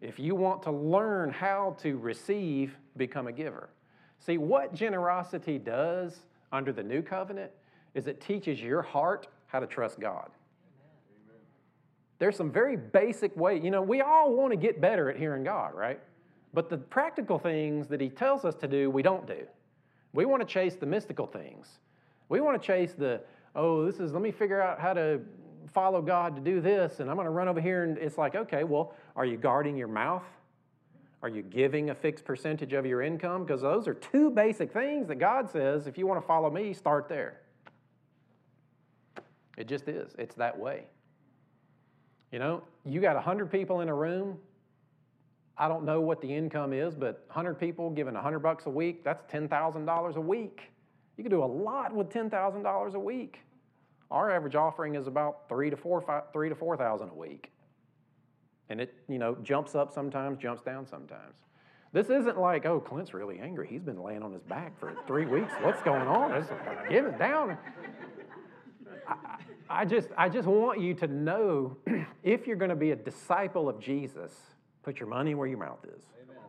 if 0.00 0.18
you 0.18 0.34
want 0.34 0.62
to 0.64 0.72
learn 0.72 1.30
how 1.30 1.76
to 1.82 1.96
receive, 1.98 2.76
become 2.96 3.28
a 3.28 3.32
giver. 3.32 3.70
See, 4.18 4.38
what 4.38 4.74
generosity 4.74 5.56
does 5.56 6.18
under 6.52 6.72
the 6.72 6.82
new 6.82 7.00
covenant 7.00 7.52
is 7.94 8.06
it 8.06 8.20
teaches 8.20 8.60
your 8.60 8.82
heart 8.82 9.28
how 9.46 9.60
to 9.60 9.66
trust 9.66 10.00
God. 10.00 10.30
There's 12.20 12.36
some 12.36 12.52
very 12.52 12.76
basic 12.76 13.34
way, 13.34 13.58
you 13.58 13.70
know, 13.70 13.80
we 13.80 14.02
all 14.02 14.36
want 14.36 14.52
to 14.52 14.56
get 14.56 14.78
better 14.78 15.08
at 15.08 15.16
hearing 15.16 15.42
God, 15.42 15.74
right? 15.74 15.98
But 16.52 16.68
the 16.68 16.76
practical 16.76 17.38
things 17.38 17.88
that 17.88 17.98
he 17.98 18.10
tells 18.10 18.44
us 18.44 18.54
to 18.56 18.68
do, 18.68 18.90
we 18.90 19.02
don't 19.02 19.26
do. 19.26 19.46
We 20.12 20.26
want 20.26 20.42
to 20.42 20.46
chase 20.46 20.76
the 20.76 20.84
mystical 20.84 21.26
things. 21.26 21.78
We 22.28 22.42
want 22.42 22.60
to 22.60 22.66
chase 22.66 22.92
the, 22.92 23.22
oh, 23.56 23.86
this 23.86 24.00
is, 24.00 24.12
let 24.12 24.20
me 24.20 24.32
figure 24.32 24.60
out 24.60 24.78
how 24.78 24.92
to 24.92 25.22
follow 25.72 26.02
God 26.02 26.36
to 26.36 26.42
do 26.42 26.60
this, 26.60 27.00
and 27.00 27.08
I'm 27.08 27.16
going 27.16 27.24
to 27.24 27.30
run 27.30 27.48
over 27.48 27.60
here. 27.60 27.84
And 27.84 27.96
it's 27.96 28.18
like, 28.18 28.34
okay, 28.34 28.64
well, 28.64 28.94
are 29.16 29.24
you 29.24 29.38
guarding 29.38 29.78
your 29.78 29.88
mouth? 29.88 30.24
Are 31.22 31.28
you 31.30 31.40
giving 31.40 31.88
a 31.88 31.94
fixed 31.94 32.26
percentage 32.26 32.74
of 32.74 32.84
your 32.84 33.00
income? 33.00 33.46
Because 33.46 33.62
those 33.62 33.88
are 33.88 33.94
two 33.94 34.30
basic 34.30 34.70
things 34.74 35.08
that 35.08 35.16
God 35.16 35.48
says 35.48 35.86
if 35.86 35.96
you 35.96 36.06
want 36.06 36.20
to 36.20 36.26
follow 36.26 36.50
me, 36.50 36.74
start 36.74 37.08
there. 37.08 37.40
It 39.56 39.68
just 39.68 39.88
is, 39.88 40.14
it's 40.18 40.34
that 40.34 40.58
way. 40.58 40.84
You 42.32 42.38
know, 42.38 42.62
you 42.84 43.00
got 43.00 43.16
100 43.16 43.50
people 43.50 43.80
in 43.80 43.88
a 43.88 43.94
room. 43.94 44.38
I 45.58 45.68
don't 45.68 45.84
know 45.84 46.00
what 46.00 46.20
the 46.20 46.32
income 46.32 46.72
is, 46.72 46.94
but 46.94 47.24
100 47.26 47.54
people 47.54 47.90
giving 47.90 48.14
100 48.14 48.38
bucks 48.38 48.66
a 48.66 48.70
week, 48.70 49.04
that's 49.04 49.22
$10,000 49.32 50.14
a 50.14 50.20
week. 50.20 50.62
You 51.16 51.24
can 51.24 51.30
do 51.30 51.42
a 51.42 51.44
lot 51.44 51.94
with 51.94 52.08
$10,000 52.08 52.94
a 52.94 52.98
week. 52.98 53.40
Our 54.10 54.30
average 54.30 54.56
offering 54.56 54.96
is 54.96 55.06
about 55.06 55.48
three 55.48 55.70
to 55.70 55.76
four, 55.76 56.00
five, 56.00 56.24
three 56.32 56.48
to 56.48 56.54
four 56.54 56.76
thousand 56.76 57.10
a 57.10 57.14
week, 57.14 57.52
and 58.68 58.80
it 58.80 58.94
you 59.08 59.18
know 59.18 59.36
jumps 59.42 59.74
up 59.74 59.92
sometimes, 59.92 60.38
jumps 60.38 60.62
down 60.62 60.84
sometimes. 60.86 61.36
This 61.92 62.10
isn't 62.10 62.38
like 62.38 62.66
oh 62.66 62.80
Clint's 62.80 63.14
really 63.14 63.38
angry. 63.38 63.68
He's 63.68 63.82
been 63.82 64.02
laying 64.02 64.22
on 64.22 64.32
his 64.32 64.42
back 64.42 64.78
for 64.80 64.96
three 65.06 65.26
weeks. 65.26 65.52
What's 65.62 65.80
going 65.82 66.08
on? 66.08 66.44
Give 66.88 67.06
it 67.06 67.18
down. 67.18 67.56
I, 69.06 69.36
I 69.70 69.84
just 69.84 70.08
I 70.18 70.28
just 70.28 70.48
want 70.48 70.80
you 70.80 70.94
to 70.94 71.06
know 71.06 71.76
if 72.24 72.46
you're 72.46 72.56
going 72.56 72.70
to 72.70 72.76
be 72.76 72.90
a 72.90 72.96
disciple 72.96 73.68
of 73.68 73.78
Jesus, 73.78 74.32
put 74.82 74.98
your 74.98 75.08
money 75.08 75.36
where 75.36 75.46
your 75.46 75.58
mouth 75.58 75.78
is. 75.84 76.02
Amen. 76.24 76.42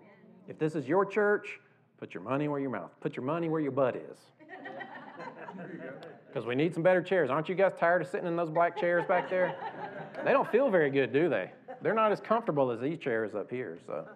If 0.47 0.57
this 0.57 0.75
is 0.75 0.87
your 0.87 1.05
church, 1.05 1.59
put 1.99 2.15
your 2.15 2.23
money 2.23 2.47
where 2.47 2.59
your 2.59 2.71
mouth. 2.71 2.89
Put 2.99 3.15
your 3.15 3.23
money 3.23 3.47
where 3.47 3.61
your 3.61 3.71
butt 3.71 3.95
is 3.95 4.17
because 6.27 6.47
we 6.47 6.55
need 6.55 6.73
some 6.73 6.81
better 6.81 7.01
chairs. 7.03 7.29
Aren't 7.29 7.47
you 7.47 7.53
guys 7.53 7.73
tired 7.79 8.01
of 8.01 8.07
sitting 8.07 8.27
in 8.27 8.35
those 8.35 8.49
black 8.49 8.75
chairs 8.75 9.05
back 9.07 9.29
there? 9.29 9.55
They 10.25 10.31
don't 10.31 10.51
feel 10.51 10.71
very 10.71 10.89
good, 10.89 11.13
do 11.13 11.29
they? 11.29 11.51
They're 11.83 11.93
not 11.93 12.11
as 12.11 12.19
comfortable 12.19 12.71
as 12.71 12.79
these 12.79 12.97
chairs 12.97 13.35
up 13.35 13.51
here. 13.51 13.77
So, 13.85 14.07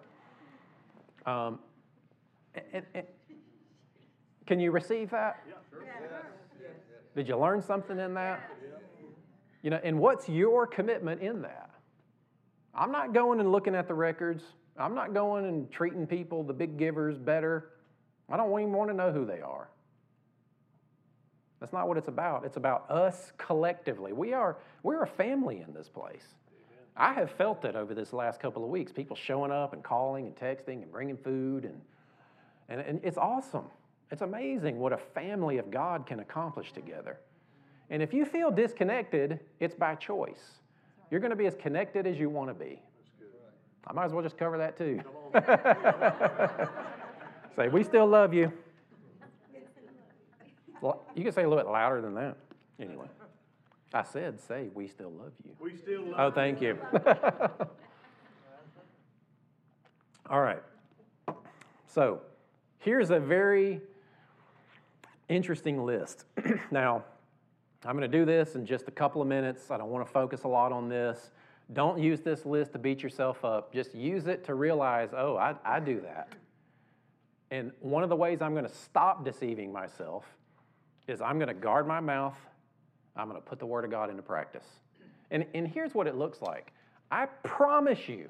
um, 1.30 1.60
and, 2.72 2.84
and, 2.94 3.06
can 4.46 4.58
you 4.58 4.72
receive 4.72 5.10
that? 5.10 5.44
Did 7.14 7.28
you 7.28 7.38
learn 7.38 7.62
something 7.62 7.98
in 7.98 8.14
that? 8.14 8.50
You 9.66 9.70
know, 9.70 9.80
and 9.82 9.98
what's 9.98 10.28
your 10.28 10.64
commitment 10.64 11.22
in 11.22 11.42
that? 11.42 11.70
I'm 12.72 12.92
not 12.92 13.12
going 13.12 13.40
and 13.40 13.50
looking 13.50 13.74
at 13.74 13.88
the 13.88 13.94
records. 13.94 14.44
I'm 14.78 14.94
not 14.94 15.12
going 15.12 15.44
and 15.44 15.68
treating 15.72 16.06
people, 16.06 16.44
the 16.44 16.52
big 16.52 16.78
givers, 16.78 17.18
better. 17.18 17.70
I 18.30 18.36
don't 18.36 18.48
even 18.60 18.72
want 18.72 18.90
to 18.90 18.96
know 18.96 19.10
who 19.10 19.26
they 19.26 19.40
are. 19.40 19.68
That's 21.58 21.72
not 21.72 21.88
what 21.88 21.96
it's 21.96 22.06
about. 22.06 22.44
It's 22.44 22.56
about 22.56 22.88
us 22.88 23.32
collectively. 23.38 24.12
We 24.12 24.34
are 24.34 24.56
we're 24.84 25.02
a 25.02 25.06
family 25.08 25.64
in 25.66 25.74
this 25.74 25.88
place. 25.88 26.36
I 26.96 27.12
have 27.14 27.32
felt 27.32 27.64
it 27.64 27.74
over 27.74 27.92
this 27.92 28.12
last 28.12 28.38
couple 28.38 28.62
of 28.62 28.70
weeks. 28.70 28.92
People 28.92 29.16
showing 29.16 29.50
up 29.50 29.72
and 29.72 29.82
calling 29.82 30.26
and 30.26 30.36
texting 30.36 30.84
and 30.84 30.92
bringing 30.92 31.16
food 31.16 31.64
and 31.64 31.80
and, 32.68 32.80
and 32.82 33.00
it's 33.02 33.18
awesome. 33.18 33.66
It's 34.12 34.22
amazing 34.22 34.78
what 34.78 34.92
a 34.92 34.98
family 34.98 35.58
of 35.58 35.72
God 35.72 36.06
can 36.06 36.20
accomplish 36.20 36.70
together. 36.72 37.18
And 37.90 38.02
if 38.02 38.12
you 38.12 38.24
feel 38.24 38.50
disconnected, 38.50 39.40
it's 39.60 39.74
by 39.74 39.94
choice. 39.94 40.60
You're 41.10 41.20
going 41.20 41.30
to 41.30 41.36
be 41.36 41.46
as 41.46 41.54
connected 41.54 42.06
as 42.06 42.18
you 42.18 42.28
want 42.28 42.48
to 42.48 42.54
be. 42.54 42.82
I 43.86 43.92
might 43.92 44.06
as 44.06 44.12
well 44.12 44.22
just 44.22 44.36
cover 44.36 44.58
that 44.58 44.76
too. 44.76 45.00
Say, 47.56 47.68
we 47.68 47.84
still 47.84 48.06
love 48.06 48.34
you. 48.34 48.52
Well, 50.80 51.06
you 51.14 51.22
can 51.22 51.32
say 51.32 51.42
a 51.42 51.48
little 51.48 51.62
bit 51.64 51.70
louder 51.70 52.02
than 52.02 52.14
that. 52.14 52.36
Anyway, 52.78 53.06
I 53.94 54.02
said, 54.02 54.38
say, 54.40 54.68
we 54.74 54.88
still 54.88 55.10
love 55.10 55.32
you. 55.42 55.52
We 55.58 55.74
still 55.74 56.02
love 56.02 56.14
Oh, 56.18 56.30
thank 56.30 56.60
you. 56.60 56.78
All 60.28 60.40
right. 60.40 60.62
So, 61.86 62.20
here's 62.78 63.10
a 63.10 63.18
very 63.18 63.80
interesting 65.30 65.86
list. 65.86 66.26
now, 66.70 67.04
I'm 67.86 67.96
going 67.96 68.10
to 68.10 68.18
do 68.18 68.24
this 68.24 68.56
in 68.56 68.66
just 68.66 68.88
a 68.88 68.90
couple 68.90 69.22
of 69.22 69.28
minutes. 69.28 69.70
I 69.70 69.78
don't 69.78 69.90
want 69.90 70.04
to 70.04 70.12
focus 70.12 70.42
a 70.42 70.48
lot 70.48 70.72
on 70.72 70.88
this. 70.88 71.30
Don't 71.72 72.00
use 72.00 72.20
this 72.20 72.44
list 72.44 72.72
to 72.72 72.78
beat 72.78 73.00
yourself 73.02 73.44
up. 73.44 73.72
Just 73.72 73.94
use 73.94 74.26
it 74.26 74.44
to 74.44 74.54
realize, 74.54 75.10
oh, 75.16 75.36
I, 75.36 75.54
I 75.64 75.78
do 75.78 76.00
that. 76.00 76.32
And 77.52 77.70
one 77.80 78.02
of 78.02 78.08
the 78.08 78.16
ways 78.16 78.42
I'm 78.42 78.54
going 78.54 78.66
to 78.66 78.74
stop 78.74 79.24
deceiving 79.24 79.72
myself 79.72 80.24
is 81.06 81.20
I'm 81.20 81.38
going 81.38 81.48
to 81.48 81.54
guard 81.54 81.86
my 81.86 82.00
mouth. 82.00 82.36
I'm 83.14 83.28
going 83.28 83.40
to 83.40 83.46
put 83.46 83.60
the 83.60 83.66
Word 83.66 83.84
of 83.84 83.90
God 83.90 84.10
into 84.10 84.22
practice. 84.22 84.66
And, 85.30 85.46
and 85.54 85.66
here's 85.66 85.94
what 85.94 86.08
it 86.08 86.16
looks 86.16 86.42
like 86.42 86.72
I 87.10 87.26
promise 87.44 88.08
you, 88.08 88.28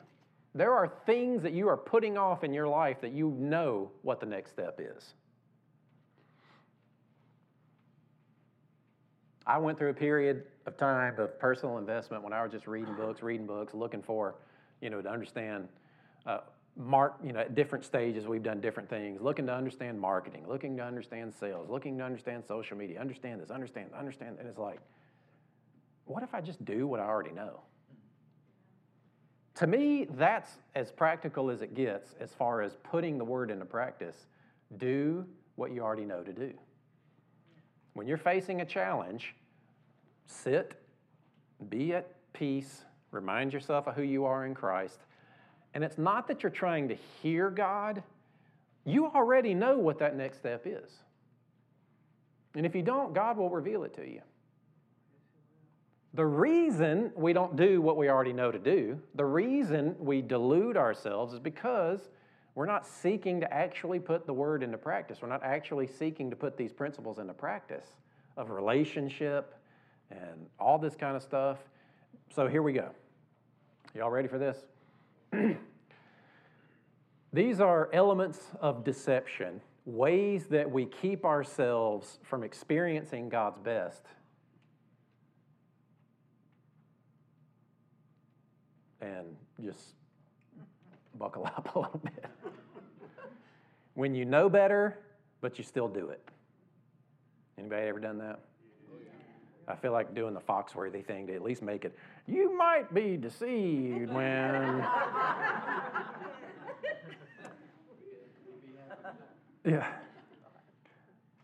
there 0.54 0.72
are 0.72 0.92
things 1.06 1.42
that 1.42 1.52
you 1.52 1.68
are 1.68 1.78
putting 1.78 2.18
off 2.18 2.44
in 2.44 2.52
your 2.52 2.68
life 2.68 3.00
that 3.00 3.12
you 3.12 3.30
know 3.38 3.90
what 4.02 4.20
the 4.20 4.26
next 4.26 4.50
step 4.50 4.80
is. 4.82 5.14
I 9.46 9.58
went 9.58 9.78
through 9.78 9.90
a 9.90 9.94
period 9.94 10.44
of 10.66 10.76
time 10.76 11.18
of 11.20 11.38
personal 11.38 11.78
investment 11.78 12.24
when 12.24 12.32
I 12.32 12.42
was 12.42 12.50
just 12.50 12.66
reading 12.66 12.94
books, 12.94 13.22
reading 13.22 13.46
books, 13.46 13.74
looking 13.74 14.02
for, 14.02 14.34
you 14.80 14.90
know, 14.90 15.00
to 15.00 15.08
understand 15.08 15.68
uh, 16.26 16.38
mark, 16.76 17.14
you 17.24 17.32
know, 17.32 17.40
at 17.40 17.54
different 17.54 17.84
stages, 17.84 18.26
we've 18.26 18.42
done 18.42 18.60
different 18.60 18.88
things, 18.88 19.20
looking 19.20 19.46
to 19.46 19.54
understand 19.54 20.00
marketing, 20.00 20.44
looking 20.48 20.76
to 20.76 20.82
understand 20.82 21.32
sales, 21.32 21.68
looking 21.70 21.96
to 21.98 22.04
understand 22.04 22.44
social 22.44 22.76
media, 22.76 23.00
understand 23.00 23.40
this, 23.40 23.50
understand, 23.50 23.90
understand. 23.96 24.36
And 24.38 24.48
it's 24.48 24.58
like, 24.58 24.80
what 26.04 26.22
if 26.22 26.34
I 26.34 26.40
just 26.40 26.64
do 26.64 26.86
what 26.86 27.00
I 27.00 27.04
already 27.04 27.32
know? 27.32 27.60
To 29.56 29.66
me, 29.66 30.06
that's 30.16 30.50
as 30.74 30.90
practical 30.90 31.50
as 31.50 31.62
it 31.62 31.74
gets 31.74 32.14
as 32.20 32.32
far 32.32 32.60
as 32.60 32.76
putting 32.82 33.16
the 33.16 33.24
word 33.24 33.50
into 33.50 33.64
practice. 33.64 34.26
Do 34.76 35.24
what 35.54 35.72
you 35.72 35.82
already 35.82 36.04
know 36.04 36.22
to 36.22 36.32
do. 36.32 36.52
When 37.96 38.06
you're 38.06 38.18
facing 38.18 38.60
a 38.60 38.66
challenge, 38.66 39.34
sit, 40.26 40.74
be 41.70 41.94
at 41.94 42.10
peace, 42.34 42.84
remind 43.10 43.54
yourself 43.54 43.88
of 43.88 43.94
who 43.94 44.02
you 44.02 44.26
are 44.26 44.44
in 44.44 44.54
Christ, 44.54 44.98
and 45.72 45.82
it's 45.82 45.96
not 45.96 46.28
that 46.28 46.42
you're 46.42 46.50
trying 46.50 46.88
to 46.88 46.94
hear 47.22 47.48
God, 47.48 48.02
you 48.84 49.06
already 49.06 49.54
know 49.54 49.78
what 49.78 49.98
that 50.00 50.14
next 50.14 50.36
step 50.36 50.66
is. 50.66 50.90
And 52.54 52.66
if 52.66 52.74
you 52.74 52.82
don't, 52.82 53.14
God 53.14 53.38
will 53.38 53.48
reveal 53.48 53.82
it 53.84 53.94
to 53.94 54.06
you. 54.06 54.20
The 56.12 56.26
reason 56.26 57.12
we 57.16 57.32
don't 57.32 57.56
do 57.56 57.80
what 57.80 57.96
we 57.96 58.10
already 58.10 58.34
know 58.34 58.52
to 58.52 58.58
do, 58.58 59.00
the 59.14 59.24
reason 59.24 59.96
we 59.98 60.20
delude 60.20 60.76
ourselves 60.76 61.32
is 61.32 61.40
because 61.40 62.10
we're 62.56 62.66
not 62.66 62.86
seeking 62.86 63.38
to 63.42 63.52
actually 63.52 64.00
put 64.00 64.26
the 64.26 64.32
word 64.32 64.62
into 64.62 64.78
practice. 64.78 65.18
We're 65.20 65.28
not 65.28 65.44
actually 65.44 65.86
seeking 65.86 66.30
to 66.30 66.36
put 66.36 66.56
these 66.56 66.72
principles 66.72 67.18
into 67.18 67.34
practice 67.34 67.84
of 68.38 68.48
relationship 68.48 69.54
and 70.10 70.46
all 70.58 70.78
this 70.78 70.96
kind 70.96 71.16
of 71.16 71.22
stuff. 71.22 71.58
So 72.34 72.48
here 72.48 72.62
we 72.62 72.72
go. 72.72 72.88
Y'all 73.94 74.10
ready 74.10 74.26
for 74.26 74.38
this? 74.38 74.64
These 77.34 77.60
are 77.60 77.90
elements 77.92 78.40
of 78.58 78.84
deception, 78.84 79.60
ways 79.84 80.46
that 80.46 80.70
we 80.70 80.86
keep 80.86 81.26
ourselves 81.26 82.20
from 82.22 82.42
experiencing 82.42 83.28
God's 83.28 83.58
best. 83.58 84.02
And 89.02 89.36
just 89.62 89.80
buckle 91.18 91.44
up 91.56 91.74
a 91.74 91.78
little 91.80 92.00
bit. 92.02 92.24
When 93.96 94.14
you 94.14 94.24
know 94.24 94.48
better, 94.48 95.00
but 95.40 95.58
you 95.58 95.64
still 95.64 95.88
do 95.88 96.10
it. 96.10 96.20
Anybody 97.58 97.88
ever 97.88 97.98
done 97.98 98.18
that? 98.18 98.38
I 99.66 99.74
feel 99.74 99.90
like 99.90 100.14
doing 100.14 100.32
the 100.32 100.40
Foxworthy 100.40 101.04
thing 101.04 101.26
to 101.26 101.34
at 101.34 101.42
least 101.42 101.60
make 101.60 101.84
it, 101.84 101.98
you 102.28 102.56
might 102.56 102.94
be 102.94 103.16
deceived 103.16 104.12
when. 104.12 104.24
yeah. 109.64 109.88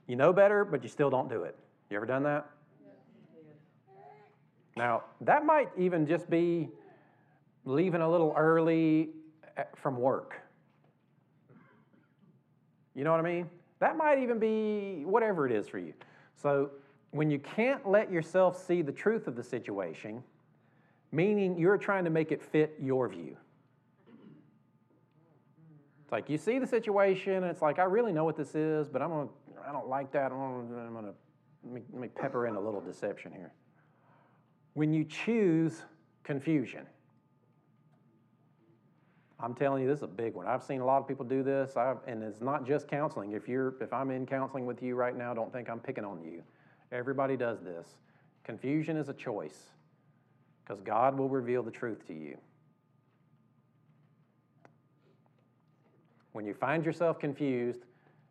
You 0.06 0.14
know 0.14 0.32
better, 0.32 0.64
but 0.64 0.84
you 0.84 0.88
still 0.88 1.10
don't 1.10 1.28
do 1.28 1.42
it. 1.42 1.56
You 1.90 1.96
ever 1.96 2.06
done 2.06 2.22
that? 2.22 2.46
Now, 4.76 5.02
that 5.22 5.44
might 5.44 5.70
even 5.76 6.06
just 6.06 6.30
be 6.30 6.68
leaving 7.64 8.02
a 8.02 8.10
little 8.10 8.34
early 8.36 9.08
eh, 9.56 9.64
from 9.74 9.96
work. 9.96 10.41
You 12.94 13.04
know 13.04 13.10
what 13.10 13.20
I 13.20 13.22
mean? 13.22 13.48
That 13.78 13.96
might 13.96 14.18
even 14.20 14.38
be 14.38 15.04
whatever 15.04 15.46
it 15.46 15.52
is 15.52 15.68
for 15.68 15.78
you. 15.78 15.92
So 16.34 16.70
when 17.10 17.30
you 17.30 17.38
can't 17.38 17.88
let 17.88 18.10
yourself 18.10 18.62
see 18.64 18.82
the 18.82 18.92
truth 18.92 19.26
of 19.26 19.36
the 19.36 19.42
situation, 19.42 20.22
meaning 21.10 21.58
you're 21.58 21.76
trying 21.76 22.04
to 22.04 22.10
make 22.10 22.32
it 22.32 22.42
fit 22.42 22.74
your 22.80 23.08
view. 23.08 23.36
It's 26.02 26.12
like 26.12 26.28
you 26.28 26.38
see 26.38 26.58
the 26.58 26.66
situation, 26.66 27.34
and 27.34 27.46
it's 27.46 27.62
like, 27.62 27.78
I 27.78 27.84
really 27.84 28.12
know 28.12 28.24
what 28.24 28.36
this 28.36 28.54
is, 28.54 28.88
but 28.88 29.02
I'm 29.02 29.10
gonna, 29.10 29.28
I 29.66 29.72
don't 29.72 29.88
like 29.88 30.10
that. 30.12 30.32
I'm 30.32 30.38
gonna, 30.38 30.80
I'm 30.80 30.94
gonna 30.94 31.12
let, 31.64 31.74
me, 31.74 31.80
let 31.92 32.02
me 32.02 32.08
pepper 32.08 32.46
in 32.46 32.54
a 32.54 32.60
little 32.60 32.80
deception 32.80 33.32
here. 33.32 33.52
When 34.74 34.92
you 34.92 35.04
choose 35.04 35.82
confusion, 36.24 36.86
I'm 39.42 39.54
telling 39.54 39.82
you, 39.82 39.88
this 39.88 39.98
is 39.98 40.04
a 40.04 40.06
big 40.06 40.34
one. 40.34 40.46
I've 40.46 40.62
seen 40.62 40.80
a 40.80 40.84
lot 40.84 40.98
of 40.98 41.08
people 41.08 41.24
do 41.24 41.42
this, 41.42 41.76
I've, 41.76 41.96
and 42.06 42.22
it's 42.22 42.40
not 42.40 42.64
just 42.64 42.86
counseling. 42.86 43.32
If 43.32 43.48
you're, 43.48 43.74
if 43.80 43.92
I'm 43.92 44.12
in 44.12 44.24
counseling 44.24 44.66
with 44.66 44.80
you 44.82 44.94
right 44.94 45.16
now, 45.16 45.34
don't 45.34 45.52
think 45.52 45.68
I'm 45.68 45.80
picking 45.80 46.04
on 46.04 46.22
you. 46.22 46.42
Everybody 46.92 47.36
does 47.36 47.60
this. 47.60 47.88
Confusion 48.44 48.96
is 48.96 49.08
a 49.08 49.12
choice 49.12 49.70
because 50.64 50.80
God 50.80 51.18
will 51.18 51.28
reveal 51.28 51.64
the 51.64 51.72
truth 51.72 52.06
to 52.06 52.14
you. 52.14 52.38
When 56.32 56.46
you 56.46 56.54
find 56.54 56.84
yourself 56.84 57.18
confused, 57.18 57.80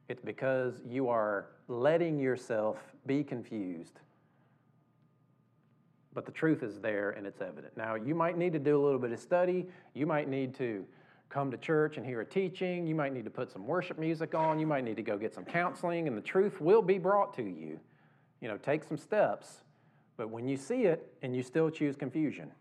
it's 0.08 0.22
because 0.22 0.82
you 0.88 1.10
are 1.10 1.48
letting 1.68 2.20
yourself 2.20 2.78
be 3.06 3.24
confused. 3.24 4.00
But 6.14 6.26
the 6.26 6.32
truth 6.32 6.64
is 6.64 6.80
there 6.80 7.12
and 7.12 7.28
it's 7.28 7.42
evident. 7.42 7.76
Now, 7.78 7.96
you 7.96 8.16
might 8.16 8.38
need 8.38 8.54
to 8.54 8.60
do 8.60 8.82
a 8.82 8.84
little 8.84 9.00
bit 9.00 9.12
of 9.12 9.20
study. 9.20 9.68
You 9.94 10.06
might 10.06 10.28
need 10.28 10.56
to 10.56 10.86
come 11.32 11.50
to 11.50 11.58
church 11.58 11.98
and 11.98 12.06
hear 12.06 12.22
a 12.22 12.26
teaching. 12.26 12.86
You 12.86 12.94
might 12.94 13.14
need 13.14 13.24
to 13.24 13.32
put 13.32 13.50
some 13.52 13.66
worship 13.66 13.98
music 13.98 14.36
on. 14.36 14.60
You 14.60 14.68
might 14.68 14.84
need 14.84 14.98
to 14.98 15.02
go 15.02 15.18
get 15.18 15.34
some 15.34 15.46
counseling, 15.46 16.08
and 16.08 16.18
the 16.18 16.22
truth 16.22 16.60
will 16.60 16.82
be 16.82 16.98
brought 16.98 17.34
to 17.36 17.44
you. 17.44 17.80
You 18.42 18.48
know, 18.48 18.58
take 18.58 18.84
some 18.84 18.98
steps. 18.98 19.62
But 20.18 20.30
when 20.30 20.48
you 20.48 20.58
see 20.58 20.84
it 20.84 21.12
and 21.22 21.36
you 21.36 21.42
still 21.42 21.70
choose 21.70 21.96
confusion, 21.96 22.52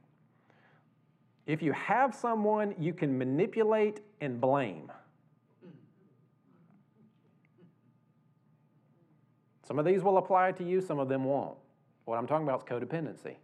if 1.46 1.62
you 1.62 1.72
have 1.72 2.14
someone 2.14 2.74
you 2.78 2.92
can 2.94 3.18
manipulate 3.18 4.00
and 4.20 4.40
blame, 4.40 4.90
some 9.66 9.78
of 9.78 9.84
these 9.84 10.02
will 10.02 10.18
apply 10.18 10.52
to 10.52 10.64
you, 10.64 10.80
some 10.80 10.98
of 10.98 11.08
them 11.08 11.24
won't. 11.24 11.56
What 12.04 12.18
I'm 12.18 12.26
talking 12.26 12.46
about 12.46 12.60
is 12.60 12.64
codependency. 12.64 13.36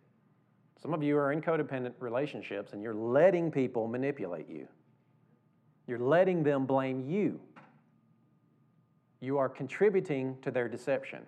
Some 0.81 0.95
of 0.95 1.03
you 1.03 1.17
are 1.19 1.33
in 1.33 1.41
codependent 1.41 1.95
relationships 1.99 2.73
and 2.73 2.83
you're 2.83 2.95
letting 2.95 3.51
people 3.51 3.89
manipulate 3.89 4.49
you. 4.49 4.69
You're 5.87 5.99
letting 5.99 6.43
them 6.43 6.67
blame 6.67 7.09
you. 7.09 7.41
You 9.21 9.39
are 9.39 9.49
contributing 9.49 10.37
to 10.43 10.51
their 10.51 10.69
deception. 10.69 11.23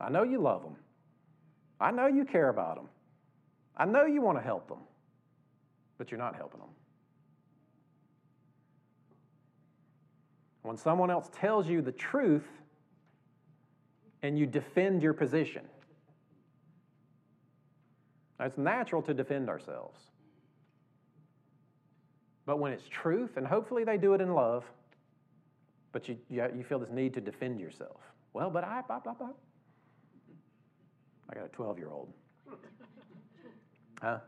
I 0.00 0.10
know 0.10 0.22
you 0.22 0.40
love 0.40 0.62
them. 0.62 0.76
I 1.80 1.90
know 1.90 2.06
you 2.06 2.24
care 2.24 2.48
about 2.48 2.76
them. 2.76 2.88
I 3.76 3.84
know 3.84 4.04
you 4.04 4.20
want 4.20 4.38
to 4.38 4.42
help 4.42 4.68
them, 4.68 4.78
but 5.96 6.10
you're 6.10 6.18
not 6.18 6.34
helping 6.34 6.60
them. 6.60 6.68
When 10.62 10.76
someone 10.76 11.10
else 11.10 11.30
tells 11.32 11.66
you 11.68 11.80
the 11.80 11.92
truth 11.92 12.46
and 14.22 14.38
you 14.38 14.44
defend 14.46 15.02
your 15.02 15.14
position, 15.14 15.62
it's 18.40 18.58
natural 18.58 19.02
to 19.02 19.14
defend 19.14 19.48
ourselves. 19.48 19.98
But 22.48 22.60
when 22.60 22.72
it's 22.72 22.88
truth, 22.88 23.36
and 23.36 23.46
hopefully 23.46 23.84
they 23.84 23.98
do 23.98 24.14
it 24.14 24.22
in 24.22 24.32
love, 24.32 24.64
but 25.92 26.08
you, 26.08 26.16
you, 26.30 26.42
you 26.56 26.64
feel 26.64 26.78
this 26.78 26.88
need 26.88 27.12
to 27.12 27.20
defend 27.20 27.60
yourself. 27.60 28.00
Well, 28.32 28.48
but 28.48 28.64
I, 28.64 28.80
blah, 28.88 29.00
blah, 29.00 29.12
blah. 29.12 29.32
I 31.28 31.34
got 31.34 31.44
a 31.44 31.48
12 31.48 31.78
year 31.78 31.90
old. 31.90 32.10
Huh? 34.00 34.18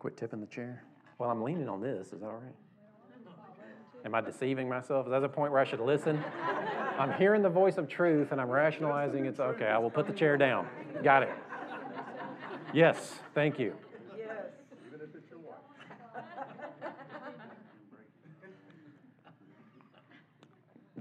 Quit 0.00 0.16
tipping 0.16 0.40
the 0.40 0.46
chair. 0.46 0.82
Well, 1.18 1.30
I'm 1.30 1.40
leaning 1.40 1.68
on 1.68 1.80
this. 1.80 2.08
Is 2.08 2.20
that 2.20 2.26
all 2.26 2.32
right? 2.32 2.54
Am 4.04 4.12
I 4.12 4.20
deceiving 4.20 4.68
myself? 4.68 5.06
Is 5.06 5.12
that 5.12 5.22
a 5.22 5.28
point 5.28 5.52
where 5.52 5.60
I 5.60 5.64
should 5.64 5.78
listen? 5.78 6.22
I'm 6.98 7.12
hearing 7.12 7.42
the 7.42 7.48
voice 7.48 7.78
of 7.78 7.88
truth 7.88 8.32
and 8.32 8.40
I'm 8.40 8.50
rationalizing 8.50 9.24
it's 9.24 9.38
okay. 9.38 9.66
I 9.66 9.78
will 9.78 9.88
put 9.88 10.08
the 10.08 10.12
chair 10.12 10.36
down. 10.36 10.66
Got 11.04 11.22
it. 11.22 11.30
Yes, 12.74 13.20
thank 13.34 13.58
you. 13.58 13.74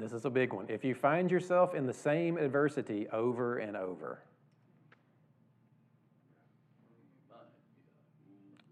This 0.04 0.12
is 0.12 0.26
a 0.26 0.30
big 0.30 0.52
one. 0.52 0.66
If 0.68 0.84
you 0.84 0.94
find 0.94 1.32
yourself 1.32 1.74
in 1.74 1.86
the 1.86 1.94
same 1.94 2.38
adversity 2.38 3.08
over 3.14 3.60
and 3.60 3.78
over, 3.78 4.20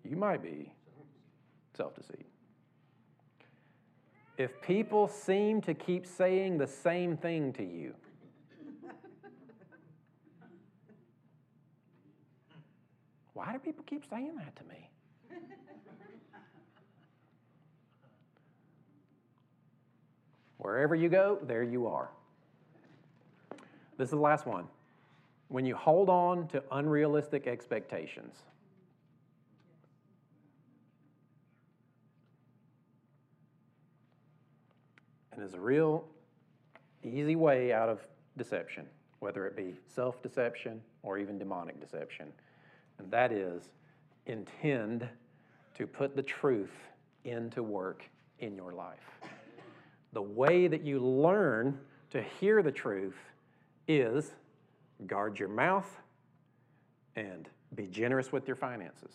you 0.03 0.17
might 0.17 0.43
be 0.43 0.73
self 1.73 1.95
deceit. 1.95 2.25
If 4.37 4.61
people 4.61 5.07
seem 5.07 5.61
to 5.61 5.73
keep 5.73 6.05
saying 6.05 6.57
the 6.57 6.67
same 6.67 7.15
thing 7.15 7.53
to 7.53 7.63
you, 7.63 7.95
why 13.31 13.53
do 13.53 13.59
people 13.59 13.85
keep 13.87 14.03
saying 14.09 14.35
that 14.35 14.53
to 14.57 14.65
me? 14.65 14.90
Wherever 20.61 20.93
you 20.93 21.09
go, 21.09 21.39
there 21.41 21.63
you 21.63 21.87
are. 21.87 22.11
This 23.97 24.05
is 24.05 24.11
the 24.11 24.17
last 24.17 24.45
one. 24.45 24.65
When 25.47 25.65
you 25.65 25.75
hold 25.75 26.07
on 26.07 26.47
to 26.49 26.63
unrealistic 26.71 27.47
expectations. 27.47 28.35
And 35.31 35.41
there's 35.41 35.55
a 35.55 35.59
real 35.59 36.05
easy 37.03 37.35
way 37.35 37.73
out 37.73 37.89
of 37.89 38.05
deception, 38.37 38.85
whether 39.17 39.47
it 39.47 39.57
be 39.57 39.73
self 39.87 40.21
deception 40.21 40.79
or 41.01 41.17
even 41.17 41.39
demonic 41.39 41.81
deception. 41.81 42.27
And 42.99 43.09
that 43.09 43.31
is 43.31 43.71
intend 44.27 45.09
to 45.73 45.87
put 45.87 46.15
the 46.15 46.21
truth 46.21 46.75
into 47.25 47.63
work 47.63 48.03
in 48.37 48.55
your 48.55 48.73
life 48.73 49.21
the 50.13 50.21
way 50.21 50.67
that 50.67 50.83
you 50.83 50.99
learn 50.99 51.79
to 52.11 52.21
hear 52.21 52.61
the 52.61 52.71
truth 52.71 53.17
is 53.87 54.31
guard 55.07 55.39
your 55.39 55.49
mouth 55.49 55.89
and 57.15 57.49
be 57.75 57.87
generous 57.87 58.31
with 58.31 58.47
your 58.47 58.55
finances. 58.55 59.13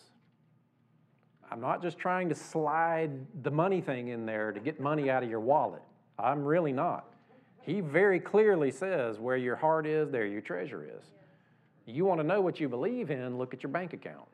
I'm 1.49 1.61
not 1.61 1.81
just 1.81 1.97
trying 1.97 2.29
to 2.29 2.35
slide 2.35 3.11
the 3.43 3.51
money 3.51 3.79
thing 3.79 4.09
in 4.09 4.25
there 4.25 4.51
to 4.51 4.59
get 4.59 4.79
money 4.79 5.09
out 5.09 5.23
of 5.23 5.29
your 5.29 5.39
wallet. 5.39 5.81
I'm 6.19 6.43
really 6.43 6.73
not. 6.73 7.05
He 7.61 7.79
very 7.79 8.19
clearly 8.19 8.71
says 8.71 9.19
where 9.19 9.37
your 9.37 9.55
heart 9.55 9.85
is, 9.85 10.09
there 10.09 10.25
your 10.25 10.41
treasure 10.41 10.83
is. 10.83 11.05
You 11.85 12.05
want 12.05 12.19
to 12.19 12.27
know 12.27 12.41
what 12.41 12.59
you 12.59 12.67
believe 12.67 13.11
in, 13.11 13.37
look 13.37 13.53
at 13.53 13.63
your 13.63 13.71
bank 13.71 13.93
account. 13.93 14.27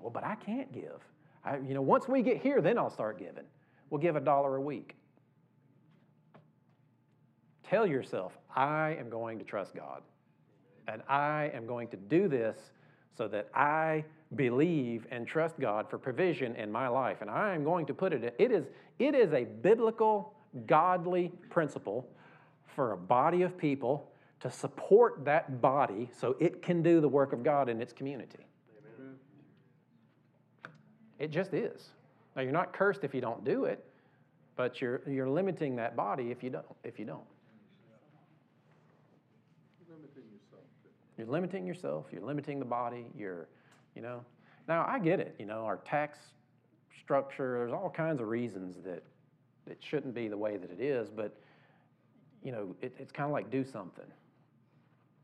Well, 0.00 0.10
but 0.10 0.24
I 0.24 0.34
can't 0.36 0.72
give. 0.72 1.00
I, 1.44 1.58
you 1.58 1.74
know, 1.74 1.82
once 1.82 2.08
we 2.08 2.22
get 2.22 2.38
here, 2.38 2.60
then 2.60 2.78
I'll 2.78 2.90
start 2.90 3.18
giving. 3.18 3.44
We'll 3.90 4.00
give 4.00 4.16
a 4.16 4.20
dollar 4.20 4.56
a 4.56 4.60
week. 4.60 4.96
Tell 7.68 7.86
yourself, 7.86 8.36
I 8.54 8.96
am 8.98 9.08
going 9.08 9.38
to 9.38 9.44
trust 9.44 9.74
God. 9.74 10.02
And 10.88 11.02
I 11.08 11.50
am 11.52 11.66
going 11.66 11.88
to 11.88 11.96
do 11.96 12.28
this 12.28 12.56
so 13.16 13.26
that 13.28 13.48
I 13.54 14.04
believe 14.34 15.06
and 15.10 15.26
trust 15.26 15.58
God 15.58 15.88
for 15.90 15.98
provision 15.98 16.54
in 16.56 16.70
my 16.70 16.88
life. 16.88 17.22
And 17.22 17.30
I 17.30 17.54
am 17.54 17.64
going 17.64 17.86
to 17.86 17.94
put 17.94 18.12
it, 18.12 18.34
it 18.38 18.52
is, 18.52 18.66
it 18.98 19.14
is 19.14 19.32
a 19.32 19.44
biblical, 19.44 20.34
godly 20.66 21.32
principle 21.50 22.08
for 22.74 22.92
a 22.92 22.96
body 22.96 23.42
of 23.42 23.56
people 23.56 24.10
to 24.40 24.50
support 24.50 25.24
that 25.24 25.60
body 25.60 26.10
so 26.16 26.36
it 26.38 26.62
can 26.62 26.82
do 26.82 27.00
the 27.00 27.08
work 27.08 27.32
of 27.32 27.42
God 27.42 27.68
in 27.68 27.80
its 27.80 27.92
community. 27.92 28.46
Amen. 29.00 29.14
It 31.18 31.30
just 31.30 31.54
is. 31.54 31.90
Now 32.36 32.42
you're 32.42 32.52
not 32.52 32.72
cursed 32.72 33.02
if 33.02 33.14
you 33.14 33.20
don't 33.20 33.44
do 33.44 33.64
it, 33.64 33.82
but 34.56 34.80
you're, 34.80 35.00
you're 35.08 35.28
limiting 35.28 35.76
that 35.76 35.96
body 35.96 36.30
if 36.30 36.42
you 36.42 36.50
don't. 36.50 36.66
If 36.84 36.98
you 36.98 37.06
don't. 37.06 37.24
You're 41.16 41.26
limiting 41.26 41.66
yourself, 41.66 42.06
you're 42.12 42.22
limiting 42.22 42.58
the 42.58 42.64
body, 42.64 43.06
you're, 43.16 43.48
you 43.94 44.02
know. 44.02 44.20
Now, 44.68 44.84
I 44.88 44.98
get 44.98 45.20
it, 45.20 45.34
you 45.38 45.46
know, 45.46 45.64
our 45.64 45.78
tax 45.78 46.18
structure, 47.00 47.58
there's 47.58 47.72
all 47.72 47.90
kinds 47.90 48.20
of 48.20 48.28
reasons 48.28 48.76
that 48.84 49.02
it 49.66 49.78
shouldn't 49.80 50.14
be 50.14 50.28
the 50.28 50.36
way 50.36 50.56
that 50.56 50.70
it 50.70 50.80
is, 50.80 51.08
but, 51.08 51.38
you 52.42 52.52
know, 52.52 52.74
it, 52.82 52.94
it's 52.98 53.12
kind 53.12 53.26
of 53.26 53.32
like 53.32 53.50
do 53.50 53.64
something. 53.64 54.04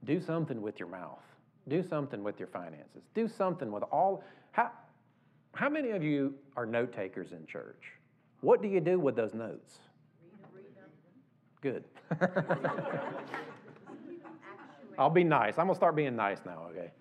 Do 0.05 0.21
something 0.21 0.63
with 0.63 0.79
your 0.79 0.89
mouth. 0.89 1.23
Do 1.69 1.83
something 1.83 2.25
with 2.25 2.39
your 2.39 2.49
finances. 2.49 3.03
Do 3.15 3.29
something 3.29 3.71
with 3.71 3.85
all. 3.85 4.25
How, 4.51 4.71
how 5.55 5.69
many 5.69 5.91
of 5.91 6.03
you 6.03 6.35
are 6.57 6.67
note 6.67 6.93
takers 6.93 7.33
in 7.33 7.47
church? 7.47 7.85
What 8.41 8.63
do 8.63 8.69
you 8.69 8.81
do 8.81 8.99
with 8.99 9.15
those 9.15 9.35
notes? 9.35 9.79
Good. 11.61 11.85
I'll 15.03 15.11
be 15.11 15.25
nice. 15.25 15.59
I'm 15.59 15.67
gonna 15.67 15.75
start 15.75 15.97
being 15.97 16.15
nice 16.15 16.39
now, 16.47 16.69
okay? 16.71 16.91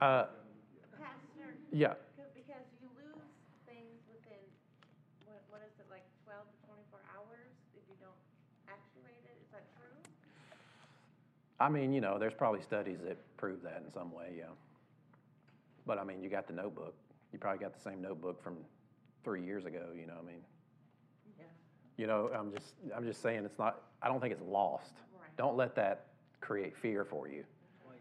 Uh, 0.00 0.26
Pastor, 1.00 1.54
yeah, 1.72 1.94
because 2.34 2.66
you 2.82 2.88
lose 2.98 3.24
things 3.64 4.02
within, 4.12 4.42
what, 5.24 5.40
what 5.48 5.60
is 5.64 5.72
it, 5.78 5.86
like 5.88 6.02
twelve 6.26 6.44
to 6.44 6.56
twenty-four 6.66 7.00
hours 7.16 7.54
if 7.72 7.80
you 7.88 7.94
don't 8.02 8.18
actuate 8.68 9.22
it, 9.24 9.38
is 9.40 9.48
that 9.52 9.64
true? 9.78 9.96
I 11.58 11.70
mean, 11.70 11.94
you 11.94 12.02
know, 12.02 12.18
there's 12.18 12.34
probably 12.34 12.60
studies 12.60 12.98
that 13.06 13.16
prove 13.38 13.62
that 13.62 13.82
in 13.86 13.90
some 13.90 14.12
way, 14.12 14.34
yeah. 14.36 14.52
But 15.86 15.98
I 15.98 16.04
mean, 16.04 16.22
you 16.22 16.28
got 16.28 16.46
the 16.48 16.52
notebook. 16.52 16.94
You 17.32 17.38
probably 17.38 17.60
got 17.64 17.72
the 17.72 17.80
same 17.80 18.02
notebook 18.02 18.42
from 18.42 18.56
three 19.22 19.42
years 19.42 19.64
ago, 19.64 19.86
you 19.98 20.06
know, 20.06 20.14
what 20.14 20.24
I 20.24 20.32
mean. 20.32 20.42
You 21.96 22.06
know, 22.06 22.30
I'm 22.36 22.52
just, 22.52 22.74
I'm 22.94 23.04
just 23.04 23.22
saying 23.22 23.44
it's 23.44 23.58
not, 23.58 23.82
I 24.02 24.08
don't 24.08 24.20
think 24.20 24.32
it's 24.32 24.42
lost. 24.42 24.92
Right. 25.18 25.36
Don't 25.36 25.56
let 25.56 25.74
that 25.76 26.06
create 26.40 26.76
fear 26.76 27.04
for 27.04 27.28
you. 27.28 27.44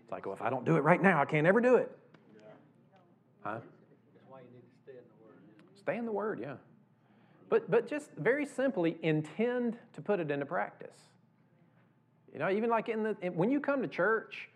It's 0.02 0.12
like, 0.12 0.26
well, 0.26 0.36
if 0.36 0.42
I 0.42 0.50
don't 0.50 0.66
do 0.66 0.76
it 0.76 0.82
right 0.82 1.02
now, 1.02 1.22
I 1.22 1.26
can't 1.26 1.48
ever 1.48 1.62
do 1.62 1.76
it. 1.76 1.96
Huh? 3.42 3.60
That's 4.14 4.26
why 4.30 4.40
you 4.40 4.48
need 4.54 4.62
to 4.62 4.82
stay 4.84 4.98
in 4.98 5.04
the 5.06 5.26
Word. 5.26 5.38
Stay 5.76 5.98
in 5.98 6.06
the 6.06 6.12
Word, 6.12 6.40
yeah. 6.42 6.56
But, 7.50 7.70
but 7.70 7.88
just 7.88 8.10
very 8.18 8.46
simply 8.46 8.98
intend 9.04 9.78
to 9.94 10.02
put 10.02 10.20
it 10.20 10.32
into 10.32 10.46
practice. 10.46 10.98
You 12.34 12.40
know, 12.40 12.50
even 12.50 12.70
like 12.70 12.90
in 12.90 13.04
the 13.04 13.16
in, 13.22 13.36
when 13.36 13.52
you 13.52 13.60
come 13.60 13.82
to 13.82 13.88
church, 13.88 14.50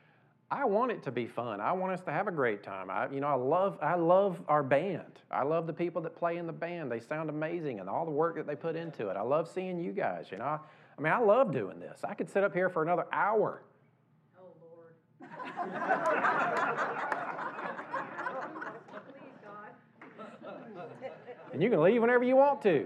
I 0.50 0.64
want 0.64 0.92
it 0.92 1.04
to 1.04 1.12
be 1.12 1.28
fun. 1.28 1.60
I 1.60 1.74
want 1.74 1.92
us 1.92 2.02
to 2.06 2.12
have 2.12 2.30
a 2.30 2.32
great 2.32 2.64
time. 2.64 2.90
I, 2.90 3.10
you 3.10 3.20
know, 3.20 3.28
I 3.28 3.34
love 3.34 3.78
I 3.82 3.96
love 3.96 4.42
our 4.48 4.64
band. 4.64 5.20
I 5.30 5.44
love 5.44 5.68
the 5.68 5.74
people 5.74 6.02
that 6.04 6.16
play 6.16 6.38
in 6.38 6.48
the 6.48 6.54
band. 6.54 6.90
They 6.90 7.02
sound 7.02 7.30
amazing, 7.30 7.82
and 7.82 7.90
all 7.90 8.06
the 8.06 8.12
work 8.12 8.36
that 8.36 8.48
they 8.48 8.56
put 8.56 8.78
into 8.78 9.10
it. 9.10 9.18
I 9.18 9.22
love 9.22 9.50
seeing 9.50 9.78
you 9.78 9.92
guys. 9.92 10.28
You 10.32 10.38
know, 10.38 10.46
I, 10.98 11.02
mean, 11.02 11.12
I 11.12 11.20
love 11.20 11.52
doing 11.52 11.82
this. 11.82 12.00
I 12.06 12.14
could 12.14 12.30
sit 12.30 12.46
up 12.46 12.54
here 12.54 12.70
for 12.70 12.82
another 12.82 13.08
hour. 13.12 13.62
Oh, 14.40 14.46
Lord. 14.62 14.94
And 21.54 21.62
you 21.64 21.70
can 21.70 21.82
leave 21.82 22.02
whenever 22.02 22.24
you 22.24 22.36
want 22.36 22.62
to. 22.62 22.86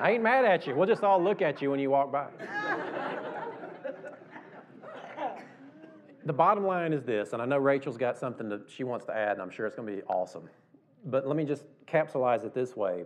I 0.00 0.12
ain't 0.12 0.22
mad 0.22 0.44
at 0.44 0.66
you. 0.66 0.74
We'll 0.74 0.86
just 0.86 1.04
all 1.04 1.22
look 1.22 1.42
at 1.42 1.62
you 1.62 1.70
when 1.70 1.78
you 1.78 1.90
walk 1.90 2.10
by. 2.10 2.26
The 6.24 6.32
bottom 6.32 6.64
line 6.64 6.92
is 6.92 7.02
this, 7.02 7.32
and 7.32 7.42
I 7.42 7.44
know 7.44 7.58
Rachel's 7.58 7.96
got 7.96 8.16
something 8.16 8.48
that 8.48 8.70
she 8.70 8.84
wants 8.84 9.06
to 9.06 9.16
add, 9.16 9.32
and 9.32 9.42
I'm 9.42 9.50
sure 9.50 9.66
it's 9.66 9.74
going 9.74 9.88
to 9.88 9.96
be 9.96 10.02
awesome. 10.04 10.48
But 11.06 11.26
let 11.26 11.36
me 11.36 11.44
just 11.44 11.64
capsulize 11.86 12.44
it 12.44 12.54
this 12.54 12.76
way 12.76 13.04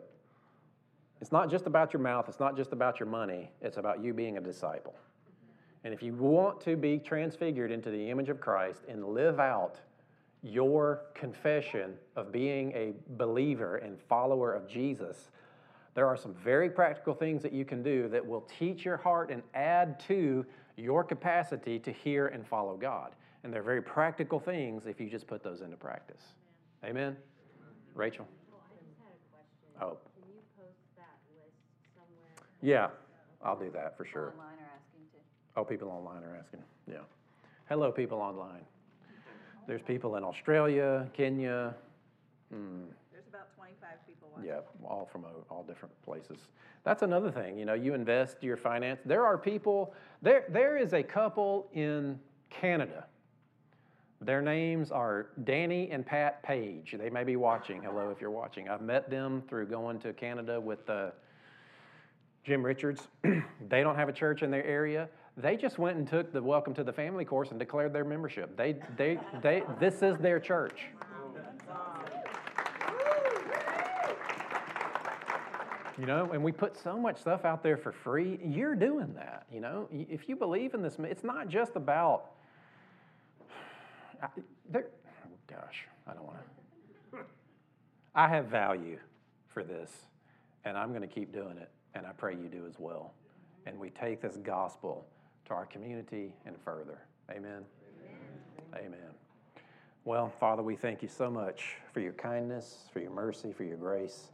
it's 1.21 1.33
not 1.33 1.51
just 1.51 1.67
about 1.67 1.95
your 1.95 2.03
mouth, 2.03 2.29
it's 2.29 2.41
not 2.41 2.57
just 2.57 2.73
about 2.73 3.01
your 3.01 3.09
money, 3.09 3.51
it's 3.63 3.79
about 3.79 4.03
you 4.05 4.13
being 4.13 4.37
a 4.37 4.41
disciple. 4.41 4.95
And 5.83 5.95
if 5.95 6.03
you 6.03 6.13
want 6.15 6.61
to 6.63 6.77
be 6.77 6.99
transfigured 6.99 7.71
into 7.71 7.91
the 7.91 8.11
image 8.11 8.29
of 8.29 8.41
Christ 8.41 8.83
and 8.89 9.05
live 9.07 9.41
out 9.41 9.81
your 10.43 11.03
confession 11.15 11.95
of 12.17 12.33
being 12.33 12.73
a 12.73 12.93
believer 13.17 13.77
and 13.77 13.99
follower 13.99 14.53
of 14.53 14.69
Jesus, 14.69 15.31
there 15.95 16.07
are 16.07 16.17
some 16.17 16.35
very 16.35 16.69
practical 16.69 17.15
things 17.15 17.43
that 17.43 17.53
you 17.53 17.65
can 17.65 17.83
do 17.83 18.09
that 18.09 18.25
will 18.25 18.43
teach 18.59 18.85
your 18.85 18.99
heart 18.99 19.31
and 19.31 19.43
add 19.55 19.99
to 20.01 20.45
your 20.77 21.05
capacity 21.05 21.79
to 21.81 21.93
hear 21.93 22.29
and 22.29 22.47
follow 22.47 22.77
God. 22.77 23.15
And 23.45 23.53
they're 23.53 23.63
very 23.63 23.83
practical 23.83 24.41
things 24.41 24.87
if 24.87 25.01
you 25.01 25.09
just 25.09 25.27
put 25.27 25.43
those 25.43 25.61
into 25.61 25.77
practice. 25.77 26.23
Amen? 26.85 27.05
Amen. 27.05 27.17
Rachel? 27.95 28.27
Oh. 29.81 29.99
Yeah, 32.63 32.89
I'll 33.43 33.59
do 33.59 33.71
that 33.71 33.97
for 33.97 34.05
sure. 34.05 34.35
Oh, 35.57 35.65
people 35.65 35.89
online 35.89 36.23
are 36.25 36.37
asking. 36.37 36.61
Yeah. 36.91 36.99
Hello, 37.69 37.93
people 37.93 38.19
online. 38.19 38.65
There's 39.67 39.83
people 39.83 40.17
in 40.17 40.25
Australia, 40.25 41.09
Kenya. 41.17 41.75
Hmm. 42.53 42.85
25 43.79 44.07
people 44.07 44.29
watching. 44.35 44.49
Yeah, 44.49 44.61
all 44.85 45.09
from 45.11 45.25
all 45.51 45.63
different 45.63 45.95
places. 46.03 46.39
That's 46.85 47.03
another 47.03 47.31
thing. 47.31 47.59
You 47.59 47.65
know, 47.65 47.75
you 47.75 47.95
invest 47.95 48.43
your 48.43 48.57
finance. 48.57 49.01
There 49.05 49.25
are 49.25 49.37
people. 49.37 49.95
There, 50.23 50.45
there 50.49 50.77
is 50.77 50.93
a 50.93 51.03
couple 51.03 51.69
in 51.73 52.19
Canada. 52.51 53.07
Their 54.21 54.41
names 54.41 54.91
are 54.91 55.29
Danny 55.45 55.91
and 55.91 56.05
Pat 56.05 56.43
Page. 56.43 56.97
They 56.99 57.11
may 57.11 57.25
be 57.25 57.37
watching. 57.37 57.83
Hello, 57.83 58.11
if 58.11 58.21
you're 58.21 58.31
watching. 58.31 58.69
I've 58.69 58.81
met 58.81 59.11
them 59.11 59.43
through 59.49 59.67
going 59.67 59.99
to 60.01 60.13
Canada 60.13 60.59
with 60.61 60.89
uh, 60.89 61.11
Jim 62.45 62.65
Richards. 62.65 63.09
they 63.69 63.83
don't 63.83 63.97
have 63.97 64.09
a 64.09 64.13
church 64.13 64.43
in 64.43 64.51
their 64.51 64.65
area. 64.65 65.09
They 65.37 65.57
just 65.57 65.79
went 65.79 65.99
and 65.99 66.09
took 66.09 66.33
the 66.33 66.43
Welcome 66.43 66.73
to 66.75 66.85
the 66.85 66.93
Family 66.93 67.27
course 67.27 67.51
and 67.51 67.59
declared 67.59 67.93
their 67.93 68.05
membership. 68.05 68.57
They, 68.57 68.77
they, 68.97 69.19
they, 69.43 69.63
this 69.79 70.03
is 70.03 70.17
their 70.17 70.41
church. 70.41 70.87
You 75.99 76.05
know, 76.05 76.31
and 76.33 76.45
we 76.45 76.53
put 76.53 76.77
so 76.77 76.99
much 76.99 77.19
stuff 77.19 77.47
out 77.47 77.63
there 77.63 77.79
for 77.79 77.91
free. 77.91 78.39
You're 78.45 78.75
doing 78.75 79.15
that, 79.15 79.47
you 79.51 79.61
know. 79.61 79.89
If 79.91 80.29
you 80.29 80.37
believe 80.37 80.75
in 80.75 80.83
this, 80.83 80.97
it's 81.01 81.25
not 81.25 81.49
just 81.49 81.75
about. 81.75 82.33
I, 84.23 84.29
there, 84.71 84.89
oh 85.25 85.29
gosh, 85.47 85.87
I 86.07 86.13
don't 86.13 86.25
want 86.25 86.39
to. 87.13 87.19
I 88.15 88.29
have 88.29 88.47
value 88.47 88.99
for 89.49 89.63
this, 89.63 89.91
and 90.65 90.77
I'm 90.77 90.91
going 90.91 91.01
to 91.01 91.07
keep 91.07 91.33
doing 91.33 91.57
it, 91.57 91.71
and 91.95 92.07
I 92.07 92.11
pray 92.13 92.35
you 92.35 92.49
do 92.49 92.67
as 92.69 92.79
well. 92.79 93.15
And 93.65 93.79
we 93.79 93.89
take 93.91 94.21
this 94.21 94.37
gospel 94.37 95.07
to 95.47 95.55
our 95.55 95.65
community 95.65 96.35
and 96.45 96.57
further. 96.63 96.99
Amen. 97.31 97.65
Amen. 98.75 98.87
Amen. 98.87 99.11
Well, 100.05 100.31
Father, 100.39 100.63
we 100.63 100.77
thank 100.77 101.03
you 101.03 101.09
so 101.09 101.31
much 101.31 101.77
for 101.93 102.01
your 102.01 102.13
kindness, 102.13 102.85
for 102.93 103.01
your 103.01 103.11
mercy, 103.11 103.53
for 103.53 103.65
your 103.65 103.79
grace 103.79 104.29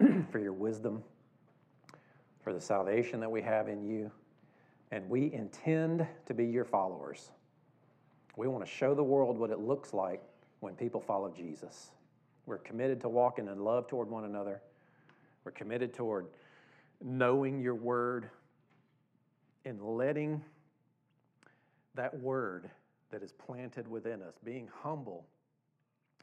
for 0.30 0.38
your 0.38 0.52
wisdom, 0.52 1.02
for 2.42 2.52
the 2.52 2.60
salvation 2.60 3.20
that 3.20 3.30
we 3.30 3.42
have 3.42 3.68
in 3.68 3.82
you. 3.82 4.10
And 4.90 5.08
we 5.08 5.32
intend 5.32 6.06
to 6.26 6.34
be 6.34 6.44
your 6.44 6.64
followers. 6.64 7.30
We 8.36 8.48
want 8.48 8.64
to 8.64 8.70
show 8.70 8.94
the 8.94 9.02
world 9.02 9.38
what 9.38 9.50
it 9.50 9.58
looks 9.58 9.92
like 9.92 10.22
when 10.60 10.74
people 10.74 11.00
follow 11.00 11.30
Jesus. 11.30 11.90
We're 12.46 12.58
committed 12.58 13.00
to 13.02 13.08
walking 13.08 13.48
in 13.48 13.58
love 13.64 13.88
toward 13.88 14.08
one 14.08 14.24
another. 14.24 14.60
We're 15.44 15.52
committed 15.52 15.94
toward 15.94 16.26
knowing 17.02 17.60
your 17.60 17.74
word 17.74 18.28
and 19.64 19.80
letting 19.82 20.42
that 21.94 22.18
word 22.20 22.70
that 23.10 23.22
is 23.22 23.32
planted 23.32 23.88
within 23.88 24.22
us, 24.22 24.34
being 24.44 24.68
humble 24.82 25.26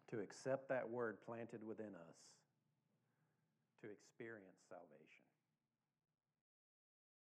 to 0.09 0.19
accept 0.19 0.67
that 0.69 0.89
word 0.89 1.17
planted 1.25 1.65
within 1.65 1.87
us 1.87 2.15
to 3.81 3.89
experience 3.89 4.61
salvation. 4.69 5.10